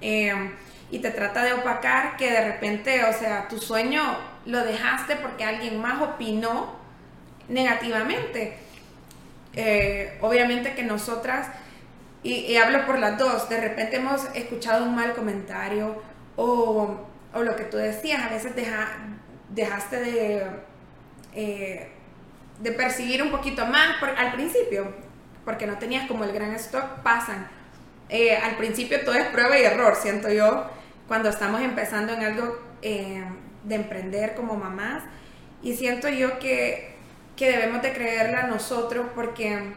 eh, 0.01 0.51
y 0.91 0.99
te 0.99 1.11
trata 1.11 1.43
de 1.43 1.53
opacar 1.53 2.17
que 2.17 2.31
de 2.31 2.45
repente, 2.51 3.03
o 3.05 3.13
sea, 3.13 3.47
tu 3.47 3.59
sueño 3.59 4.01
lo 4.49 4.63
dejaste 4.63 5.15
porque 5.15 5.43
alguien 5.43 5.79
más 5.79 6.01
opinó 6.01 6.75
negativamente. 7.47 8.57
Eh, 9.55 10.17
obviamente 10.21 10.73
que 10.73 10.83
nosotras, 10.83 11.47
y, 12.23 12.55
hablo 12.57 12.85
por 12.85 12.99
las 12.99 13.17
dos, 13.17 13.49
de 13.49 13.59
repente 13.61 13.97
hemos 13.97 14.25
escuchado 14.35 14.85
un 14.85 14.95
mal 14.95 15.13
comentario 15.13 16.01
o, 16.35 17.07
lo 17.33 17.55
que 17.55 17.63
tú 17.63 17.77
decías, 17.77 18.23
a 18.23 18.29
veces 18.29 18.53
dejaste 19.49 19.99
de, 19.99 20.43
eh, 21.35 21.91
de 22.59 22.71
percibir 22.71 23.21
un 23.21 23.31
poquito 23.31 23.65
más 23.65 24.01
al 24.17 24.33
principio, 24.33 24.93
porque 25.45 25.67
no 25.67 25.77
tenías 25.77 26.07
como 26.07 26.23
el 26.23 26.31
gran 26.31 26.53
stock, 26.55 27.01
pasan. 27.03 27.47
Eh, 28.09 28.35
al 28.35 28.55
principio 28.57 29.03
todo 29.05 29.13
es 29.13 29.27
prueba 29.27 29.57
y 29.59 29.63
error, 29.63 29.95
siento 29.95 30.29
yo, 30.29 30.65
cuando 31.07 31.29
estamos 31.29 31.61
empezando 31.61 32.13
en 32.13 32.23
algo 32.23 32.59
de 33.63 33.75
emprender 33.75 34.35
como 34.35 34.55
mamás. 34.55 35.03
Y 35.61 35.75
siento 35.75 36.09
yo 36.09 36.39
que, 36.39 36.95
que 37.35 37.51
debemos 37.51 37.81
de 37.81 37.93
creerla 37.93 38.47
nosotros 38.47 39.07
porque 39.15 39.73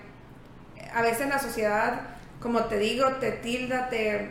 a 0.94 1.02
veces 1.02 1.28
la 1.28 1.38
sociedad, 1.38 2.00
como 2.40 2.64
te 2.64 2.78
digo, 2.78 3.06
te 3.20 3.32
tilda, 3.32 3.88
te 3.88 4.30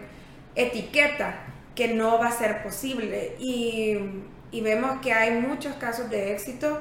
etiqueta 0.55 1.35
que 1.75 1.89
no 1.89 2.19
va 2.19 2.27
a 2.27 2.31
ser 2.31 2.63
posible. 2.63 3.35
Y, 3.39 3.97
y 4.51 4.61
vemos 4.61 4.99
que 5.01 5.13
hay 5.13 5.39
muchos 5.39 5.75
casos 5.75 6.09
de 6.09 6.33
éxito 6.33 6.79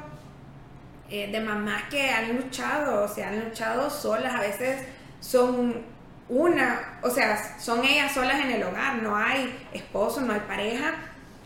eh, 1.12 1.28
de 1.30 1.40
mamás 1.40 1.84
que 1.90 2.08
han 2.08 2.36
luchado, 2.36 3.02
o 3.04 3.08
sea, 3.08 3.30
han 3.30 3.44
luchado 3.44 3.90
solas, 3.90 4.32
a 4.32 4.40
veces 4.40 4.86
son 5.18 5.82
una, 6.28 7.00
o 7.02 7.10
sea, 7.10 7.58
son 7.58 7.84
ellas 7.84 8.12
solas 8.12 8.38
en 8.38 8.52
el 8.52 8.62
hogar, 8.62 9.02
no 9.02 9.16
hay 9.16 9.66
esposo, 9.72 10.20
no 10.20 10.32
hay 10.32 10.40
pareja, 10.40 10.94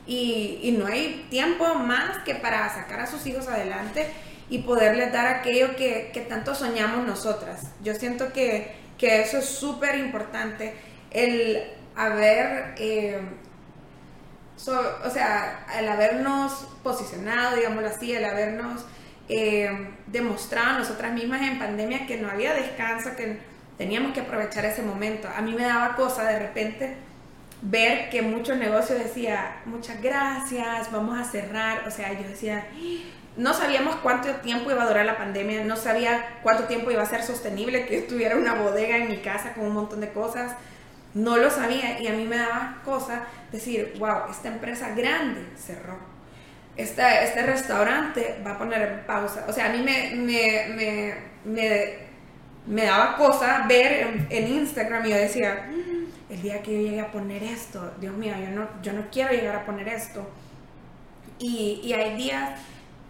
y, 0.06 0.74
no 0.78 0.86
hay 0.86 1.26
tiempo 1.30 1.74
más 1.76 2.18
que 2.24 2.34
para 2.34 2.68
sacar 2.68 3.00
a 3.00 3.06
sus 3.06 3.26
hijos 3.26 3.48
adelante 3.48 4.10
y 4.50 4.58
poderles 4.58 5.12
dar 5.12 5.26
aquello 5.26 5.76
que, 5.76 6.26
tanto 6.28 6.54
soñamos 6.54 7.06
nosotras. 7.06 7.62
Yo 7.82 7.94
siento 7.94 8.32
que, 8.32 8.82
eso 9.00 9.38
es 9.38 9.44
súper 9.46 9.98
importante, 9.98 10.74
el 11.10 11.62
haber, 11.94 12.74
eh, 12.78 13.20
o 15.04 15.10
sea, 15.10 15.66
el 15.78 15.86
habernos 15.88 16.68
posicionado, 16.82 17.56
digámoslo 17.56 17.88
así, 17.88 18.14
el 18.14 18.24
habernos 18.24 18.86
eh, 19.28 19.90
demostrado 20.06 20.78
nosotras 20.78 21.12
mismas 21.12 21.42
en 21.42 21.58
pandemia 21.58 22.06
que 22.06 22.16
no 22.16 22.30
había 22.30 22.54
descanso, 22.54 23.14
que 23.14 23.38
teníamos 23.76 24.14
que 24.14 24.20
aprovechar 24.20 24.64
ese 24.64 24.82
momento. 24.82 25.28
A 25.28 25.42
mí 25.42 25.52
me 25.52 25.64
daba 25.64 25.96
cosa 25.96 26.24
de 26.24 26.38
repente 26.38 26.96
ver 27.64 28.10
que 28.10 28.22
muchos 28.22 28.56
negocios 28.58 28.98
decía 28.98 29.56
muchas 29.64 30.00
gracias, 30.02 30.92
vamos 30.92 31.18
a 31.18 31.24
cerrar, 31.24 31.88
o 31.88 31.90
sea, 31.90 32.12
yo 32.12 32.28
decía, 32.28 32.66
no 33.36 33.54
sabíamos 33.54 33.96
cuánto 33.96 34.28
tiempo 34.36 34.70
iba 34.70 34.82
a 34.82 34.86
durar 34.86 35.06
la 35.06 35.16
pandemia, 35.16 35.64
no 35.64 35.76
sabía 35.76 36.38
cuánto 36.42 36.64
tiempo 36.64 36.90
iba 36.90 37.02
a 37.02 37.06
ser 37.06 37.22
sostenible 37.22 37.86
que 37.86 37.98
estuviera 38.00 38.36
una 38.36 38.54
bodega 38.54 38.96
en 38.98 39.08
mi 39.08 39.18
casa 39.18 39.54
con 39.54 39.66
un 39.66 39.72
montón 39.72 40.00
de 40.00 40.10
cosas, 40.10 40.52
no 41.14 41.36
lo 41.36 41.50
sabía 41.50 42.00
y 42.00 42.06
a 42.08 42.12
mí 42.12 42.24
me 42.24 42.36
daba 42.36 42.80
cosa 42.84 43.22
decir, 43.50 43.94
wow, 43.98 44.30
esta 44.30 44.48
empresa 44.48 44.94
grande 44.94 45.46
cerró. 45.56 45.96
Este, 46.76 47.02
este 47.22 47.42
restaurante 47.42 48.40
va 48.44 48.52
a 48.52 48.58
poner 48.58 49.06
pausa. 49.06 49.44
O 49.48 49.52
sea, 49.52 49.66
a 49.66 49.68
mí 49.68 49.78
me, 49.78 50.12
me, 50.16 51.14
me, 51.44 51.94
me, 52.66 52.84
daba 52.84 53.16
cosa 53.16 53.64
ver 53.68 54.26
en, 54.28 54.48
Instagram 54.48 55.06
y 55.06 55.10
yo 55.10 55.16
decía, 55.16 55.70
el 56.30 56.42
día 56.42 56.62
que 56.62 56.72
yo 56.72 56.80
llegue 56.80 57.00
a 57.00 57.10
poner 57.12 57.42
esto, 57.42 57.92
Dios 58.00 58.14
mío, 58.14 58.34
yo 58.38 58.50
no, 58.50 58.68
yo 58.82 58.92
no 58.92 59.10
quiero 59.10 59.32
llegar 59.32 59.56
a 59.56 59.66
poner 59.66 59.88
esto. 59.88 60.28
Y, 61.38 61.80
y 61.82 61.92
hay 61.92 62.16
días 62.16 62.60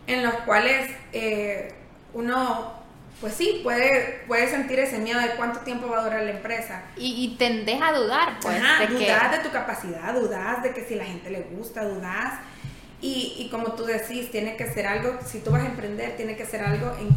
en 0.07 0.23
los 0.23 0.35
cuales 0.47 0.91
eh, 1.13 1.75
uno 2.13 2.85
pues 3.21 3.35
sí, 3.35 3.61
puede, 3.63 4.23
puede 4.27 4.49
sentir 4.49 4.79
ese 4.79 4.99
miedo 4.99 5.21
de 5.21 5.31
cuánto 5.31 5.61
tiempo 5.61 5.89
va 5.89 6.01
a 6.01 6.05
durar 6.05 6.25
la 6.25 6.33
empresa. 6.33 6.83
Y, 6.97 7.25
y 7.25 7.37
tendés 7.37 7.81
a 7.81 7.93
dudar, 7.93 8.39
pues. 8.41 8.61
de 8.61 8.87
dudas 8.87 9.31
de 9.31 9.39
tu 9.39 9.51
capacidad, 9.51 10.13
dudas 10.15 10.63
de 10.63 10.73
que 10.75 10.85
si 10.85 10.95
la 10.95 11.05
gente 11.05 11.31
le 11.31 11.41
gusta, 11.41 11.85
dudas. 11.85 12.35
Y, 13.01 13.35
y, 13.39 13.49
como 13.51 13.73
tú 13.73 13.85
decís, 13.85 14.31
tiene 14.31 14.57
que 14.57 14.67
ser 14.67 14.87
algo, 14.87 15.19
si 15.25 15.41
tú 15.41 15.51
vas 15.51 15.63
a 15.63 15.67
emprender, 15.67 16.17
tiene 16.17 16.37
que 16.37 16.45
ser 16.45 16.63
algo 16.63 16.95
en 16.99 17.09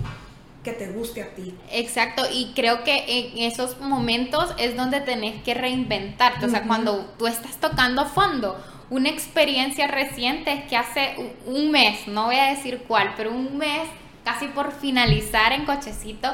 que 0.67 0.73
te 0.73 0.91
guste 0.91 1.21
a 1.21 1.33
ti. 1.33 1.53
Exacto, 1.71 2.23
y 2.29 2.51
creo 2.53 2.83
que 2.83 3.05
en 3.07 3.37
esos 3.37 3.79
momentos 3.79 4.53
es 4.57 4.75
donde 4.75 4.99
tenés 4.99 5.41
que 5.43 5.53
reinventarte, 5.53 6.45
o 6.45 6.49
sea, 6.49 6.63
cuando 6.63 7.05
tú 7.17 7.25
estás 7.25 7.55
tocando 7.55 8.05
fondo, 8.05 8.61
una 8.89 9.07
experiencia 9.07 9.87
reciente 9.87 10.51
es 10.51 10.63
que 10.65 10.75
hace 10.75 11.15
un 11.45 11.71
mes, 11.71 12.07
no 12.07 12.25
voy 12.25 12.35
a 12.35 12.49
decir 12.49 12.83
cuál, 12.85 13.13
pero 13.15 13.31
un 13.31 13.57
mes 13.57 13.87
casi 14.25 14.47
por 14.47 14.73
finalizar 14.73 15.53
en 15.53 15.63
cochecito, 15.63 16.33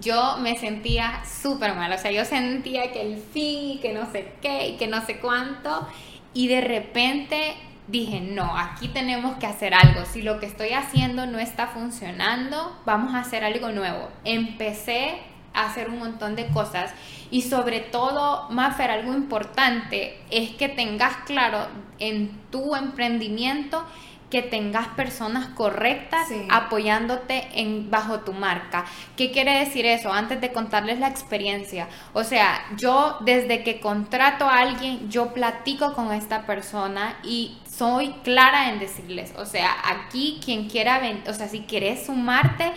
yo 0.00 0.36
me 0.38 0.58
sentía 0.58 1.22
súper 1.24 1.74
mal. 1.74 1.90
O 1.92 1.98
sea, 1.98 2.10
yo 2.10 2.26
sentía 2.26 2.92
que 2.92 3.00
el 3.00 3.16
fin 3.16 3.70
y 3.70 3.78
que 3.78 3.94
no 3.94 4.10
sé 4.12 4.34
qué 4.42 4.68
y 4.68 4.76
que 4.76 4.86
no 4.86 5.04
sé 5.06 5.18
cuánto. 5.18 5.86
Y 6.34 6.48
de 6.48 6.60
repente 6.60 7.54
dije, 7.88 8.20
no, 8.20 8.56
aquí 8.56 8.88
tenemos 8.88 9.36
que 9.36 9.46
hacer 9.46 9.74
algo. 9.74 10.04
Si 10.04 10.22
lo 10.22 10.40
que 10.40 10.46
estoy 10.46 10.70
haciendo 10.70 11.26
no 11.26 11.38
está 11.38 11.68
funcionando, 11.68 12.76
vamos 12.84 13.14
a 13.14 13.20
hacer 13.20 13.44
algo 13.44 13.70
nuevo. 13.70 14.08
Empecé 14.24 15.18
a 15.54 15.66
hacer 15.66 15.90
un 15.90 15.98
montón 15.98 16.34
de 16.34 16.46
cosas 16.48 16.92
y 17.30 17.42
sobre 17.42 17.80
todo, 17.80 18.48
Maffer, 18.50 18.90
algo 18.90 19.12
importante 19.14 20.18
es 20.30 20.50
que 20.50 20.68
tengas 20.68 21.16
claro 21.26 21.66
en 21.98 22.30
tu 22.50 22.74
emprendimiento 22.74 23.84
que 24.32 24.40
tengas 24.40 24.88
personas 24.88 25.48
correctas 25.48 26.26
apoyándote 26.48 27.48
en, 27.52 27.90
bajo 27.90 28.20
tu 28.20 28.32
marca. 28.32 28.86
¿Qué 29.14 29.30
quiere 29.30 29.58
decir 29.58 29.84
eso? 29.84 30.10
Antes 30.10 30.40
de 30.40 30.52
contarles 30.52 30.98
la 31.00 31.08
experiencia. 31.08 31.86
O 32.14 32.24
sea, 32.24 32.64
yo 32.78 33.18
desde 33.20 33.62
que 33.62 33.78
contrato 33.78 34.46
a 34.46 34.60
alguien, 34.60 35.10
yo 35.10 35.34
platico 35.34 35.92
con 35.92 36.12
esta 36.12 36.46
persona 36.46 37.18
y 37.22 37.58
soy 37.82 38.12
clara 38.22 38.70
en 38.70 38.78
decirles, 38.78 39.34
o 39.36 39.44
sea, 39.44 39.74
aquí 39.84 40.38
quien 40.44 40.68
quiera, 40.68 41.00
o 41.28 41.34
sea, 41.34 41.48
si 41.48 41.62
quieres 41.62 42.06
sumarte, 42.06 42.70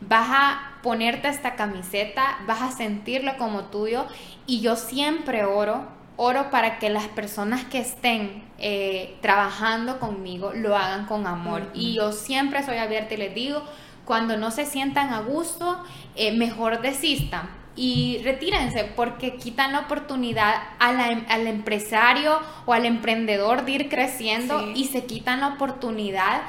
vas 0.00 0.28
a 0.30 0.78
ponerte 0.84 1.26
esta 1.26 1.56
camiseta, 1.56 2.38
vas 2.46 2.62
a 2.62 2.70
sentirlo 2.70 3.36
como 3.38 3.64
tuyo 3.64 4.06
y 4.46 4.60
yo 4.60 4.76
siempre 4.76 5.44
oro 5.44 5.84
oro 6.14 6.52
para 6.52 6.78
que 6.78 6.90
las 6.90 7.08
personas 7.08 7.64
que 7.64 7.80
estén 7.80 8.44
eh, 8.58 9.16
trabajando 9.20 9.98
conmigo 9.98 10.52
lo 10.54 10.76
hagan 10.76 11.06
con 11.06 11.26
amor. 11.26 11.68
Y 11.74 11.94
yo 11.94 12.12
siempre 12.12 12.62
soy 12.62 12.76
abierta 12.76 13.14
y 13.14 13.16
les 13.16 13.34
digo, 13.34 13.64
cuando 14.04 14.36
no 14.36 14.52
se 14.52 14.64
sientan 14.64 15.12
a 15.12 15.22
gusto, 15.22 15.82
eh, 16.14 16.30
mejor 16.36 16.82
desistan 16.82 17.61
y 17.74 18.20
retírense 18.22 18.84
porque 18.96 19.36
quitan 19.36 19.72
la 19.72 19.80
oportunidad 19.80 20.54
al 20.78 21.46
empresario 21.46 22.38
o 22.66 22.72
al 22.72 22.84
emprendedor 22.84 23.64
de 23.64 23.72
ir 23.72 23.88
creciendo 23.88 24.72
y 24.74 24.84
se 24.86 25.04
quitan 25.06 25.40
la 25.40 25.48
oportunidad 25.48 26.42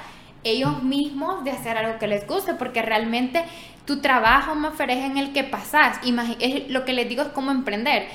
ellos 0.44 0.84
mismos 0.84 1.44
de 1.44 1.52
hacer 1.52 1.78
algo 1.78 2.00
que 2.00 2.08
les 2.08 2.28
guste 2.28 2.54
porque 2.54 2.82
realmente 2.82 3.46
tu 3.86 4.00
trabajo, 4.00 4.56
más 4.56 4.80
es 4.80 4.90
en 4.90 5.18
el 5.18 5.34
que 5.34 5.44
pasas. 5.44 6.00
lo 6.70 6.86
que 6.86 6.94
les 6.94 7.10
digo 7.10 7.22
es 7.22 7.30
cómo 7.30 7.52
emprender 7.52 8.08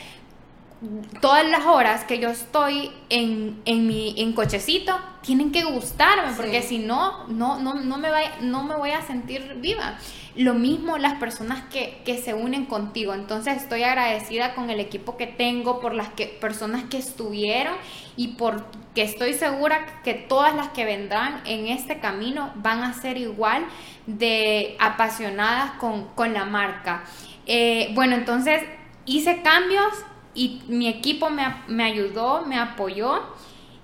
todas 1.21 1.45
las 1.49 1.67
horas 1.67 2.05
que 2.05 2.21
yo 2.21 2.31
estoy 2.31 2.93
en, 3.09 3.61
en 3.64 3.88
mi 3.88 4.14
en 4.17 4.33
cochecito 4.33 4.97
tienen 5.23 5.51
que 5.51 5.64
gustarme 5.64 6.33
porque 6.37 6.62
si 6.62 6.79
no 6.79 7.27
no, 7.27 7.59
no, 7.59 7.75
no, 7.75 7.99
me 7.99 8.09
no 8.43 8.62
me 8.62 8.77
voy 8.77 8.91
a 8.93 9.03
sentir 9.03 9.57
viva. 9.61 9.99
Lo 10.37 10.55
mismo 10.55 10.97
las 10.99 11.14
personas 11.14 11.64
que, 11.64 12.01
que, 12.05 12.17
se 12.17 12.33
unen 12.33 12.67
contigo. 12.67 13.12
Entonces 13.12 13.57
estoy 13.57 13.83
agradecida 13.83 14.55
con 14.55 14.71
el 14.71 14.79
equipo 14.79 15.17
que 15.17 15.27
tengo 15.27 15.81
por 15.81 15.95
las 15.95 16.11
que, 16.11 16.27
personas 16.27 16.85
que 16.85 16.99
estuvieron 16.99 17.75
y 18.17 18.29
porque 18.29 19.03
estoy 19.03 19.35
segura 19.35 20.01
que 20.05 20.14
todas 20.14 20.55
las 20.55 20.69
que 20.69 20.85
vendrán 20.85 21.41
en 21.45 21.67
este 21.67 21.99
camino 21.99 22.53
van 22.55 22.85
a 22.85 22.93
ser 22.93 23.17
igual 23.17 23.64
de 24.07 24.77
apasionadas 24.79 25.73
con, 25.73 26.05
con 26.14 26.35
la 26.35 26.45
marca. 26.45 27.03
Eh, 27.47 27.91
bueno 27.95 28.14
entonces 28.14 28.62
hice 29.07 29.43
cambios 29.43 29.93
y 30.38 30.62
mi 30.68 30.87
equipo 30.87 31.31
me, 31.31 31.83
ayudó, 31.83 32.46
me 32.46 32.57
apoyó 32.57 33.20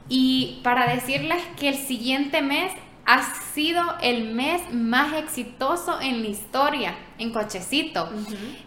y 0.08 0.60
para 0.62 0.86
decirles 0.86 1.42
que 1.58 1.68
el 1.68 1.76
siguiente 1.76 2.42
mes 2.42 2.72
ha 3.06 3.22
sido 3.52 3.82
el 4.00 4.32
mes 4.32 4.62
más 4.72 5.14
exitoso 5.14 6.00
en 6.00 6.22
la 6.22 6.28
historia 6.28 6.94
en 7.18 7.32
Cochecito, 7.32 8.08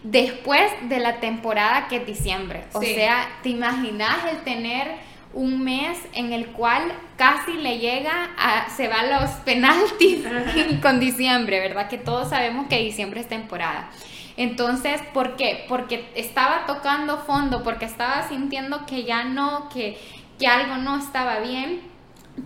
después 0.02 0.70
de 0.88 1.00
la 1.00 1.18
temporada 1.18 1.88
que 1.88 1.96
es 1.96 2.06
diciembre. 2.06 2.66
O 2.74 2.82
sea, 2.82 3.26
¿te 3.42 3.48
imaginas 3.48 4.18
el 4.30 4.44
tener 4.44 4.86
un 5.32 5.64
mes 5.64 5.98
en 6.12 6.32
el 6.32 6.48
cual 6.48 6.92
casi 7.16 7.52
le 7.54 7.78
llega 7.78 8.30
a, 8.36 8.68
se 8.70 8.88
va 8.88 9.00
a 9.00 9.20
los 9.20 9.30
penaltis 9.40 10.24
con 10.82 11.00
diciembre, 11.00 11.60
¿verdad? 11.60 11.88
Que 11.88 11.98
todos 11.98 12.28
sabemos 12.28 12.68
que 12.68 12.78
diciembre 12.78 13.20
es 13.20 13.28
temporada. 13.28 13.90
Entonces, 14.38 15.02
¿por 15.12 15.34
qué? 15.34 15.64
Porque 15.68 16.08
estaba 16.14 16.64
tocando 16.64 17.18
fondo, 17.18 17.64
porque 17.64 17.86
estaba 17.86 18.28
sintiendo 18.28 18.86
que 18.86 19.02
ya 19.02 19.24
no, 19.24 19.68
que, 19.68 19.98
que 20.38 20.46
algo 20.46 20.76
no 20.76 20.96
estaba 20.96 21.40
bien, 21.40 21.80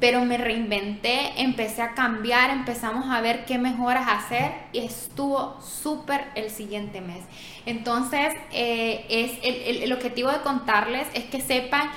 pero 0.00 0.24
me 0.24 0.38
reinventé, 0.38 1.42
empecé 1.42 1.82
a 1.82 1.92
cambiar, 1.92 2.48
empezamos 2.48 3.10
a 3.10 3.20
ver 3.20 3.44
qué 3.44 3.58
mejoras 3.58 4.08
hacer 4.08 4.52
y 4.72 4.78
estuvo 4.78 5.60
súper 5.60 6.24
el 6.34 6.48
siguiente 6.48 7.02
mes. 7.02 7.26
Entonces, 7.66 8.32
eh, 8.52 9.04
es 9.10 9.32
el, 9.42 9.82
el 9.82 9.92
objetivo 9.92 10.30
de 10.30 10.40
contarles 10.40 11.06
es 11.12 11.24
que 11.24 11.42
sepan 11.42 11.90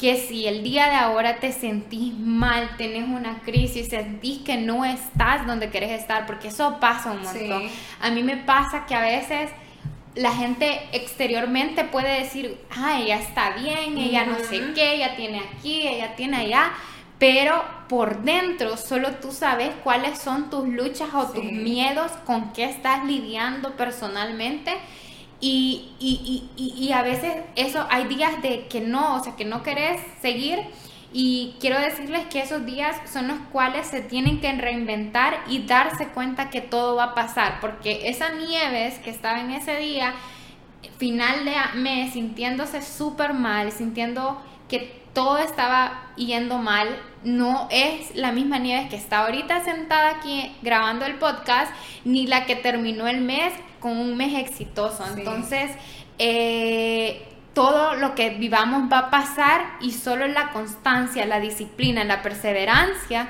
que 0.00 0.16
si 0.16 0.46
el 0.46 0.62
día 0.62 0.86
de 0.86 0.94
ahora 0.94 1.40
te 1.40 1.52
sentís 1.52 2.14
mal, 2.14 2.70
tenés 2.78 3.06
una 3.06 3.42
crisis, 3.42 3.88
sentís 3.88 4.38
que 4.38 4.56
no 4.56 4.86
estás 4.86 5.46
donde 5.46 5.68
querés 5.68 5.90
estar, 5.90 6.24
porque 6.24 6.48
eso 6.48 6.78
pasa 6.80 7.10
un 7.10 7.22
montón. 7.22 7.68
A 8.00 8.10
mí 8.10 8.22
me 8.22 8.38
pasa 8.38 8.86
que 8.86 8.94
a 8.94 9.02
veces 9.02 9.50
la 10.14 10.32
gente 10.32 10.88
exteriormente 10.92 11.84
puede 11.84 12.18
decir, 12.18 12.58
ah, 12.70 12.98
ella 12.98 13.20
está 13.20 13.50
bien, 13.50 13.98
ella 13.98 14.24
no 14.24 14.38
sé 14.38 14.72
qué, 14.74 14.94
ella 14.94 15.16
tiene 15.16 15.40
aquí, 15.40 15.86
ella 15.86 16.16
tiene 16.16 16.38
allá, 16.38 16.72
pero 17.18 17.62
por 17.86 18.22
dentro 18.22 18.78
solo 18.78 19.16
tú 19.16 19.32
sabes 19.32 19.68
cuáles 19.84 20.18
son 20.18 20.48
tus 20.48 20.66
luchas 20.66 21.10
o 21.12 21.26
tus 21.26 21.44
miedos, 21.44 22.10
con 22.24 22.54
qué 22.54 22.64
estás 22.64 23.04
lidiando 23.04 23.76
personalmente 23.76 24.72
y, 25.40 25.92
y, 25.98 26.48
y, 26.56 26.86
y, 26.86 26.92
a 26.92 27.02
veces 27.02 27.32
eso, 27.56 27.86
hay 27.90 28.04
días 28.08 28.42
de 28.42 28.66
que 28.68 28.82
no, 28.82 29.16
o 29.16 29.24
sea, 29.24 29.36
que 29.36 29.46
no 29.46 29.62
querés 29.62 30.00
seguir. 30.20 30.58
Y 31.12 31.56
quiero 31.60 31.80
decirles 31.80 32.26
que 32.26 32.40
esos 32.40 32.64
días 32.66 32.96
son 33.10 33.26
los 33.26 33.38
cuales 33.50 33.86
se 33.86 34.00
tienen 34.00 34.40
que 34.40 34.52
reinventar 34.52 35.42
y 35.48 35.62
darse 35.62 36.08
cuenta 36.08 36.50
que 36.50 36.60
todo 36.60 36.94
va 36.94 37.04
a 37.04 37.14
pasar. 37.14 37.58
Porque 37.60 38.08
esa 38.08 38.32
Nieves 38.32 38.98
que 38.98 39.10
estaba 39.10 39.40
en 39.40 39.50
ese 39.50 39.76
día, 39.76 40.14
final 40.98 41.44
de 41.44 41.54
mes, 41.80 42.12
sintiéndose 42.12 42.82
súper 42.82 43.32
mal, 43.32 43.72
sintiendo 43.72 44.40
que 44.68 45.00
todo 45.14 45.38
estaba 45.38 46.12
yendo 46.16 46.58
mal, 46.58 46.96
no 47.24 47.66
es 47.70 48.14
la 48.14 48.30
misma 48.30 48.58
Nieves 48.58 48.90
que 48.90 48.96
está 48.96 49.24
ahorita 49.24 49.64
sentada 49.64 50.10
aquí 50.10 50.54
grabando 50.62 51.06
el 51.06 51.14
podcast, 51.14 51.72
ni 52.04 52.26
la 52.26 52.44
que 52.44 52.56
terminó 52.56 53.08
el 53.08 53.22
mes 53.22 53.52
con 53.80 53.96
un 53.96 54.16
mes 54.16 54.38
exitoso. 54.38 55.04
Entonces, 55.16 55.70
eh, 56.18 57.26
todo 57.54 57.94
lo 57.94 58.14
que 58.14 58.30
vivamos 58.30 58.90
va 58.92 58.98
a 58.98 59.10
pasar 59.10 59.78
y 59.80 59.92
solo 59.92 60.26
la 60.28 60.50
constancia, 60.52 61.26
la 61.26 61.40
disciplina, 61.40 62.04
la 62.04 62.22
perseverancia 62.22 63.28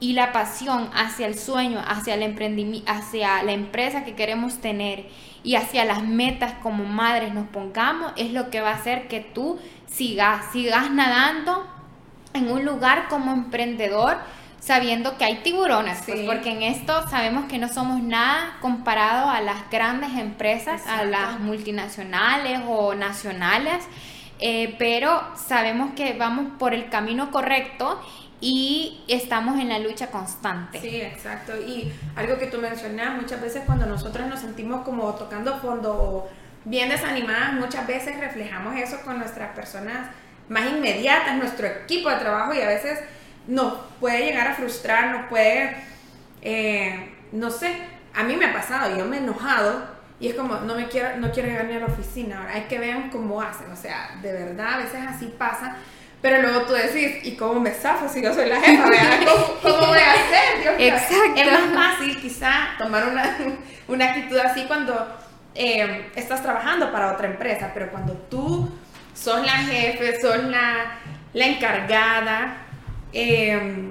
y 0.00 0.14
la 0.14 0.32
pasión 0.32 0.90
hacia 0.94 1.26
el 1.26 1.38
sueño, 1.38 1.82
hacia 1.86 2.14
el 2.14 2.22
emprendimiento, 2.22 2.90
hacia 2.90 3.42
la 3.44 3.52
empresa 3.52 4.04
que 4.04 4.14
queremos 4.14 4.60
tener 4.60 5.06
y 5.44 5.54
hacia 5.54 5.84
las 5.84 6.02
metas 6.02 6.54
como 6.62 6.84
madres 6.84 7.32
nos 7.32 7.48
pongamos, 7.48 8.12
es 8.16 8.32
lo 8.32 8.50
que 8.50 8.60
va 8.60 8.70
a 8.70 8.74
hacer 8.74 9.08
que 9.08 9.20
tú 9.20 9.58
sigas, 9.86 10.52
sigas 10.52 10.90
nadando 10.90 11.66
en 12.34 12.50
un 12.50 12.64
lugar 12.64 13.08
como 13.08 13.32
emprendedor 13.32 14.18
sabiendo 14.62 15.18
que 15.18 15.24
hay 15.24 15.38
tiburones, 15.38 15.98
pues 16.06 16.20
porque 16.24 16.50
en 16.50 16.62
esto 16.62 17.08
sabemos 17.08 17.46
que 17.46 17.58
no 17.58 17.68
somos 17.68 18.00
nada 18.00 18.58
comparado 18.60 19.28
a 19.28 19.40
las 19.40 19.68
grandes 19.70 20.12
empresas, 20.16 20.86
a 20.86 21.02
las 21.02 21.40
multinacionales 21.40 22.60
o 22.68 22.94
nacionales, 22.94 23.84
eh, 24.38 24.76
pero 24.78 25.20
sabemos 25.36 25.94
que 25.96 26.12
vamos 26.12 26.46
por 26.60 26.74
el 26.74 26.88
camino 26.90 27.32
correcto 27.32 28.00
y 28.40 29.02
estamos 29.08 29.58
en 29.58 29.68
la 29.68 29.80
lucha 29.80 30.12
constante. 30.12 30.80
Sí, 30.80 31.00
exacto. 31.00 31.54
Y 31.56 31.92
algo 32.14 32.38
que 32.38 32.46
tú 32.46 32.58
mencionas, 32.58 33.20
muchas 33.20 33.40
veces 33.40 33.64
cuando 33.66 33.86
nosotros 33.86 34.28
nos 34.28 34.38
sentimos 34.38 34.84
como 34.84 35.12
tocando 35.14 35.58
fondo 35.58 35.92
o 35.92 36.28
bien 36.64 36.88
desanimadas, 36.88 37.54
muchas 37.54 37.84
veces 37.88 38.18
reflejamos 38.20 38.76
eso 38.76 39.00
con 39.04 39.18
nuestras 39.18 39.56
personas 39.56 40.10
más 40.48 40.70
inmediatas, 40.70 41.36
nuestro 41.36 41.66
equipo 41.66 42.10
de 42.10 42.16
trabajo 42.16 42.54
y 42.54 42.60
a 42.60 42.68
veces 42.68 43.00
nos 43.46 43.74
puede 44.00 44.24
llegar 44.24 44.48
a 44.48 44.54
frustrar, 44.54 45.10
nos 45.16 45.26
puede, 45.28 45.76
eh, 46.42 47.14
no 47.32 47.50
sé, 47.50 47.74
a 48.14 48.22
mí 48.24 48.36
me 48.36 48.46
ha 48.46 48.52
pasado, 48.52 48.96
yo 48.96 49.04
me 49.04 49.16
he 49.16 49.20
enojado 49.20 49.84
y 50.20 50.28
es 50.28 50.34
como, 50.34 50.56
no 50.60 50.74
me 50.74 50.88
quiero, 50.88 51.16
no 51.16 51.32
quiero 51.32 51.48
llegar 51.48 51.66
ni 51.66 51.74
a 51.74 51.80
la 51.80 51.86
oficina, 51.86 52.38
ahora 52.38 52.54
hay 52.54 52.62
que 52.62 52.78
ver 52.78 53.10
cómo 53.10 53.42
hacen, 53.42 53.70
o 53.70 53.76
sea, 53.76 54.18
de 54.22 54.32
verdad, 54.32 54.74
a 54.74 54.78
veces 54.78 55.00
así 55.08 55.26
pasa 55.38 55.76
pero 56.22 56.40
luego 56.40 56.62
tú 56.62 56.72
decís, 56.72 57.16
¿y 57.24 57.34
cómo 57.34 57.58
me 57.58 57.72
zafo 57.72 58.08
si 58.08 58.22
yo 58.22 58.32
soy 58.32 58.48
la 58.48 58.60
jefa? 58.60 58.84
¿Cómo, 59.62 59.86
voy 59.88 59.98
a 59.98 60.12
hacer? 60.12 60.62
Dios 60.62 60.74
Exacto. 60.78 61.40
Es 61.40 61.52
más 61.52 61.96
fácil 61.96 62.20
quizá 62.20 62.52
tomar 62.78 63.08
una, 63.08 63.36
una 63.88 64.04
actitud 64.04 64.38
así 64.38 64.64
cuando 64.66 65.18
eh, 65.56 66.12
estás 66.14 66.40
trabajando 66.40 66.92
para 66.92 67.12
otra 67.12 67.26
empresa, 67.26 67.72
pero 67.74 67.90
cuando 67.90 68.12
tú 68.30 68.70
sos 69.12 69.44
la 69.44 69.52
jefe, 69.52 70.20
sos 70.20 70.44
la, 70.44 71.00
la 71.32 71.44
encargada, 71.44 72.61
eh, 73.12 73.88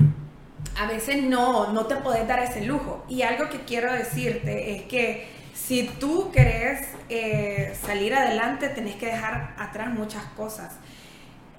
a 0.80 0.88
veces 0.88 1.24
no, 1.24 1.72
no 1.74 1.86
te 1.86 1.96
podés 1.98 2.28
dar 2.28 2.40
ese 2.40 2.66
lujo. 2.66 3.06
Y 3.10 3.22
algo 3.22 3.50
que 3.50 3.62
quiero 3.62 3.92
decirte 3.94 4.76
es 4.76 4.84
que 4.84 5.28
si 5.54 5.84
tú 6.00 6.32
querés 6.32 6.88
eh, 7.10 7.76
salir 7.82 8.14
adelante, 8.14 8.70
tenés 8.70 8.96
que 8.96 9.08
dejar 9.08 9.54
atrás 9.58 9.90
muchas 9.90 10.24
cosas 10.36 10.74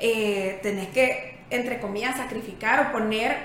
eh, 0.04 0.58
tenés 0.62 0.88
que, 0.88 1.38
entre 1.50 1.78
comillas, 1.78 2.16
sacrificar 2.16 2.88
o 2.88 2.92
poner, 2.92 3.36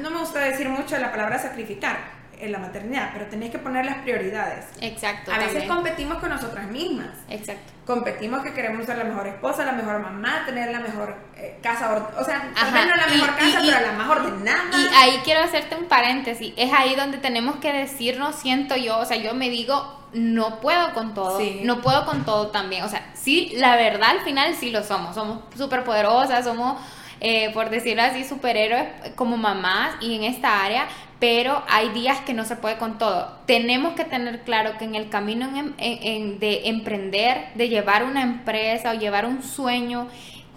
no 0.00 0.10
me 0.10 0.20
gusta 0.20 0.40
decir 0.40 0.68
mucho 0.68 0.96
la 0.96 1.10
palabra 1.10 1.38
sacrificar 1.38 2.17
en 2.40 2.52
la 2.52 2.58
maternidad, 2.58 3.10
pero 3.12 3.26
tenés 3.26 3.50
que 3.50 3.58
poner 3.58 3.84
las 3.84 3.98
prioridades. 3.98 4.66
Exacto. 4.80 5.32
A 5.32 5.38
veces 5.38 5.64
competimos 5.64 6.18
con 6.18 6.30
nosotras 6.30 6.66
mismas. 6.68 7.10
Exacto. 7.28 7.72
Competimos 7.86 8.42
que 8.42 8.52
queremos 8.52 8.84
ser 8.84 8.98
la 8.98 9.04
mejor 9.04 9.26
esposa, 9.26 9.64
la 9.64 9.72
mejor 9.72 10.00
mamá, 10.00 10.42
tener 10.44 10.70
la 10.70 10.80
mejor 10.80 11.16
eh, 11.36 11.58
casa, 11.62 12.10
o 12.18 12.24
sea, 12.24 12.50
tal 12.54 12.72
vez 12.72 12.86
no 12.86 12.96
la 12.96 13.06
mejor 13.06 13.36
casa, 13.36 13.60
pero 13.64 13.80
la 13.80 13.92
más 13.92 14.10
ordenada. 14.10 14.70
Y 14.78 14.94
ahí 14.94 15.20
quiero 15.24 15.40
hacerte 15.40 15.74
un 15.74 15.86
paréntesis, 15.86 16.52
es 16.56 16.72
ahí 16.72 16.94
donde 16.96 17.18
tenemos 17.18 17.56
que 17.56 17.72
decirnos, 17.72 18.34
siento 18.36 18.76
yo, 18.76 18.98
o 18.98 19.04
sea, 19.06 19.16
yo 19.16 19.32
me 19.34 19.48
digo, 19.48 19.98
no 20.12 20.60
puedo 20.60 20.94
con 20.94 21.14
todo, 21.14 21.40
no 21.62 21.80
puedo 21.80 22.04
con 22.06 22.24
todo 22.24 22.48
también. 22.48 22.84
O 22.84 22.88
sea, 22.88 23.10
sí, 23.14 23.52
la 23.56 23.76
verdad 23.76 24.10
al 24.10 24.20
final 24.20 24.54
sí 24.54 24.70
lo 24.70 24.82
somos, 24.82 25.14
somos 25.14 25.40
súper 25.56 25.84
poderosas, 25.84 26.44
somos, 26.44 26.80
eh, 27.20 27.50
por 27.52 27.70
decirlo 27.70 28.02
así, 28.02 28.24
superhéroes 28.24 29.14
como 29.14 29.36
mamás 29.36 29.96
y 30.00 30.16
en 30.16 30.24
esta 30.24 30.64
área, 30.64 30.88
pero 31.18 31.64
hay 31.68 31.88
días 31.90 32.20
que 32.20 32.34
no 32.34 32.44
se 32.44 32.56
puede 32.56 32.76
con 32.76 32.98
todo. 32.98 33.38
Tenemos 33.46 33.94
que 33.94 34.04
tener 34.04 34.42
claro 34.42 34.78
que 34.78 34.84
en 34.84 34.94
el 34.94 35.08
camino 35.08 35.48
de 35.48 36.60
emprender, 36.64 37.48
de 37.54 37.68
llevar 37.68 38.04
una 38.04 38.22
empresa 38.22 38.92
o 38.92 38.94
llevar 38.94 39.26
un 39.26 39.42
sueño 39.42 40.08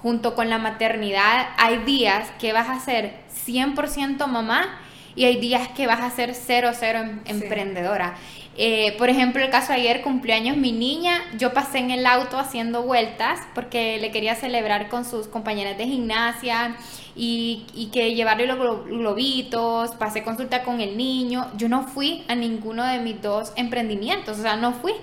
junto 0.01 0.35
con 0.35 0.49
la 0.49 0.57
maternidad, 0.57 1.49
hay 1.57 1.77
días 1.79 2.29
que 2.39 2.53
vas 2.53 2.69
a 2.69 2.79
ser 2.79 3.13
100% 3.45 4.27
mamá 4.27 4.79
y 5.15 5.25
hay 5.25 5.37
días 5.37 5.67
que 5.69 5.87
vas 5.87 6.01
a 6.01 6.09
ser 6.09 6.33
cero, 6.33 6.71
cero 6.73 6.99
em, 6.99 7.19
emprendedora. 7.25 8.15
Eh, 8.57 8.95
por 8.97 9.09
ejemplo, 9.09 9.43
el 9.43 9.49
caso 9.49 9.73
de 9.73 9.79
ayer, 9.79 10.01
cumpleaños 10.01 10.57
mi 10.57 10.71
niña, 10.71 11.21
yo 11.37 11.53
pasé 11.53 11.79
en 11.79 11.91
el 11.91 12.05
auto 12.05 12.37
haciendo 12.37 12.83
vueltas 12.83 13.39
porque 13.55 13.97
le 13.99 14.11
quería 14.11 14.35
celebrar 14.35 14.89
con 14.89 15.05
sus 15.05 15.27
compañeras 15.27 15.77
de 15.77 15.85
gimnasia 15.85 16.75
y, 17.15 17.65
y 17.73 17.87
que 17.87 18.13
llevarle 18.13 18.47
los 18.47 18.85
globitos, 18.85 19.91
pasé 19.91 20.23
consulta 20.23 20.63
con 20.63 20.81
el 20.81 20.97
niño. 20.97 21.47
Yo 21.57 21.69
no 21.69 21.83
fui 21.83 22.23
a 22.27 22.35
ninguno 22.35 22.85
de 22.85 22.99
mis 22.99 23.21
dos 23.21 23.53
emprendimientos, 23.55 24.39
o 24.39 24.41
sea, 24.41 24.55
no 24.55 24.73
fui. 24.73 24.93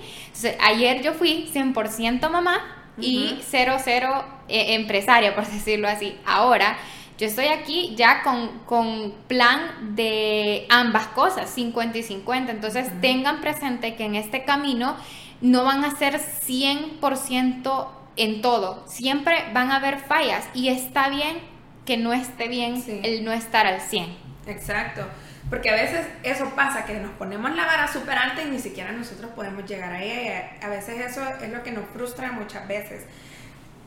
ayer 0.61 1.03
yo 1.03 1.15
fui 1.15 1.49
100% 1.53 2.31
mamá 2.31 2.61
y 3.01 3.39
00 3.43 4.25
eh, 4.49 4.75
empresaria, 4.75 5.35
por 5.35 5.47
decirlo 5.51 5.89
así. 5.89 6.17
Ahora 6.27 6.77
yo 7.19 7.27
estoy 7.27 7.47
aquí 7.47 7.95
ya 7.97 8.23
con, 8.23 9.13
plan 9.27 9.97
de 9.97 10.67
ambas 10.71 11.09
cosas, 11.09 11.51
50 11.51 11.99
y 11.99 12.03
50. 12.05 12.53
Entonces 12.53 12.89
tengan 13.01 13.41
presente 13.41 13.97
que 13.97 14.05
en 14.05 14.15
este 14.15 14.45
camino 14.45 14.97
no 15.41 15.65
van 15.65 15.85
a 15.85 15.97
ser 15.97 16.21
100% 16.21 17.89
en 18.17 18.41
todo. 18.41 18.85
Siempre 18.87 19.35
van 19.53 19.73
a 19.73 19.77
haber 19.77 19.99
fallas 19.99 20.49
y 20.55 20.69
está 20.69 21.09
bien 21.09 21.41
que 21.89 21.97
no 21.97 22.13
esté 22.13 22.49
bien 22.49 22.85
el 23.03 23.25
no 23.25 23.33
estar 23.33 23.67
al 23.67 23.81
100. 23.81 24.15
Exacto. 24.47 25.07
Porque 25.49 25.71
a 25.71 25.73
veces 25.73 26.07
eso 26.23 26.51
pasa, 26.55 26.85
que 26.85 26.93
nos 27.01 27.13
ponemos 27.13 27.57
la 27.57 27.65
vara 27.65 27.89
súper 27.91 28.19
alta 28.19 28.43
y 28.43 28.51
ni 28.51 28.59
siquiera 28.59 28.93
nosotros 28.93 29.31
podemos 29.35 29.65
llegar 29.65 29.95
a 29.95 30.03
ella. 30.05 30.51
A 30.61 30.69
veces 30.69 31.01
eso 31.01 31.23
es 31.43 31.51
lo 31.51 31.63
que 31.63 31.73
nos 31.73 31.87
frustra 31.89 32.31
muchas 32.33 32.69
veces. 32.69 33.07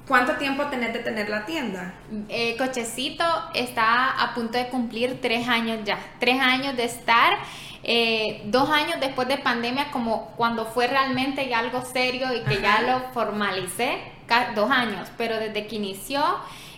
¿Cuánto 0.07 0.33
tiempo 0.37 0.65
tenés 0.65 0.93
de 0.93 0.99
tener 0.99 1.29
la 1.29 1.45
tienda? 1.45 1.93
Eh, 2.27 2.57
Cochecito 2.57 3.23
está 3.53 4.19
a 4.19 4.33
punto 4.33 4.57
de 4.57 4.69
cumplir 4.69 5.21
tres 5.21 5.47
años 5.47 5.81
ya. 5.85 5.99
Tres 6.19 6.41
años 6.41 6.75
de 6.75 6.85
estar. 6.85 7.37
Eh, 7.83 8.41
dos 8.45 8.67
años 8.71 8.95
después 8.99 9.27
de 9.27 9.37
pandemia, 9.37 9.91
como 9.91 10.31
cuando 10.37 10.65
fue 10.65 10.87
realmente 10.87 11.47
ya 11.47 11.59
algo 11.59 11.85
serio 11.85 12.33
y 12.33 12.41
que 12.49 12.63
ya 12.63 12.81
lo 12.81 13.13
formalicé, 13.13 13.99
dos 14.55 14.71
años, 14.71 15.07
pero 15.17 15.37
desde 15.37 15.67
que 15.67 15.75
inició 15.75 16.23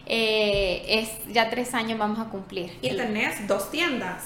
eh, 0.06 0.84
es 0.88 1.34
ya 1.34 1.50
tres 1.50 1.74
años 1.74 1.98
vamos 1.98 2.20
a 2.20 2.26
cumplir. 2.26 2.78
¿Y 2.82 2.96
tenés 2.96 3.48
dos 3.48 3.72
tiendas? 3.72 4.26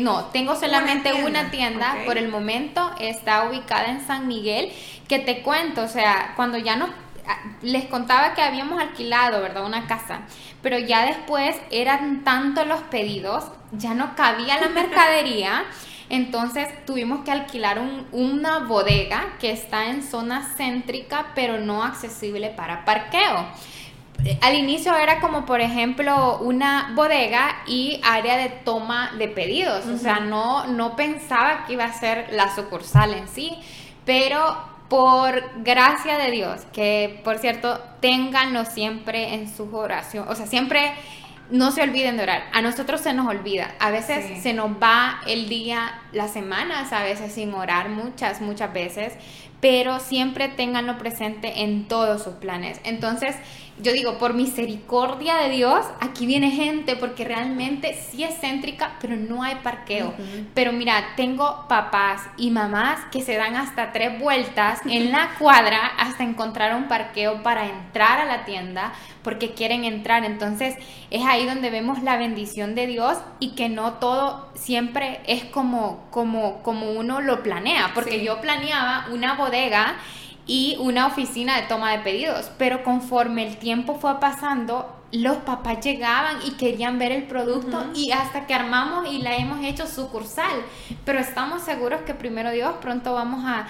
no, 0.00 0.26
tengo 0.26 0.56
solamente 0.56 1.12
una 1.24 1.50
tienda, 1.50 1.96
por 2.06 2.18
el 2.18 2.28
momento, 2.28 2.90
está 3.00 3.48
ubicada 3.48 3.86
en 3.86 4.06
San 4.06 4.28
Miguel, 4.28 4.72
que 5.08 5.18
te 5.18 5.42
cuento, 5.42 5.82
o 5.82 5.88
sea, 5.88 6.32
cuando 6.36 6.58
ya 6.58 6.76
nos 6.76 6.90
Ah, 7.26 7.38
les 7.62 7.84
contaba 7.84 8.34
que 8.34 8.42
habíamos 8.42 8.80
alquilado, 8.80 9.40
¿verdad? 9.40 9.64
Una 9.64 9.86
casa, 9.86 10.22
pero 10.60 10.78
ya 10.78 11.06
después 11.06 11.56
eran 11.70 12.24
tantos 12.24 12.66
los 12.66 12.80
pedidos, 12.82 13.44
ya 13.70 13.94
no 13.94 14.16
cabía 14.16 14.60
la 14.60 14.68
mercadería. 14.80 15.64
Entonces 16.08 16.68
tuvimos 16.84 17.24
que 17.24 17.30
alquilar 17.30 17.80
una 18.10 18.58
bodega 18.58 19.36
que 19.40 19.50
está 19.50 19.86
en 19.86 20.02
zona 20.02 20.52
céntrica, 20.56 21.28
pero 21.34 21.58
no 21.58 21.84
accesible 21.84 22.50
para 22.50 22.84
parqueo. 22.84 23.46
Al 24.40 24.54
inicio 24.54 24.96
era 24.96 25.20
como, 25.20 25.46
por 25.46 25.60
ejemplo, 25.60 26.38
una 26.38 26.92
bodega 26.94 27.62
y 27.66 28.00
área 28.04 28.36
de 28.36 28.50
toma 28.50 29.12
de 29.18 29.28
pedidos. 29.28 29.86
O 29.86 29.98
sea, 29.98 30.20
no, 30.20 30.66
no 30.66 30.94
pensaba 30.94 31.64
que 31.66 31.72
iba 31.72 31.84
a 31.84 31.92
ser 31.92 32.28
la 32.32 32.54
sucursal 32.54 33.14
en 33.14 33.26
sí. 33.28 33.56
Pero 34.04 34.72
por 34.92 35.42
gracia 35.62 36.18
de 36.18 36.30
Dios, 36.30 36.66
que 36.70 37.18
por 37.24 37.38
cierto, 37.38 37.80
ténganlo 38.00 38.66
siempre 38.66 39.32
en 39.32 39.48
su 39.48 39.74
oración, 39.74 40.26
o 40.28 40.34
sea, 40.34 40.46
siempre 40.46 40.92
no 41.50 41.72
se 41.72 41.82
olviden 41.82 42.18
de 42.18 42.24
orar. 42.24 42.44
A 42.52 42.60
nosotros 42.60 43.00
se 43.00 43.14
nos 43.14 43.26
olvida, 43.26 43.74
a 43.78 43.90
veces 43.90 44.42
se 44.42 44.52
nos 44.52 44.70
va 44.72 45.22
el 45.26 45.48
día, 45.48 45.98
las 46.12 46.32
semanas, 46.32 46.92
a 46.92 47.02
veces 47.02 47.32
sin 47.32 47.54
orar, 47.54 47.88
muchas, 47.88 48.42
muchas 48.42 48.70
veces, 48.74 49.14
pero 49.62 50.00
siempre 50.00 50.48
ténganlo 50.48 50.98
presente 50.98 51.62
en 51.62 51.86
todos 51.86 52.24
sus 52.24 52.34
planes. 52.34 52.80
Entonces, 52.82 53.36
yo 53.80 53.92
digo, 53.92 54.18
por 54.18 54.34
misericordia 54.34 55.36
de 55.36 55.50
Dios, 55.50 55.86
aquí 56.00 56.26
viene 56.26 56.50
gente 56.50 56.94
porque 56.96 57.24
realmente 57.24 57.94
sí 57.94 58.22
es 58.22 58.38
céntrica, 58.40 58.96
pero 59.00 59.16
no 59.16 59.42
hay 59.42 59.56
parqueo. 59.56 60.14
Pero 60.52 60.72
mira, 60.72 61.14
tengo 61.16 61.66
papás 61.68 62.22
y 62.36 62.50
mamás 62.50 63.00
que 63.10 63.22
se 63.22 63.36
dan 63.36 63.56
hasta 63.56 63.92
tres 63.92 64.18
vueltas 64.20 64.80
en 64.84 65.10
la 65.10 65.30
cuadra 65.38 65.86
hasta 65.98 66.22
encontrar 66.22 66.76
un 66.76 66.88
parqueo 66.88 67.42
para 67.42 67.68
entrar 67.68 68.18
a 68.18 68.24
la 68.24 68.44
tienda 68.44 68.92
porque 69.22 69.54
quieren 69.54 69.84
entrar. 69.84 70.24
Entonces 70.24 70.74
es 71.10 71.24
ahí 71.24 71.46
donde 71.46 71.70
vemos 71.70 72.02
la 72.02 72.16
bendición 72.16 72.74
de 72.74 72.86
Dios 72.86 73.18
y 73.38 73.54
que 73.54 73.68
no 73.68 73.94
todo 73.94 74.50
siempre 74.54 75.20
es 75.26 75.44
como, 75.44 76.06
como, 76.10 76.62
como 76.62 76.92
uno 76.92 77.20
lo 77.20 77.42
planea, 77.42 77.92
porque 77.94 78.22
yo 78.22 78.40
planeaba 78.40 79.06
una 79.12 79.34
bodega 79.34 79.51
y 80.46 80.76
una 80.80 81.06
oficina 81.06 81.60
de 81.60 81.66
toma 81.66 81.92
de 81.92 81.98
pedidos. 81.98 82.50
Pero 82.58 82.82
conforme 82.82 83.46
el 83.46 83.56
tiempo 83.56 83.94
fue 83.94 84.18
pasando, 84.20 85.02
los 85.12 85.36
papás 85.38 85.80
llegaban 85.84 86.38
y 86.44 86.52
querían 86.52 86.98
ver 86.98 87.12
el 87.12 87.24
producto 87.24 87.84
y 87.94 88.12
hasta 88.12 88.46
que 88.46 88.54
armamos 88.54 89.08
y 89.08 89.18
la 89.18 89.36
hemos 89.36 89.64
hecho 89.64 89.86
sucursal. 89.86 90.62
Pero 91.04 91.18
estamos 91.18 91.62
seguros 91.62 92.00
que 92.02 92.14
primero 92.14 92.50
Dios 92.50 92.74
pronto 92.80 93.12
vamos 93.12 93.44
a, 93.46 93.68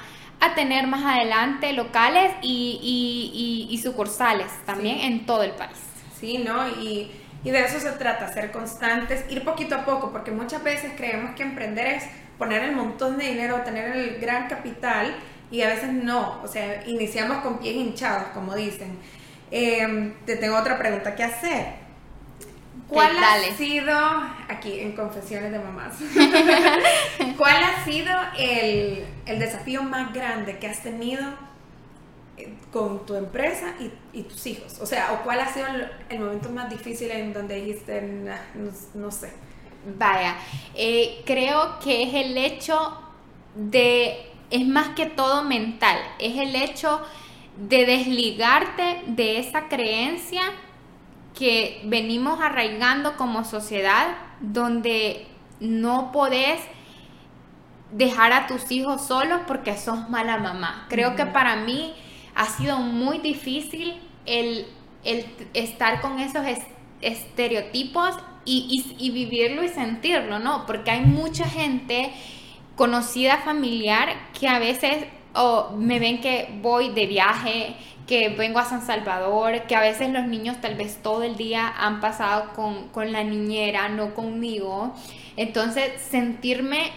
tener 0.57 0.89
más 0.89 1.05
adelante 1.05 1.73
locales 1.73 2.33
y, 2.43 3.81
sucursales 3.83 4.49
también 4.67 4.99
en 5.01 5.25
todo 5.25 5.45
el 5.45 5.53
país. 5.53 5.79
Sí, 6.19 6.39
¿no? 6.39 6.69
Y, 6.69 7.13
y 7.45 7.51
de 7.51 7.65
eso 7.65 7.79
se 7.79 7.93
trata, 7.93 8.33
ser 8.33 8.51
constantes, 8.51 9.25
ir 9.31 9.45
poquito 9.45 9.77
a 9.77 9.85
poco, 9.85 10.11
porque 10.11 10.33
muchas 10.33 10.63
veces 10.65 10.93
creemos 10.97 11.37
que 11.37 11.45
emprender 11.45 11.87
es 11.87 12.05
poner 12.39 12.65
el 12.65 12.75
montón 12.75 13.19
de 13.19 13.27
dinero, 13.27 13.63
tener 13.65 13.97
el 13.97 14.19
gran 14.19 14.49
capital 14.49 15.15
y 15.53 15.61
a 15.61 15.69
veces 15.69 15.93
no, 15.93 16.41
o 16.43 16.49
sea, 16.49 16.83
iniciamos 16.89 17.43
con 17.43 17.59
pies 17.59 17.77
hinchados, 17.77 18.29
como 18.35 18.57
dicen. 18.57 18.99
Em, 19.51 20.15
te 20.25 20.37
tengo 20.37 20.57
otra 20.57 20.79
pregunta 20.79 21.15
que 21.15 21.23
hacer. 21.23 21.83
¿Cuál 22.89 23.13
ha 23.23 23.39
sido, 23.57 23.95
aquí 24.49 24.81
en 24.81 24.93
Confesiones 24.93 25.53
de 25.53 25.59
Mamás, 25.59 25.95
cuál 27.39 27.65
ha 27.65 27.85
sido 27.85 28.11
el, 28.39 29.39
desafío 29.39 29.83
más 29.83 30.13
grande 30.13 30.59
que 30.59 30.67
has 30.67 30.83
tenido 30.83 31.23
eh, 32.39 32.55
con 32.71 33.05
tu 33.05 33.15
empresa 33.15 33.75
y, 34.13 34.23
tus 34.23 34.47
hijos? 34.47 34.79
O 34.81 34.87
sea, 34.87 35.13
¿o 35.13 35.23
cuál 35.23 35.41
ha 35.41 35.53
sido 35.53 35.67
el, 36.09 36.19
momento 36.19 36.49
más 36.49 36.71
difícil 36.71 37.11
en 37.11 37.35
donde 37.35 37.57
dijiste, 37.57 38.03
no, 38.95 39.11
sé? 39.11 39.33
Vaya, 39.99 40.37
eh, 40.75 41.23
creo 41.27 41.79
que 41.79 42.05
es 42.05 42.15
el 42.15 42.39
hecho 42.39 42.99
de, 43.55 44.32
es 44.53 44.67
más 44.67 44.91
que 44.91 45.07
todo 45.07 45.43
mental, 45.43 45.99
es 46.19 46.39
el 46.39 46.55
hecho 46.55 47.01
de 47.57 47.87
desligarte 47.87 49.03
de 49.07 49.39
esa 49.39 49.69
creencia 49.69 50.43
que 51.35 51.81
venimos 51.85 52.41
arraigando 52.41 53.17
como 53.17 53.45
sociedad, 53.45 54.15
donde 54.41 55.27
no 55.59 56.13
podés 56.13 56.61
dejar 57.93 58.33
a 58.33 58.47
tus 58.47 58.71
hijos 58.71 59.07
solos 59.07 59.41
porque 59.47 59.77
sos 59.77 60.11
mala 60.11 60.37
mamá. 60.39 60.87
Creo 60.89 61.17
que 61.17 61.27
para 61.27 61.57
mí 61.57 61.95
ha 62.35 62.47
sido 62.47 62.79
muy 62.79 63.19
difícil 63.19 64.01
el, 64.27 64.67
estar 65.55 66.01
con 66.01 66.21
esos 66.21 66.45
estereotipos 67.01 68.17
y, 68.45 68.85
y, 68.99 69.11
vivirlo 69.11 69.63
y 69.63 69.69
sentirlo, 69.69 70.39
¿no? 70.39 70.67
Porque 70.67 70.91
hay 70.91 71.03
mucha 71.03 71.49
gente 71.49 72.13
conocida, 72.83 73.39
familiar, 73.39 74.09
que 74.37 74.49
a 74.49 74.59
veces 74.59 75.05
o 75.37 75.71
me 75.79 76.01
ven 76.01 76.21
que 76.21 76.59
voy 76.61 76.91
de 76.91 77.07
viaje, 77.07 77.77
que 78.09 78.31
vengo 78.31 78.59
a 78.59 78.65
San 78.65 78.85
Salvador, 78.85 79.69
que 79.69 79.77
a 79.77 79.81
veces 79.81 80.11
los 80.11 80.27
niños 80.27 80.61
tal 80.61 80.75
vez 80.75 80.99
todo 81.01 81.23
el 81.23 81.37
día 81.37 81.73
han 81.79 82.01
pasado 82.01 82.53
con, 82.55 83.13
la 83.13 83.23
niñera, 83.23 83.89
no 83.89 84.15
conmigo. 84.15 84.93
Entonces, 85.37 85.93
sentirme 86.11 86.91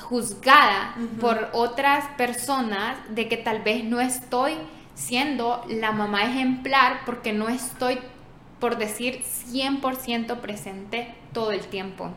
juzgada 0.00 0.96
por 1.20 1.50
otras 1.52 2.04
personas 2.16 2.96
de 3.10 3.28
que 3.28 3.36
tal 3.36 3.62
vez 3.62 3.84
no 3.84 4.00
estoy 4.00 4.54
siendo 4.96 5.64
la 5.68 5.92
mamá 5.92 6.24
ejemplar 6.24 7.02
porque 7.06 7.32
no 7.32 7.48
estoy, 7.48 8.00
por 8.58 8.76
decir, 8.76 9.22
100% 9.22 10.40
presente 10.40 11.14
todo 11.32 11.52
el 11.52 11.60
tiempo. 11.68 12.10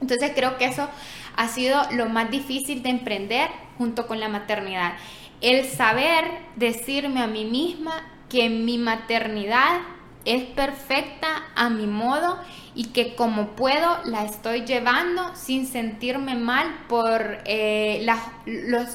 Entonces 0.00 0.32
creo 0.34 0.58
que 0.58 0.66
eso 0.66 0.88
ha 1.36 1.48
sido 1.48 1.80
lo 1.92 2.06
más 2.08 2.30
difícil 2.30 2.82
de 2.82 2.90
emprender 2.90 3.48
junto 3.78 4.06
con 4.06 4.20
la 4.20 4.28
maternidad. 4.28 4.94
El 5.40 5.66
saber 5.66 6.24
decirme 6.56 7.22
a 7.22 7.26
mí 7.26 7.44
misma 7.44 7.92
que 8.28 8.48
mi 8.48 8.78
maternidad 8.78 9.80
es 10.24 10.44
perfecta 10.44 11.28
a 11.54 11.68
mi 11.68 11.86
modo 11.86 12.38
y 12.74 12.86
que 12.86 13.14
como 13.14 13.48
puedo 13.48 13.98
la 14.04 14.24
estoy 14.24 14.64
llevando 14.64 15.22
sin 15.34 15.66
sentirme 15.66 16.34
mal 16.34 16.66
por 16.88 17.38
eh, 17.44 18.00
las, 18.04 18.20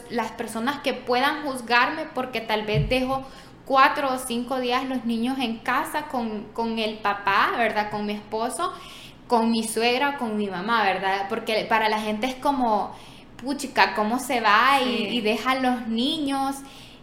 las 0.09 0.31
personas 0.31 0.81
que 0.81 0.93
puedan 0.93 1.43
juzgarme 1.43 2.05
porque 2.13 2.41
tal 2.41 2.65
vez 2.65 2.89
dejo 2.89 3.25
cuatro 3.65 4.11
o 4.13 4.17
cinco 4.17 4.59
días 4.59 4.83
los 4.89 5.05
niños 5.05 5.37
en 5.39 5.59
casa 5.59 6.07
con, 6.07 6.45
con 6.53 6.79
el 6.79 6.97
papá, 6.97 7.51
¿verdad? 7.55 7.91
Con 7.91 8.07
mi 8.07 8.13
esposo, 8.13 8.73
con 9.29 9.51
mi 9.51 9.63
suegra, 9.63 10.17
con 10.17 10.35
mi 10.35 10.47
mamá, 10.47 10.83
¿verdad? 10.83 11.27
Porque 11.29 11.65
para 11.69 11.87
la 11.87 12.01
gente 12.01 12.25
es 12.25 12.35
como 12.35 12.95
puchica, 13.37 13.93
cómo 13.93 14.19
se 14.19 14.41
va 14.41 14.81
y, 14.81 15.21
deja 15.21 15.51
a 15.51 15.55
los 15.55 15.87
niños 15.87 16.55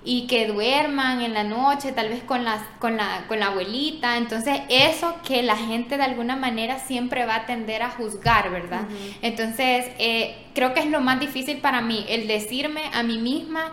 y 0.05 0.27
que 0.27 0.49
duerman 0.49 1.22
en 1.22 1.35
la 1.35 1.45
noche, 1.45 1.93
tal 1.93 2.09
vez 2.09 2.24
con, 2.24 2.45
las, 2.45 2.62
con, 2.81 2.97
la, 2.97 3.24
con 3.29 3.39
la 3.39 3.47
abuelita. 3.47 4.16
Entonces, 4.16 4.61
eso 4.68 5.14
que 5.24 5.45
la 5.45 5.57
gente 5.57 5.97
de 5.97 6.03
alguna 6.03 6.35
manera 6.35 6.81
siempre 6.81 7.27
va 7.27 7.37
a 7.37 7.47
tender 7.47 7.83
a 7.83 7.91
juzgar, 7.91 8.51
¿verdad? 8.51 8.83
Entonces, 9.22 9.87
eh, 9.99 10.37
creo 10.53 10.74
que 10.74 10.81
es 10.81 10.87
lo 10.87 11.01
más 11.01 11.20
difícil 11.20 11.59
para 11.59 11.81
mí, 11.81 12.05
el 12.09 12.27
decirme 12.27 12.83
a 12.93 13.05
mí 13.05 13.18
misma, 13.18 13.72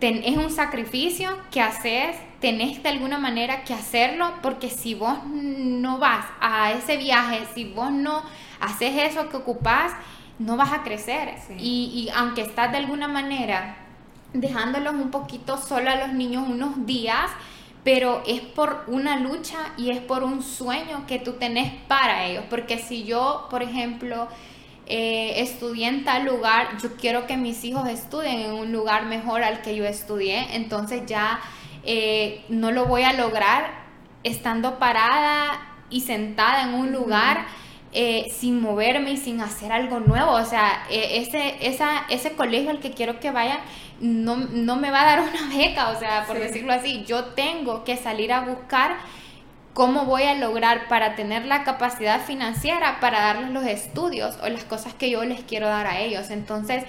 es 0.00 0.36
un 0.36 0.50
sacrificio 0.50 1.30
que 1.50 1.60
haces, 1.60 2.16
tenés 2.40 2.82
de 2.82 2.88
alguna 2.90 3.18
manera 3.18 3.64
que 3.64 3.72
hacerlo, 3.72 4.30
porque 4.42 4.68
si 4.68 4.94
vos 4.94 5.16
no 5.26 5.98
vas 5.98 6.26
a 6.40 6.72
ese 6.72 6.96
viaje, 6.98 7.40
si 7.54 7.64
vos 7.64 7.90
no 7.90 8.22
haces 8.60 8.94
eso 9.10 9.28
que 9.28 9.36
ocupás, 9.36 9.92
no 10.38 10.56
vas 10.56 10.72
a 10.72 10.82
crecer. 10.82 11.34
Y, 11.58 12.10
aunque 12.14 12.42
estás 12.42 12.72
de 12.72 12.78
alguna 12.78 13.08
manera 13.08 13.78
dejándolos 14.34 14.94
un 14.94 15.10
poquito 15.10 15.56
solo 15.56 15.90
a 15.90 15.96
los 15.96 16.12
niños 16.12 16.46
unos 16.46 16.84
días, 16.84 17.30
pero 17.84 18.22
es 18.26 18.40
por 18.40 18.84
una 18.88 19.16
lucha 19.16 19.58
y 19.78 19.90
es 19.90 20.00
por 20.00 20.24
un 20.24 20.42
sueño 20.42 21.06
que 21.06 21.18
tú 21.18 21.34
tenés 21.34 21.72
para 21.88 22.26
ellos. 22.26 22.44
Porque 22.50 22.78
si 22.78 23.04
yo, 23.04 23.46
por 23.48 23.62
ejemplo, 23.62 24.28
eh, 24.86 25.40
estudié 25.40 25.88
en 25.88 26.04
tal 26.04 26.24
lugar, 26.24 26.78
yo 26.82 26.96
quiero 26.96 27.26
que 27.26 27.36
mis 27.36 27.64
hijos 27.64 27.88
estudien 27.88 28.40
en 28.40 28.52
un 28.52 28.72
lugar 28.72 29.06
mejor 29.06 29.42
al 29.42 29.62
que 29.62 29.74
yo 29.74 29.84
estudié, 29.84 30.54
entonces 30.54 31.02
ya 31.06 31.40
eh, 31.84 32.44
no 32.48 32.70
lo 32.72 32.86
voy 32.86 33.02
a 33.02 33.12
lograr 33.12 33.70
estando 34.22 34.78
parada 34.78 35.60
y 35.88 36.00
sentada 36.00 36.64
en 36.64 36.74
un 36.74 36.92
lugar 36.92 37.46
eh, 37.92 38.30
sin 38.30 38.60
moverme 38.60 39.12
y 39.12 39.16
sin 39.16 39.40
hacer 39.40 39.72
algo 39.72 40.00
nuevo. 40.00 40.32
O 40.32 40.44
sea, 40.44 40.84
eh, 40.90 41.20
ese, 41.20 41.56
esa, 41.60 42.04
ese 42.10 42.32
colegio 42.32 42.70
al 42.70 42.80
que 42.80 42.90
quiero 42.90 43.20
que 43.20 43.30
vayan 43.30 43.58
no, 44.00 44.36
no 44.36 44.76
me 44.76 44.90
va 44.90 45.02
a 45.02 45.06
dar 45.06 45.20
una 45.28 45.56
beca, 45.56 45.88
o 45.90 45.98
sea, 45.98 46.24
por 46.26 46.38
decirlo 46.38 46.72
así, 46.72 47.04
yo 47.06 47.24
tengo 47.26 47.84
que 47.84 47.96
salir 47.96 48.32
a 48.32 48.40
buscar 48.40 48.98
cómo 49.76 50.06
voy 50.06 50.22
a 50.22 50.34
lograr 50.34 50.88
para 50.88 51.16
tener 51.16 51.44
la 51.44 51.62
capacidad 51.62 52.22
financiera 52.22 52.98
para 52.98 53.20
darles 53.20 53.50
los 53.50 53.66
estudios 53.66 54.38
o 54.42 54.48
las 54.48 54.64
cosas 54.64 54.94
que 54.94 55.10
yo 55.10 55.22
les 55.22 55.42
quiero 55.42 55.68
dar 55.68 55.86
a 55.86 56.00
ellos. 56.00 56.30
Entonces, 56.30 56.82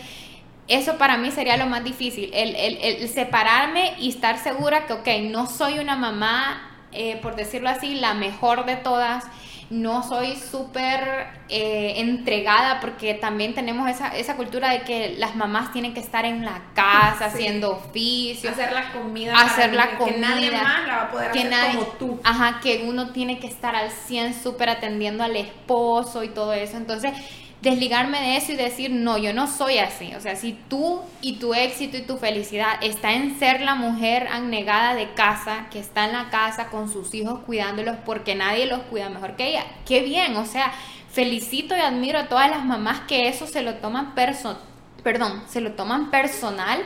eso 0.69 0.97
para 0.97 1.17
mí 1.17 1.29
sería 1.31 1.57
lo 1.57 1.65
más 1.65 1.83
difícil, 1.83 2.31
el, 2.33 2.55
el, 2.55 2.77
el 2.77 3.09
separarme 3.09 3.95
y 3.99 4.07
estar 4.07 4.39
segura 4.39 4.85
que, 4.85 4.93
ok, 4.93 5.07
no 5.29 5.47
soy 5.47 5.79
una 5.79 5.97
mamá, 5.97 6.79
eh, 6.93 7.17
por 7.21 7.35
decirlo 7.35 7.67
así, 7.67 7.95
la 7.95 8.13
mejor 8.13 8.65
de 8.65 8.77
todas 8.77 9.25
no 9.69 10.01
soy 10.01 10.35
súper 10.35 11.27
eh, 11.49 11.95
entregada 11.97 12.79
porque 12.79 13.13
también 13.13 13.53
tenemos 13.53 13.89
esa, 13.89 14.15
esa, 14.15 14.35
cultura 14.35 14.69
de 14.69 14.81
que 14.81 15.15
las 15.17 15.35
mamás 15.35 15.73
tienen 15.73 15.93
que 15.93 15.99
estar 15.99 16.25
en 16.25 16.45
la 16.45 16.61
casa 16.73 17.25
haciendo 17.25 17.71
oficios. 17.71 18.53
Hacer 18.53 18.71
la 18.71 18.91
comida. 18.93 19.39
Hacer 19.39 19.73
la 19.73 19.97
comida. 19.97 20.13
Que 20.13 20.19
nadie 20.19 20.51
más 20.51 20.87
la 20.87 20.95
va 20.95 21.01
a 21.03 21.11
poder 21.11 21.29
hacer 21.31 21.75
como 21.75 21.87
tú. 21.99 22.19
Ajá, 22.23 22.59
que 22.61 22.85
uno 22.87 23.09
tiene 23.11 23.39
que 23.39 23.47
estar 23.47 23.75
al 23.75 23.91
100 23.91 24.41
súper 24.41 24.69
atendiendo 24.69 25.23
al 25.23 25.35
esposo 25.35 26.23
y 26.23 26.29
todo 26.29 26.53
eso. 26.53 26.77
Entonces 26.77 27.13
desligarme 27.61 28.21
de 28.21 28.37
eso 28.37 28.51
y 28.51 28.55
decir, 28.55 28.91
no, 28.91 29.17
yo 29.17 29.33
no 29.33 29.47
soy 29.47 29.79
así. 29.79 30.13
O 30.15 30.21
sea, 30.21 30.35
si 30.35 30.53
tú 30.69 31.01
y 31.21 31.37
tu 31.37 31.53
éxito 31.53 31.97
y 31.97 32.01
tu 32.01 32.17
felicidad 32.17 32.73
está 32.81 33.13
en 33.13 33.37
ser 33.39 33.61
la 33.61 33.75
mujer 33.75 34.27
anegada 34.27 34.95
de 34.95 35.13
casa, 35.13 35.67
que 35.71 35.79
está 35.79 36.05
en 36.05 36.13
la 36.13 36.29
casa 36.29 36.67
con 36.69 36.91
sus 36.91 37.13
hijos 37.13 37.39
cuidándolos 37.45 37.97
porque 38.05 38.35
nadie 38.35 38.67
los 38.67 38.79
cuida 38.83 39.09
mejor 39.09 39.35
que 39.35 39.49
ella, 39.49 39.65
qué 39.85 40.01
bien. 40.01 40.35
O 40.37 40.45
sea, 40.45 40.71
felicito 41.11 41.75
y 41.75 41.79
admiro 41.79 42.19
a 42.19 42.27
todas 42.27 42.49
las 42.49 42.63
mamás 42.63 43.01
que 43.07 43.27
eso 43.27 43.47
se 43.47 43.63
lo 43.63 43.75
toman 43.75 44.13
personal, 44.13 44.61
perdón, 45.03 45.43
se 45.47 45.61
lo 45.61 45.71
toman 45.71 46.11
personal 46.11 46.83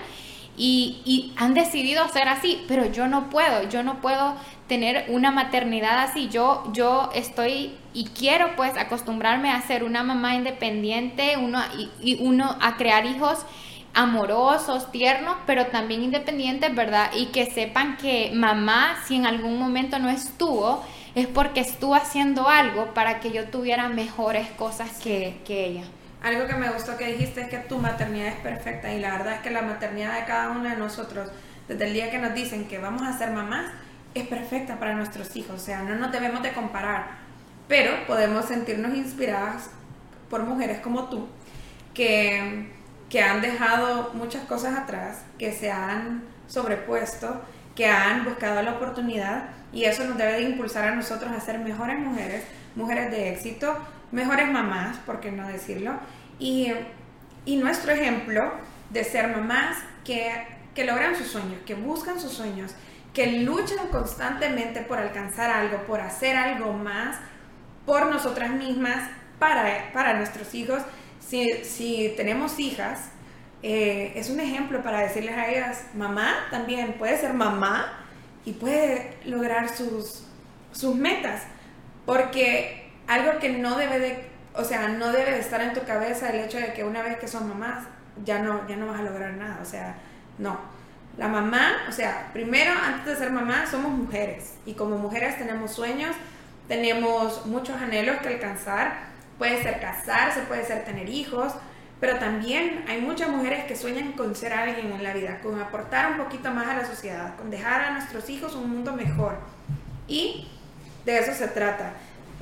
y, 0.64 1.02
y, 1.06 1.34
han 1.38 1.56
decidido 1.56 2.04
hacer 2.04 2.30
así, 2.30 2.64
pero 2.68 2.86
yo 2.86 3.08
no 3.08 3.32
puedo, 3.32 3.68
yo 3.68 3.82
no 3.82 4.00
puedo 4.00 4.36
tener 4.68 5.06
una 5.08 5.32
maternidad 5.32 5.98
así. 6.04 6.30
Yo, 6.30 6.70
yo 6.72 7.10
estoy 7.16 7.74
y 7.96 8.06
quiero 8.10 8.56
pues 8.56 8.78
acostumbrarme 8.78 9.50
a 9.50 9.60
ser 9.64 9.84
una 9.84 10.04
mamá 10.04 10.36
independiente, 10.36 11.36
uno, 11.36 11.64
y, 12.00 12.24
uno 12.24 12.58
a 12.62 12.78
crear 12.78 13.08
hijos 13.08 13.40
amorosos, 13.96 14.92
tiernos, 14.92 15.36
pero 15.48 15.66
también 15.66 16.04
independientes, 16.04 16.76
¿verdad? 16.76 17.10
Y 17.18 17.32
que 17.32 17.48
sepan 17.48 17.98
que 17.98 18.30
mamá, 18.32 19.00
si 19.08 19.16
en 19.16 19.26
algún 19.26 19.58
momento 19.58 19.98
no 19.98 20.12
estuvo, 20.12 20.86
es 21.16 21.26
porque 21.26 21.62
estuvo 21.62 21.96
haciendo 21.96 22.48
algo 22.48 22.94
para 22.94 23.20
que 23.20 23.32
yo 23.32 23.46
tuviera 23.46 23.90
mejores 23.90 24.48
cosas 24.52 25.00
que, 25.00 25.42
que 25.44 25.66
ella. 25.66 25.86
Algo 26.22 26.46
que 26.46 26.54
me 26.54 26.70
gustó 26.70 26.98
que 26.98 27.08
dijiste 27.08 27.42
es 27.42 27.50
que 27.50 27.58
tu 27.58 27.80
maternidad 27.80 28.28
es 28.28 28.36
perfecta 28.36 28.94
y 28.94 29.00
la 29.00 29.12
verdad 29.18 29.36
es 29.36 29.40
que 29.42 29.50
la 29.50 29.64
maternidad 29.64 30.20
de 30.20 30.26
cada 30.26 30.52
una 30.52 30.72
de 30.72 30.78
nosotros, 30.78 31.30
desde 31.68 31.88
el 31.88 31.94
día 31.94 32.12
que 32.12 32.20
nos 32.20 32.36
dicen 32.36 32.68
que 32.68 32.78
vamos 32.78 33.02
a 33.02 33.18
ser 33.18 33.32
mamás, 33.32 33.72
es 34.14 34.28
perfecta 34.28 34.78
para 34.78 34.94
nuestros 34.94 35.36
hijos, 35.36 35.56
o 35.56 35.64
sea, 35.64 35.82
no 35.82 35.96
nos 35.96 36.12
debemos 36.12 36.44
de 36.44 36.52
comparar, 36.52 37.08
pero 37.68 38.06
podemos 38.06 38.46
sentirnos 38.46 38.94
inspiradas 38.96 39.72
por 40.30 40.44
mujeres 40.44 40.80
como 40.80 41.06
tú, 41.10 41.28
que, 41.94 42.72
que 43.10 43.24
han 43.24 43.42
dejado 43.42 44.12
muchas 44.14 44.44
cosas 44.46 44.78
atrás, 44.78 45.24
que 45.40 45.52
se 45.54 45.72
han 45.72 46.24
sobrepuesto, 46.48 47.42
que 47.76 47.88
han 47.88 48.26
buscado 48.26 48.62
la 48.62 48.74
oportunidad 48.74 49.50
y 49.74 49.86
eso 49.86 50.04
nos 50.04 50.18
debe 50.18 50.34
de 50.34 50.42
impulsar 50.42 50.90
a 50.90 50.96
nosotros 50.96 51.32
a 51.32 51.40
ser 51.40 51.60
mejores 51.60 51.98
mujeres, 51.98 52.44
mujeres 52.76 53.10
de 53.10 53.30
éxito, 53.30 53.78
mejores 54.12 54.50
mamás, 54.50 54.98
por 55.00 55.20
qué 55.20 55.32
no 55.32 55.48
decirlo, 55.48 55.94
y, 56.40 56.72
y 57.46 57.56
nuestro 57.58 57.92
ejemplo 57.92 58.52
de 58.90 59.04
ser 59.04 59.36
mamás 59.36 59.78
que, 60.04 60.46
que 60.76 60.86
logran 60.86 61.16
sus 61.16 61.28
sueños, 61.28 61.60
que 61.66 61.76
buscan 61.76 62.20
sus 62.20 62.34
sueños, 62.34 62.74
que 63.14 63.40
luchan 63.42 63.88
constantemente 63.92 64.82
por 64.82 64.98
alcanzar 64.98 65.50
algo, 65.50 65.86
por 65.86 66.00
hacer 66.00 66.36
algo 66.36 66.74
más 66.74 67.18
por 67.86 68.06
nosotras 68.08 68.52
mismas, 68.52 69.10
para, 69.40 69.92
para 69.94 70.14
nuestros 70.14 70.54
hijos. 70.54 70.82
Si, 71.20 71.64
si 71.64 72.14
tenemos 72.16 72.60
hijas, 72.60 73.10
eh, 73.64 74.14
es 74.16 74.30
un 74.30 74.40
ejemplo 74.40 74.82
para 74.82 75.02
decirles 75.02 75.36
a 75.36 75.50
ellas, 75.50 75.86
mamá 75.94 76.48
también 76.52 76.94
puede 76.94 77.18
ser 77.18 77.34
mamá 77.34 78.06
y 78.46 78.54
puede 78.54 79.18
lograr 79.26 79.70
sus, 79.70 80.26
sus 80.72 80.96
metas. 80.96 81.44
Porque 82.06 82.81
algo 83.08 83.40
que 83.40 83.50
no 83.50 83.78
debe 83.78 84.00
de, 84.00 84.30
o 84.54 84.64
sea, 84.64 84.88
no 84.90 85.12
debe 85.12 85.32
de 85.32 85.40
estar 85.40 85.62
en 85.62 85.74
tu 85.74 85.84
cabeza 85.84 86.30
el 86.30 86.42
hecho 86.42 86.58
de 86.58 86.74
que 86.74 86.84
una 86.84 87.02
vez 87.02 87.18
que 87.18 87.28
son 87.28 87.48
mamás, 87.48 87.86
ya 88.24 88.40
no, 88.40 88.68
ya 88.68 88.76
no 88.76 88.88
vas 88.88 89.00
a 89.00 89.04
lograr 89.04 89.34
nada. 89.34 89.60
O 89.62 89.66
sea, 89.66 89.96
no. 90.38 90.60
La 91.18 91.28
mamá, 91.28 91.74
o 91.90 91.92
sea, 91.92 92.30
primero, 92.34 92.72
antes 92.72 93.06
de 93.06 93.16
ser 93.16 93.32
mamá, 93.32 93.66
somos 93.70 93.92
mujeres. 93.92 94.56
Y 94.66 94.74
como 94.74 94.98
mujeres 94.98 95.38
tenemos 95.38 95.72
sueños, 95.72 96.16
tenemos 96.68 97.46
muchos 97.46 97.76
anhelos 97.82 98.18
que 98.18 98.30
alcanzar. 98.30 99.12
Puede 99.38 99.62
ser 99.62 99.80
casarse, 99.80 100.42
puede 100.42 100.64
ser 100.64 100.86
tener 100.86 101.10
hijos, 101.10 101.54
pero 102.00 102.18
también 102.18 102.86
hay 102.88 103.02
muchas 103.02 103.30
mujeres 103.30 103.66
que 103.66 103.76
sueñan 103.76 104.14
con 104.14 104.36
ser 104.36 104.54
alguien 104.54 104.92
en 104.92 105.04
la 105.04 105.14
vida, 105.14 105.40
con 105.42 105.60
aportar 105.60 106.12
un 106.12 106.18
poquito 106.18 106.52
más 106.52 106.68
a 106.68 106.78
la 106.78 106.86
sociedad, 106.86 107.36
con 107.36 107.50
dejar 107.50 107.82
a 107.82 107.92
nuestros 107.92 108.30
hijos 108.30 108.56
un 108.56 108.70
mundo 108.70 108.94
mejor. 108.94 109.38
Y 110.08 110.48
de 111.06 111.20
eso 111.20 111.34
se 111.34 111.48
trata. 111.48 111.94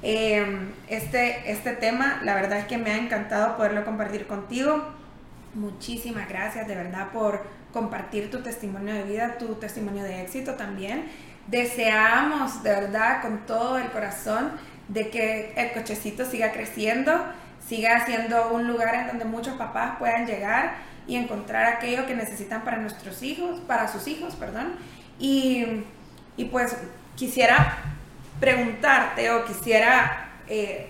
Em, 0.02 0.72
este, 0.88 1.52
este 1.52 1.74
tema, 1.74 2.22
la 2.24 2.36
verdad 2.36 2.60
es 2.60 2.66
que 2.66 2.78
me 2.78 2.91
ha 2.91 2.97
encantado 2.97 3.58
poderlo 3.58 3.84
compartir 3.84 4.28
contigo. 4.28 4.82
Muchísimas 5.54 6.30
gracias 6.30 6.68
de 6.68 6.76
verdad 6.76 7.10
por 7.12 7.43
compartir 7.74 8.32
tu 8.32 8.41
testimonio 8.41 8.93
de 8.93 9.04
vida, 9.04 9.38
tu 9.38 9.56
testimonio 9.56 10.04
de 10.04 10.22
éxito 10.22 10.54
también. 10.54 11.06
Deseamos 11.47 12.64
de 12.64 12.70
verdad 12.70 13.22
con 13.22 13.45
todo 13.45 13.78
el 13.78 13.89
corazón 13.89 14.52
de 14.88 15.10
que 15.10 15.54
el 15.56 15.72
cochecito 15.74 16.26
siga 16.26 16.52
creciendo, 16.52 17.14
siga 17.68 18.06
siendo 18.06 18.54
un 18.54 18.68
lugar 18.68 18.95
en 18.95 19.08
donde 19.08 19.26
muchos 19.26 19.56
papás 19.56 19.97
puedan 20.00 20.26
llegar 20.26 20.76
y 21.08 21.16
encontrar 21.16 21.66
aquello 21.66 22.06
que 22.06 22.16
necesitan 22.16 22.64
para 22.64 22.78
nuestros 22.78 23.22
hijos, 23.24 23.60
para 23.62 23.88
sus 23.88 24.08
hijos, 24.08 24.36
perdón. 24.36 24.76
Y, 25.20 25.84
y 26.38 26.45
pues 26.45 26.76
quisiera 27.16 27.78
preguntarte 28.39 29.31
o 29.31 29.45
quisiera, 29.45 30.29
eh, 30.47 30.89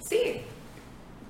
sí, 0.00 0.42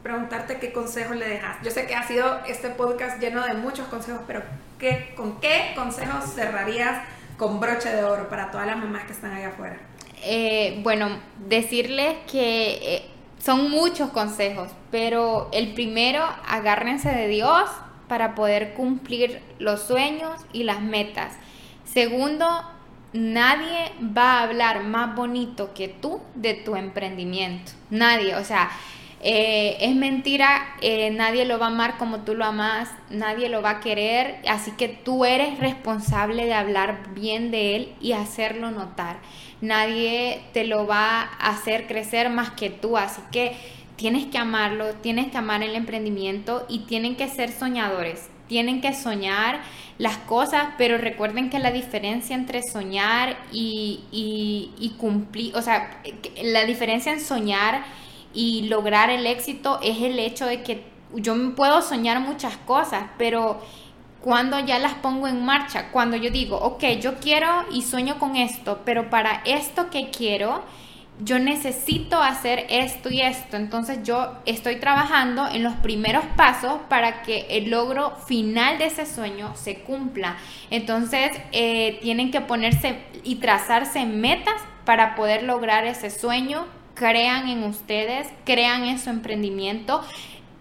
preguntarte 0.03 0.59
qué 0.59 0.73
consejo 0.73 1.15
le 1.15 1.29
dejas. 1.29 1.57
Yo 1.63 1.71
sé 1.71 1.87
que 1.87 1.95
ha 1.95 2.07
sido 2.07 2.41
este 2.47 2.71
podcast 2.71 3.21
lleno 3.21 3.45
de 3.45 3.55
muchos 3.55 3.87
consejos, 3.89 4.23
pero 4.27 4.43
¿qué, 4.79 5.13
¿con 5.17 5.41
qué 5.41 5.73
consejos 5.77 6.25
cerrarías 6.35 7.03
con 7.37 7.61
broche 7.61 7.91
de 7.91 8.05
oro 8.05 8.29
para 8.29 8.51
todas 8.51 8.67
las 8.67 8.77
mamás 8.77 9.05
que 9.05 9.13
están 9.13 9.33
allá 9.33 9.49
afuera? 9.49 9.77
Eh, 10.25 10.81
bueno, 10.83 11.19
decirles 11.49 12.17
que 12.31 12.97
eh, 12.97 13.11
son 13.39 13.71
muchos 13.71 14.11
consejos, 14.11 14.71
pero 14.91 15.49
el 15.53 15.75
primero, 15.75 16.25
agárrense 16.47 17.09
de 17.09 17.29
Dios 17.29 17.69
para 18.09 18.35
poder 18.35 18.75
cumplir 18.75 19.41
los 19.59 19.83
sueños 19.83 20.41
y 20.53 20.65
las 20.65 20.81
metas. 20.81 21.35
Segundo, 21.85 22.47
nadie 23.13 23.93
va 24.17 24.39
a 24.39 24.43
hablar 24.45 24.85
más 24.85 25.15
bonito 25.15 25.75
que 25.75 25.89
tú 25.89 26.21
de 26.35 26.55
tu 26.55 26.77
emprendimiento. 26.77 27.73
Nadie, 27.91 28.35
o 28.37 28.45
sea, 28.45 28.71
eh, 29.25 29.77
es 29.81 29.95
mentira, 29.95 30.75
eh, 30.81 31.11
nadie 31.13 31.45
lo 31.45 31.61
va 31.61 31.67
a 31.67 31.71
amar 31.71 31.97
como 31.97 32.21
tú 32.21 32.35
lo 32.35 32.45
amas, 32.45 32.91
nadie 33.09 33.49
lo 33.49 33.63
va 33.63 33.71
a 33.71 33.81
querer, 33.81 34.41
así 34.49 34.73
que 34.73 34.89
tú 34.89 35.25
eres 35.25 35.61
responsable 35.61 36.45
de 36.47 36.55
hablar 36.55 37.15
bien 37.15 37.53
de 37.53 37.77
él 37.77 37.95
y 38.01 38.13
hacerlo 38.13 38.73
notar. 38.73 39.19
Nadie 39.61 40.43
te 40.53 40.65
lo 40.65 40.89
va 40.89 41.21
a 41.21 41.51
hacer 41.51 41.87
crecer 41.87 42.31
más 42.31 42.51
que 42.51 42.69
tú, 42.69 42.97
así 42.97 43.23
que 43.31 43.53
tienes 43.95 44.27
que 44.27 44.39
amarlo, 44.39 44.95
tienes 44.95 45.31
que 45.31 45.39
amar 45.39 45.63
el 45.63 45.77
emprendimiento 45.77 46.67
y 46.69 46.81
tienen 46.81 47.15
que 47.15 47.29
ser 47.29 47.53
soñadores, 47.53 48.29
tienen 48.53 48.83
que 48.83 48.93
soñar 48.93 49.63
las 49.97 50.19
cosas, 50.19 50.75
pero 50.77 50.99
recuerden 50.99 51.49
que 51.49 51.59
la 51.59 51.71
diferencia 51.73 52.37
entre 52.37 52.63
soñar 52.63 53.39
y, 53.51 54.01
y, 54.13 54.91
cumplir, 54.99 55.57
o 55.57 55.63
sea, 55.63 56.03
la 56.43 56.67
diferencia 56.67 57.15
en 57.15 57.23
soñar 57.23 57.83
y 58.35 58.69
lograr 58.69 59.09
el 59.09 59.27
éxito 59.27 59.81
es 59.83 60.03
el 60.03 60.19
hecho 60.19 60.45
de 60.45 60.63
que 60.63 60.85
yo 61.15 61.35
puedo 61.55 61.81
soñar 61.81 62.21
muchas 62.21 62.59
cosas, 62.59 63.05
pero 63.17 63.59
cuando 64.21 64.59
ya 64.61 64.79
las 64.79 64.93
pongo 64.97 65.29
en 65.29 65.43
marcha, 65.47 65.91
cuando 65.91 66.19
yo 66.19 66.31
digo, 66.31 66.59
ok, 66.59 66.85
yo 67.01 67.15
quiero 67.21 67.49
y 67.73 67.81
sueño 67.81 68.19
con 68.19 68.37
esto, 68.37 68.83
pero 68.85 69.09
para 69.09 69.41
esto 69.47 69.89
que 69.89 70.11
quiero, 70.11 70.63
yo 71.21 71.39
necesito 71.39 72.21
hacer 72.21 72.67
esto 72.69 73.11
y 73.11 73.21
esto. 73.21 73.57
Entonces 73.57 74.01
yo 74.03 74.39
estoy 74.47 74.77
trabajando 74.77 75.47
en 75.49 75.63
los 75.63 75.75
primeros 75.75 76.25
pasos 76.37 76.81
para 76.89 77.23
que 77.23 77.47
el 77.51 77.71
logro 77.71 78.17
final 78.27 78.79
de 78.79 78.87
ese 78.87 79.07
sueño 79.07 79.55
se 79.55 79.81
cumpla. 79.81 80.37
Entonces 80.71 81.31
eh, 81.53 81.99
tienen 82.03 82.31
que 82.31 82.41
ponerse 82.41 82.99
y 83.25 83.37
trazarse 83.37 84.05
metas 84.05 84.61
para 84.85 85.15
poder 85.15 85.45
lograr 85.45 85.87
ese 85.87 86.11
sueño 86.11 86.67
crean 86.95 87.49
en 87.49 87.65
ustedes, 87.65 88.29
crean 88.45 88.85
en 88.85 88.99
su 88.99 89.11
emprendimiento, 89.11 90.03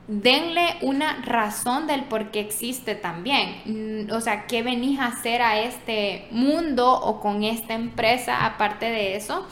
denle 0.08 0.76
una 0.82 1.22
razón 1.22 1.88
del 1.88 2.04
por 2.06 2.32
qué 2.32 2.40
existe 2.40 2.96
también. 2.96 3.62
Mm, 3.66 4.12
o 4.12 4.22
sea, 4.22 4.48
¿qué 4.48 4.64
venís 4.64 5.00
a 5.00 5.08
hacer 5.08 5.42
a 5.42 5.60
este 5.62 6.28
mundo 6.32 6.92
o 6.92 7.20
con 7.20 7.44
esta 7.44 7.74
empresa 7.74 8.46
aparte 8.46 8.88
de 8.88 9.16
eso? 9.16 9.48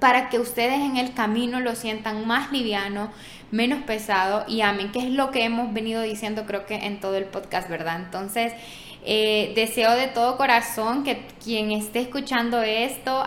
Para 0.00 0.28
que 0.28 0.38
ustedes 0.38 0.80
en 0.80 0.96
el 0.96 1.14
camino 1.14 1.60
lo 1.60 1.74
sientan 1.74 2.26
más 2.26 2.52
liviano, 2.52 3.10
menos 3.50 3.82
pesado 3.82 4.44
y 4.48 4.62
amen, 4.62 4.90
que 4.92 5.00
es 5.00 5.10
lo 5.10 5.30
que 5.30 5.44
hemos 5.44 5.72
venido 5.72 6.02
diciendo 6.02 6.44
creo 6.46 6.66
que 6.66 6.74
en 6.74 7.00
todo 7.00 7.16
el 7.16 7.24
podcast, 7.24 7.68
¿verdad? 7.68 8.00
Entonces, 8.00 8.52
eh, 9.06 9.52
deseo 9.54 9.92
de 9.92 10.08
todo 10.08 10.38
corazón 10.38 11.04
que 11.04 11.26
quien 11.42 11.72
esté 11.72 12.00
escuchando 12.00 12.62
esto, 12.62 13.22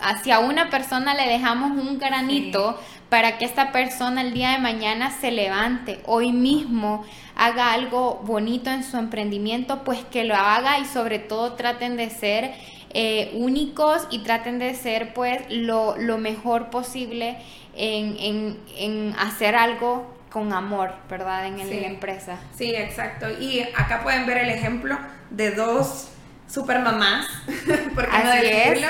hacia 0.00 0.38
una 0.38 0.70
persona 0.70 1.14
le 1.14 1.28
dejamos 1.28 1.72
un 1.72 1.98
granito 1.98 2.80
para 3.08 3.36
que 3.36 3.44
esta 3.44 3.72
persona 3.72 4.22
el 4.22 4.32
día 4.32 4.52
de 4.52 4.58
mañana 4.58 5.10
se 5.10 5.32
levante, 5.32 6.00
hoy 6.06 6.32
mismo 6.32 7.04
haga 7.34 7.72
algo 7.72 8.22
bonito 8.24 8.70
en 8.70 8.84
su 8.84 8.96
emprendimiento, 8.98 9.82
pues 9.84 10.04
que 10.04 10.24
lo 10.24 10.36
haga 10.36 10.78
y 10.78 10.84
sobre 10.84 11.18
todo 11.18 11.54
traten 11.54 11.96
de 11.96 12.08
ser 12.10 12.54
eh, 12.96 13.30
únicos 13.34 14.08
y 14.10 14.20
traten 14.20 14.58
de 14.58 14.74
ser 14.74 15.12
pues 15.12 15.42
lo, 15.50 15.96
mejor 16.18 16.70
posible 16.70 17.36
en, 17.74 18.56
en 18.76 19.14
hacer 19.18 19.54
algo 19.54 20.16
con 20.36 20.52
amor, 20.52 20.92
¿verdad? 21.08 21.46
En, 21.46 21.56
la 21.56 21.86
empresa. 21.86 22.38
Sí, 22.54 22.74
exacto. 22.74 23.26
Y 23.40 23.62
acá 23.74 24.02
pueden 24.02 24.26
ver 24.26 24.36
el 24.36 24.50
ejemplo 24.50 24.98
de 25.30 25.52
dos 25.52 26.08
super 26.46 26.80
mamás, 26.80 27.26
por 27.94 28.06
qué 28.10 28.18
no 28.22 28.30
decirlo, 28.30 28.88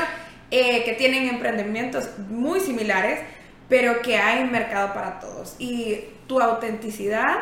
eh, 0.51 0.83
que 0.85 0.95
tienen 0.95 1.29
emprendimientos 1.29 2.19
muy 2.29 2.59
similares, 2.59 3.21
pero 3.69 4.03
que 4.03 4.19
hay 4.19 4.43
mercado 4.45 4.93
para 4.93 5.21
todos. 5.21 5.55
Y 5.61 6.01
tu 6.27 6.41
autenticidad 6.41 7.37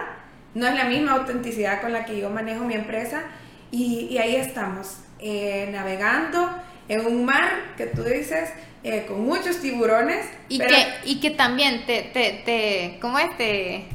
no 0.52 0.66
es 0.66 0.74
la 0.74 0.84
misma 0.84 1.12
autenticidad 1.12 1.80
con 1.80 1.94
la 1.94 2.04
que 2.04 2.18
yo 2.18 2.28
manejo 2.28 2.64
mi 2.64 2.74
empresa. 2.74 3.22
Y, 3.70 4.18
ahí 4.18 4.36
estamos, 4.36 4.98
eh, 5.26 5.70
navegando 5.72 6.50
en 6.86 7.06
un 7.06 7.24
mar 7.24 7.50
que 7.78 7.86
tú 7.86 8.02
dices, 8.04 8.50
eh, 8.82 9.06
con 9.08 9.24
muchos 9.24 9.58
tiburones. 9.60 10.26
Y, 10.50 10.58
que, 10.58 10.86
y 11.06 11.18
que 11.20 11.30
también 11.30 11.86
te, 11.86 12.02
te, 12.02 12.42
te 12.44 12.98
¿cómo 13.00 13.18
es? 13.18 13.34
Te, 13.38 13.86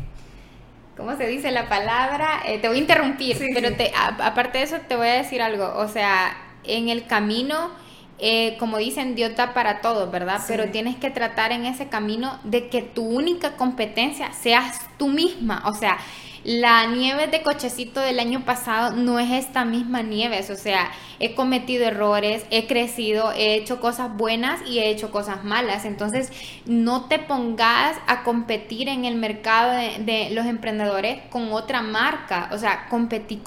¿cómo 0.97 1.15
se 1.17 1.27
dice 1.27 1.51
la 1.51 1.69
palabra? 1.69 2.41
Eh, 2.47 2.57
te 2.57 2.67
voy 2.67 2.77
a 2.77 2.80
interrumpir, 2.82 3.38
pero 3.53 3.75
Te, 3.75 3.91
aparte 3.95 4.57
de 4.57 4.63
eso 4.63 4.77
te 4.88 4.95
voy 4.95 5.07
a 5.07 5.13
decir 5.13 5.43
algo. 5.43 5.71
O 5.75 5.88
sea, 5.88 6.36
en 6.63 6.89
el 6.89 7.05
camino, 7.05 7.69
eh, 8.17 8.57
como 8.57 8.80
dicen, 8.80 9.13
Dios 9.13 9.36
da 9.36 9.53
para 9.53 9.82
todos, 9.82 10.09
¿verdad? 10.09 10.41
Pero 10.47 10.69
tienes 10.71 10.95
que 10.95 11.11
tratar 11.11 11.51
en 11.51 11.67
ese 11.67 11.89
camino 11.89 12.39
de 12.43 12.69
que 12.69 12.82
tu 12.82 13.03
única 13.03 13.55
competencia 13.55 14.34
seas 14.34 14.82
tú 14.97 15.09
misma. 15.09 15.61
O 15.67 15.75
sea, 15.75 15.99
la 16.44 16.86
nieve 16.88 17.28
de 17.28 17.44
cochecito 17.44 18.00
del 18.00 18.20
año 18.20 18.46
pasado 18.46 18.96
no 18.96 19.20
es 19.20 19.32
esta 19.32 19.66
misma 19.66 20.02
nieve, 20.02 20.40
o 20.50 20.56
sea, 20.56 20.92
he 21.20 21.36
cometido 21.36 21.86
errores, 21.86 22.46
he 22.50 22.68
crecido, 22.68 23.32
he 23.34 23.56
hecho 23.56 23.80
cosas 23.80 24.16
buenas 24.16 24.62
y 24.68 24.80
he 24.80 24.90
hecho 24.90 25.12
cosas 25.12 25.44
malas. 25.44 25.86
Entonces, 25.86 26.32
no 26.66 27.06
te 27.06 27.20
pongas 27.20 27.98
a 28.08 28.24
competir 28.24 28.88
en 28.90 29.06
el 29.06 29.16
mercado 29.16 29.72
de, 29.72 30.04
de 30.04 30.30
los 30.32 30.46
emprendedores 30.46 31.22
con 31.30 31.52
otra 31.52 31.82
marca, 31.82 32.50
o 32.52 32.58
sea, 32.58 32.88
competí 32.90 33.38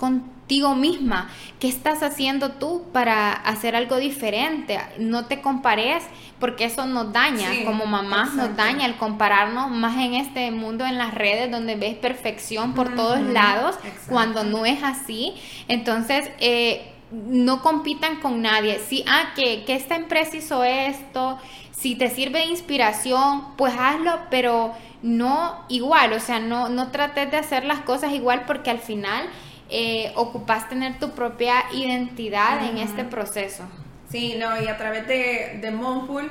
contigo 0.42 0.74
misma. 0.74 1.30
¿Qué 1.60 1.68
estás 1.68 2.02
haciendo 2.02 2.52
tú 2.52 2.84
para 2.92 3.32
hacer 3.32 3.76
algo 3.76 3.96
diferente? 3.96 4.78
No 4.98 5.26
te 5.26 5.40
compares 5.40 6.02
porque 6.40 6.64
eso 6.64 6.84
nos 6.86 7.12
daña, 7.12 7.64
como 7.64 7.86
mamás 7.86 8.34
nos 8.34 8.56
daña 8.56 8.86
el 8.86 8.96
compararnos 8.96 9.70
más 9.70 9.96
en 9.96 10.14
este 10.14 10.50
mundo 10.50 10.84
en 10.84 10.98
las 10.98 11.14
redes 11.14 11.50
donde 11.50 11.76
ves 11.76 11.94
perfección 11.94 12.74
por 12.74 12.94
todos 12.96 13.20
lados, 13.20 13.76
cuando 14.08 14.42
no 14.42 14.66
es 14.66 14.82
así. 14.82 15.34
Entonces, 15.68 16.28
eh, 16.40 16.92
no 17.12 17.62
compitan 17.62 18.16
con 18.20 18.42
nadie. 18.42 18.80
Si, 18.80 19.04
ah, 19.06 19.32
que, 19.36 19.64
que 19.64 19.76
esta 19.76 19.94
empresa 19.94 20.36
hizo 20.36 20.64
esto, 20.64 21.38
si 21.70 21.94
te 21.94 22.10
sirve 22.10 22.40
de 22.40 22.46
inspiración, 22.46 23.56
pues 23.56 23.74
hazlo, 23.78 24.18
pero 24.30 24.74
no 25.02 25.64
igual, 25.68 26.12
o 26.12 26.20
sea, 26.20 26.40
no, 26.40 26.68
no 26.68 26.90
trates 26.90 27.30
de 27.30 27.36
hacer 27.36 27.64
las 27.64 27.80
cosas 27.80 28.12
igual 28.12 28.44
porque 28.46 28.70
al 28.70 28.78
final 28.78 29.28
eh, 29.74 30.12
ocupas 30.16 30.68
tener 30.68 30.98
tu 30.98 31.12
propia 31.12 31.64
identidad 31.72 32.68
en 32.68 32.76
este 32.76 33.04
proceso. 33.04 33.64
Sí, 34.10 34.36
no, 34.38 34.60
y 34.60 34.68
a 34.68 34.76
través 34.76 35.08
de, 35.08 35.58
de 35.62 35.70
Monful, 35.70 36.30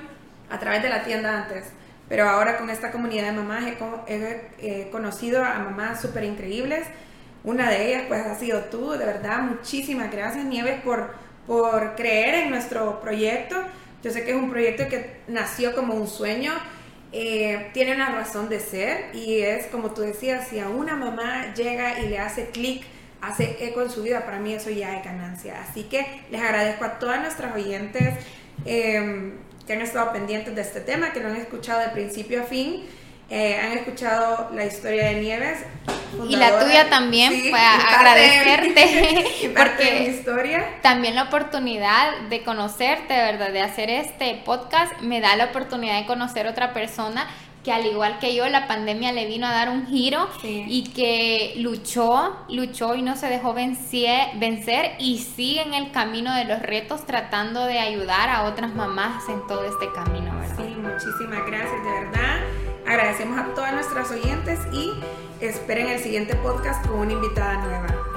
a 0.51 0.59
través 0.59 0.83
de 0.83 0.89
la 0.89 1.01
tienda 1.03 1.41
antes, 1.41 1.65
pero 2.07 2.29
ahora 2.29 2.57
con 2.59 2.69
esta 2.69 2.91
comunidad 2.91 3.25
de 3.25 3.31
mamás 3.31 3.63
he, 4.05 4.89
conocido 4.91 5.43
a 5.43 5.57
mamás 5.57 6.01
súper 6.01 6.25
increíbles. 6.25 6.85
Una 7.43 7.67
de 7.69 7.87
ellas 7.87 8.03
pues 8.07 8.23
ha 8.23 8.35
sido 8.35 8.65
tú, 8.65 8.91
de 8.91 9.05
verdad, 9.05 9.39
muchísimas 9.39 10.11
gracias 10.11 10.45
Nieves 10.45 10.79
por, 10.81 11.15
por 11.47 11.95
creer 11.95 12.35
en 12.35 12.51
nuestro 12.51 13.01
proyecto. 13.01 13.55
Yo 14.03 14.11
sé 14.11 14.23
que 14.23 14.31
es 14.31 14.37
un 14.37 14.51
proyecto 14.51 14.87
que 14.87 15.21
nació 15.27 15.73
como 15.73 15.95
un 15.95 16.07
sueño, 16.07 16.51
eh, 17.11 17.71
tiene 17.73 17.95
una 17.95 18.09
razón 18.09 18.49
de 18.49 18.59
ser 18.59 19.15
y 19.15 19.39
es 19.39 19.65
como 19.67 19.89
tú 19.91 20.01
decías, 20.01 20.47
si 20.47 20.59
a 20.59 20.69
una 20.69 20.95
mamá 20.95 21.53
llega 21.55 22.01
y 22.01 22.07
le 22.07 22.19
hace 22.19 22.49
clic, 22.49 22.83
hace 23.21 23.65
eco 23.65 23.81
en 23.81 23.89
su 23.89 24.03
vida, 24.03 24.25
para 24.25 24.39
mí 24.39 24.53
eso 24.53 24.69
ya 24.69 24.97
es 24.97 25.05
ganancia. 25.05 25.61
Así 25.61 25.83
que 25.83 26.05
les 26.29 26.41
agradezco 26.41 26.85
a 26.85 26.99
todas 26.99 27.21
nuestras 27.21 27.55
oyentes. 27.55 28.15
Eh, 28.65 29.33
que 29.65 29.73
han 29.73 29.81
estado 29.81 30.11
pendientes 30.11 30.55
de 30.55 30.61
este 30.61 30.81
tema, 30.81 31.11
que 31.11 31.19
lo 31.19 31.29
han 31.29 31.35
escuchado 31.35 31.81
de 31.81 31.89
principio 31.89 32.41
a 32.41 32.45
fin. 32.45 32.83
Eh, 33.29 33.57
han 33.57 33.77
escuchado 33.77 34.49
la 34.53 34.65
historia 34.65 35.05
de 35.05 35.21
Nieves. 35.21 35.59
Y 36.27 36.35
la 36.35 36.59
tuya 36.59 36.89
también, 36.89 37.31
sí, 37.31 37.51
agradecerte 37.53 39.53
porque 39.55 39.99
mi 39.99 40.05
historia. 40.07 40.65
también 40.81 41.15
la 41.15 41.23
oportunidad 41.23 42.19
de 42.29 42.43
conocerte, 42.43 43.13
¿verdad? 43.13 43.53
De 43.53 43.61
hacer 43.61 43.89
este 43.89 44.41
podcast 44.43 44.99
me 44.99 45.21
da 45.21 45.37
la 45.37 45.45
oportunidad 45.45 46.01
de 46.01 46.05
conocer 46.05 46.47
otra 46.47 46.73
persona 46.73 47.29
que 47.63 47.71
al 47.71 47.85
igual 47.85 48.19
que 48.19 48.35
yo, 48.35 48.47
la 48.49 48.67
pandemia 48.67 49.11
le 49.11 49.27
vino 49.27 49.45
a 49.45 49.51
dar 49.51 49.69
un 49.69 49.85
giro 49.87 50.27
y 50.43 50.89
que 50.95 51.53
luchó, 51.57 52.35
luchó 52.49 52.95
y 52.95 53.01
no 53.01 53.15
se 53.15 53.27
dejó 53.27 53.53
vencer 53.53 54.95
y 54.99 55.19
sigue 55.19 55.61
en 55.61 55.73
el 55.73 55.91
camino 55.91 56.33
de 56.35 56.45
los 56.45 56.61
retos 56.61 57.05
tratando 57.05 57.65
de 57.65 57.79
ayudar 57.79 58.29
a 58.29 58.43
otras 58.43 58.73
mamás 58.73 59.27
en 59.29 59.45
todo 59.47 59.65
este 59.65 59.91
camino, 59.93 60.35
¿verdad? 60.39 60.55
Sí, 60.57 60.75
muchísimas 60.75 61.45
gracias, 61.45 61.83
de 61.83 61.91
verdad. 61.91 62.39
Agradecemos 62.87 63.39
a 63.39 63.53
todas 63.53 63.73
nuestras 63.73 64.11
oyentes 64.11 64.59
y 64.73 64.91
esperen 65.39 65.87
el 65.87 65.99
siguiente 65.99 66.35
podcast 66.35 66.85
con 66.87 66.99
una 66.99 67.13
invitada 67.13 67.57
nueva. 67.57 68.10